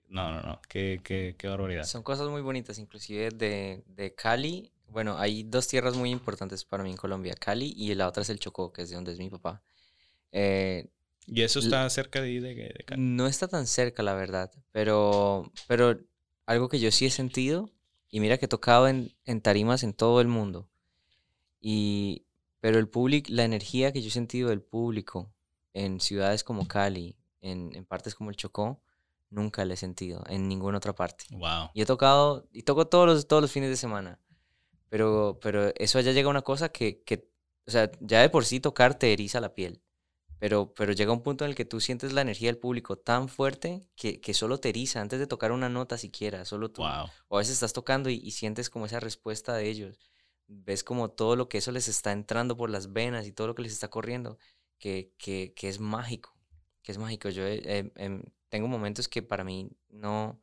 [0.09, 0.61] No, no, no.
[0.69, 1.83] Qué, qué, qué barbaridad.
[1.83, 4.71] Son cosas muy bonitas, inclusive de, de, Cali.
[4.89, 8.29] Bueno, hay dos tierras muy importantes para mí en Colombia, Cali y la otra es
[8.29, 9.61] el Chocó, que es de donde es mi papá.
[10.31, 10.89] Eh,
[11.25, 13.01] ¿Y eso está cerca de, de, de Cali?
[13.01, 15.99] No está tan cerca, la verdad, pero, pero
[16.45, 17.69] algo que yo sí he sentido,
[18.09, 20.69] y mira que he tocado en, en tarimas en todo el mundo,
[21.59, 22.25] y,
[22.61, 25.33] pero el público, la energía que yo he sentido del público
[25.73, 28.81] en ciudades como Cali, en, en, partes como el Chocó,
[29.29, 31.25] nunca la he sentido en ninguna otra parte.
[31.31, 31.69] Wow.
[31.73, 34.19] Y he tocado, y toco todos los, todos los fines de semana.
[34.89, 37.29] Pero, pero eso allá llega a una cosa que, que,
[37.65, 39.81] o sea, ya de por sí tocar te eriza la piel.
[40.39, 43.27] Pero, pero llega un punto en el que tú sientes la energía del público tan
[43.27, 46.83] fuerte que, que solo te eriza antes de tocar una nota siquiera, solo tú.
[46.83, 47.07] Wow.
[47.27, 49.99] O a veces estás tocando y, y sientes como esa respuesta de ellos
[50.47, 53.55] ves como todo lo que eso les está entrando por las venas y todo lo
[53.55, 54.37] que les está corriendo,
[54.79, 56.35] que, que, que es mágico,
[56.81, 57.29] que es mágico.
[57.29, 60.39] Yo em, tengo momentos que para mí no,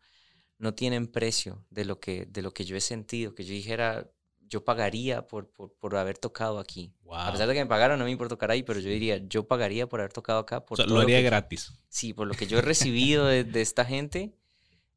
[0.59, 4.11] no tienen precio de lo, que, de lo que yo he sentido, que yo dijera,
[4.41, 6.93] yo pagaría por, por, por haber tocado aquí.
[7.11, 9.47] A pesar de que me pagaron a mí por tocar ahí, pero yo diría, yo
[9.47, 10.65] pagaría por haber tocado acá.
[10.65, 11.73] Por lo haría gratis.
[11.89, 14.35] Sí, por lo que yo he recibido de, de esta gente,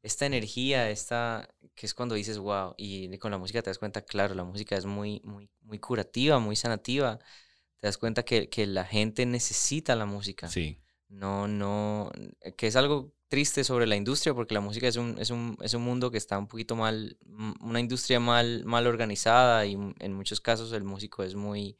[0.02, 4.02] esta energía, esta, que es cuando dices, wow, y con la música te das cuenta,
[4.02, 7.18] claro, la música es muy, muy, muy curativa, muy sanativa.
[7.78, 10.48] Te das cuenta que, que la gente necesita la música.
[10.48, 10.78] Sí.
[11.08, 12.10] No, no,
[12.56, 15.74] que es algo triste sobre la industria porque la música es un, es un, es
[15.74, 17.18] un mundo que está un poquito mal,
[17.60, 21.78] una industria mal, mal organizada y en muchos casos el músico es muy,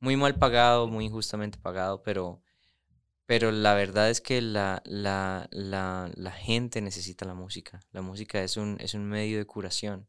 [0.00, 2.42] muy mal pagado, muy injustamente pagado, pero
[3.28, 7.78] pero la verdad es que la, la, la, la, gente necesita la música.
[7.92, 10.08] La música es un, es un medio de curación.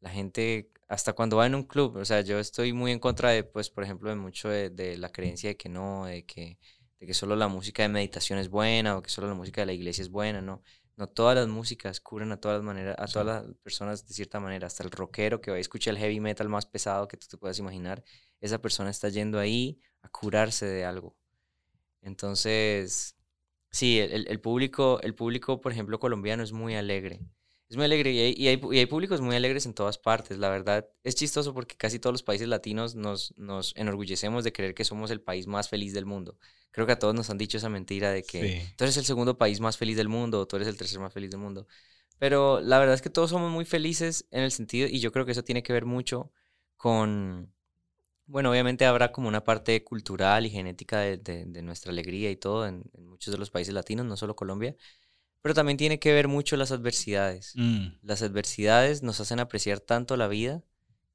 [0.00, 3.32] La gente, hasta cuando va en un club, o sea, yo estoy muy en contra
[3.32, 6.58] de, pues, por ejemplo, de mucho de, de la creencia de que no, de que,
[7.04, 9.66] de que solo la música de meditación es buena o que solo la música de
[9.66, 10.62] la iglesia es buena, no.
[10.96, 14.38] No todas las músicas curan a todas las maneras, a todas las personas de cierta
[14.40, 14.68] manera.
[14.68, 17.36] Hasta el rockero que va a escuchar el heavy metal más pesado que tú te
[17.36, 18.04] puedas imaginar,
[18.40, 21.16] esa persona está yendo ahí a curarse de algo
[22.04, 23.16] entonces,
[23.70, 27.20] sí, el, el, público, el público, por ejemplo, colombiano es muy alegre.
[27.68, 30.38] Es muy alegre y hay, y, hay, y hay, públicos muy alegres en todas partes.
[30.38, 34.74] La verdad, es chistoso porque casi todos los países latinos nos, nos enorgullecemos de creer
[34.74, 36.38] que somos el país más feliz del mundo.
[36.70, 39.38] Creo que a todos nos han dicho esa mentira de que tú eres el segundo
[39.38, 41.66] país más feliz del mundo o tú eres el tercer más feliz del mundo.
[42.18, 45.24] Pero la verdad es que todos somos muy felices en el sentido, y yo creo
[45.24, 46.32] que eso tiene que ver mucho
[46.76, 47.52] con,
[48.26, 52.66] bueno, obviamente habrá como una parte cultural y genética de, de, nuestra alegría y todo
[52.66, 54.76] en, muchos de los países latinos, no solo Colombia,
[55.44, 57.52] Pero también tiene que ver mucho las adversidades.
[57.54, 60.62] Mm, Las adversidades nos hacen apreciar tanto la vida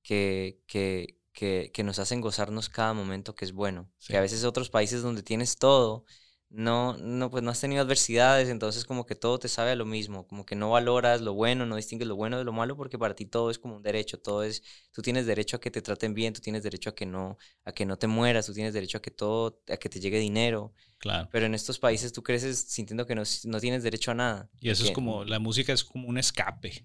[0.03, 3.89] que, que, que, que nos hacen gozarnos cada momento que es bueno.
[3.97, 4.13] Sí.
[4.13, 6.05] Que a veces otros países donde tienes todo,
[6.51, 9.85] no, no, pues no has tenido adversidades, entonces como que todo te sabe a lo
[9.85, 12.97] mismo, como que no valoras lo bueno, no distingues lo bueno de lo malo, porque
[12.97, 15.83] para ti todo es como un derecho, todo es, tú tienes derecho a que te
[15.83, 18.73] traten bien, tú tienes derecho a que no, a que no te mueras, tú tienes
[18.73, 21.29] derecho a que todo, a que te llegue dinero, claro.
[21.31, 24.49] pero en estos países tú creces sintiendo que no, no tienes derecho a nada.
[24.59, 26.83] Y eso es como, la música es como un escape,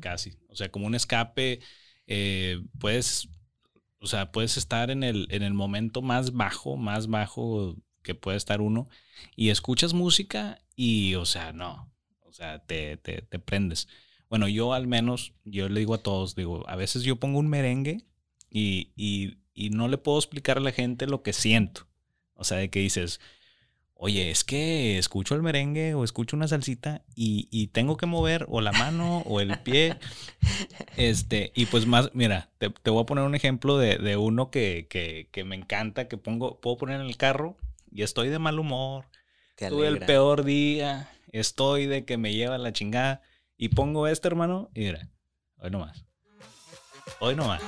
[0.00, 0.36] casi.
[0.48, 1.60] O sea, como un escape,
[2.06, 3.30] eh, puedes,
[3.98, 8.36] o sea, puedes estar en el, en el momento más bajo, más bajo que puede
[8.36, 8.88] estar uno,
[9.36, 13.88] y escuchas música y, o sea, no, o sea, te, te, te prendes.
[14.28, 17.48] Bueno, yo al menos, yo le digo a todos, digo, a veces yo pongo un
[17.48, 18.04] merengue
[18.48, 21.88] y, y, y no le puedo explicar a la gente lo que siento.
[22.34, 23.20] O sea, de que dices,
[23.94, 28.46] oye, es que escucho el merengue o escucho una salsita y, y tengo que mover
[28.48, 29.96] o la mano o el pie.
[30.96, 34.50] Este, y pues más, mira, te, te voy a poner un ejemplo de, de uno
[34.50, 37.56] que, que, que me encanta, que pongo, puedo poner en el carro
[37.90, 39.06] y estoy de mal humor,
[39.56, 43.22] tuve el peor día, estoy de que me lleva la chingada
[43.56, 45.08] y pongo este hermano y mira,
[45.58, 46.04] hoy nomás.
[47.18, 47.60] Hoy nomás.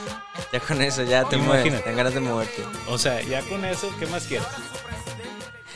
[0.53, 1.71] Ya con eso ya te Imagínate.
[1.71, 2.63] mueves, te ganas de moverte.
[2.89, 4.47] O sea, ya con eso, ¿qué más quieres?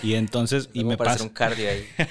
[0.02, 1.22] Y entonces, y me pasa.
[1.22, 1.86] un cardio ahí.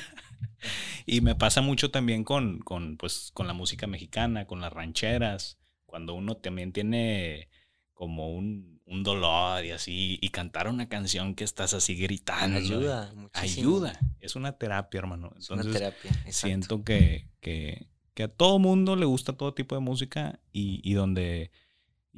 [1.07, 5.59] Y me pasa mucho también con, con, pues, con la música mexicana, con las rancheras,
[5.85, 7.49] cuando uno también tiene
[7.93, 12.57] como un, un dolor y así, y cantar una canción que estás así gritando.
[12.59, 13.77] Ayuda, muchísimo.
[13.77, 13.99] Ayuda.
[14.19, 15.33] Es una terapia, hermano.
[15.37, 16.11] Es una Entonces, terapia.
[16.11, 16.31] exacto.
[16.47, 20.93] siento que, que, que a todo mundo le gusta todo tipo de música y, y
[20.93, 21.51] donde...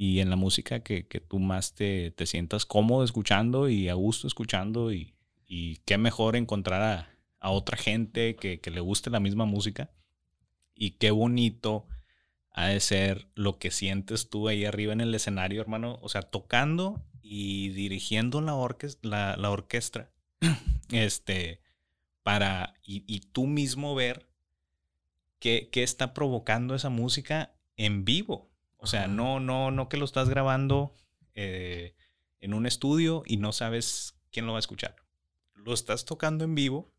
[0.00, 3.94] Y en la música que, que tú más te, te sientas cómodo escuchando y a
[3.94, 5.14] gusto escuchando y,
[5.44, 9.90] y qué mejor encontrar a, a otra gente que, que le guste la misma música.
[10.76, 11.88] Y qué bonito
[12.58, 16.00] ha de ser lo que sientes tú ahí arriba en el escenario, hermano.
[16.02, 18.56] O sea, tocando y dirigiendo la,
[19.02, 20.10] la, la orquesta.
[20.90, 21.60] este,
[22.24, 24.28] para, y, y tú mismo ver
[25.38, 28.50] qué, qué está provocando esa música en vivo.
[28.76, 29.08] O sea, Ajá.
[29.08, 30.92] no, no, no que lo estás grabando
[31.34, 31.94] eh,
[32.40, 34.96] en un estudio y no sabes quién lo va a escuchar.
[35.54, 36.92] Lo estás tocando en vivo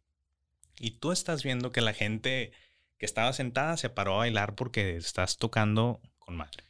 [0.79, 2.53] y tú estás viendo que la gente
[2.99, 6.63] que estaba sentada se paró a bailar porque estás tocando con madre.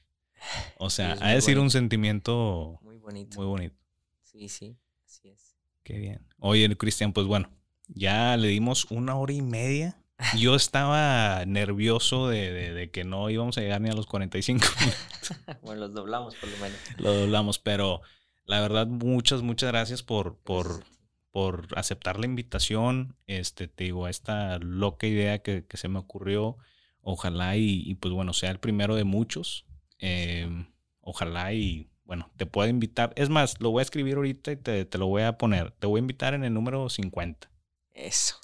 [0.77, 3.37] O sea, muy de decir un sentimiento Muy bonito.
[3.37, 3.75] muy bonito.
[4.23, 5.57] Sí, sí, así es.
[5.83, 6.25] Qué bien.
[6.37, 7.49] Oye, Cristian, pues bueno,
[7.87, 10.01] ya le dimos una hora y media.
[10.37, 14.65] Yo estaba nervioso de, de- de que no íbamos a llegar ni a los 45
[14.79, 15.59] minutos.
[15.61, 16.77] bueno, los doblamos por lo menos.
[16.97, 18.01] Lo doblamos, pero
[18.45, 20.98] la verdad, muchas, muchas gracias por, por, Gracias a.
[21.31, 23.15] por aceptar la invitación.
[23.27, 26.57] Este, te digo, esta loca idea que, que se me ocurrió.
[27.01, 29.65] Ojalá y, y, pues bueno, sea el primero de muchos.
[29.99, 30.65] Eh,
[31.01, 33.13] ojalá y bueno, te pueda invitar.
[33.15, 35.71] Es más, lo voy a escribir ahorita y te, te lo voy a poner.
[35.71, 37.49] Te voy a invitar en el número 50.
[37.93, 38.35] Eso.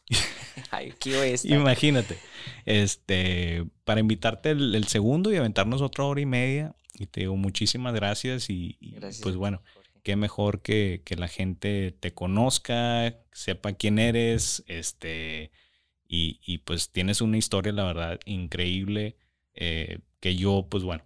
[0.72, 1.52] Aquí voy a estar.
[1.52, 2.18] Imagínate.
[2.66, 6.76] Este, para invitarte el, el segundo y aventarnos otra hora y media.
[6.94, 8.50] Y te digo, muchísimas gracias.
[8.50, 9.62] Y, y, Gracias a pues bueno.
[10.06, 15.52] Qué mejor que, que la gente te conozca, sepa quién eres, este,
[16.08, 19.18] y, y pues tienes una historia, la verdad, increíble,
[19.56, 21.04] eh, que yo, pues bueno,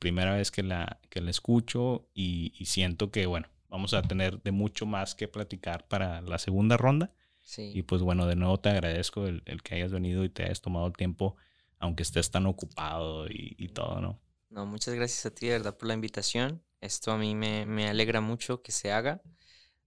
[0.00, 4.42] primera vez que la, que la escucho y, y siento que, bueno, vamos a tener
[4.42, 7.12] de mucho más que platicar para la segunda ronda.
[7.44, 7.70] Sí.
[7.72, 10.60] Y pues bueno, de nuevo te agradezco el, el que hayas venido y te hayas
[10.60, 11.36] tomado el tiempo,
[11.78, 14.18] aunque estés tan ocupado y, y todo, ¿no?
[14.48, 16.62] No, muchas gracias a ti, de verdad, por la invitación.
[16.80, 19.22] Esto a mí me, me alegra mucho que se haga.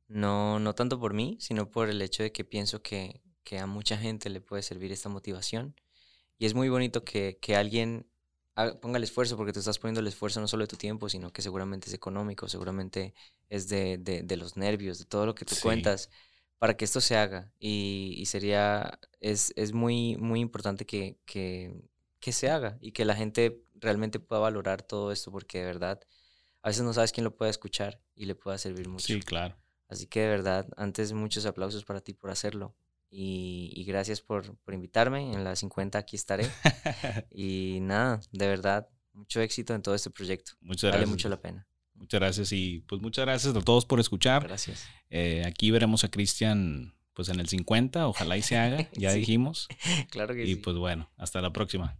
[0.07, 3.67] No, no tanto por mí, sino por el hecho de que pienso que, que a
[3.67, 5.75] mucha gente le puede servir esta motivación.
[6.37, 8.07] Y es muy bonito que, que alguien
[8.81, 11.31] ponga el esfuerzo, porque tú estás poniendo el esfuerzo no solo de tu tiempo, sino
[11.31, 13.13] que seguramente es económico, seguramente
[13.49, 15.59] es de, de- de los nervios, de todo lo que tú Sí.
[15.59, 16.09] cuentas,
[16.59, 17.51] para que esto se haga.
[17.59, 21.73] Y, y sería, es, es muy, muy importante que, que,
[22.19, 25.99] que se haga y que la gente realmente pueda valorar todo esto, porque de verdad,
[26.63, 29.05] a veces no sabes quién lo puede escuchar y le pueda servir mucho.
[29.05, 29.55] Sí, claro.
[29.89, 32.75] Así que de verdad, antes muchos aplausos para ti por hacerlo.
[33.11, 35.33] Y, y gracias por, por invitarme.
[35.33, 36.49] En la 50 aquí estaré.
[37.29, 40.53] y nada, de verdad, mucho éxito en todo este proyecto.
[40.61, 41.09] Muchas Vale gracias.
[41.09, 41.67] mucho la pena.
[41.93, 44.47] Muchas gracias y pues muchas gracias a todos por escuchar.
[44.47, 44.85] Gracias.
[45.11, 49.19] Eh, aquí veremos a Cristian pues en el 50, ojalá y se haga, ya Sí.
[49.19, 49.67] dijimos.
[50.09, 50.55] Claro que Y sí.
[50.55, 51.95] pues bueno, hasta la próxima.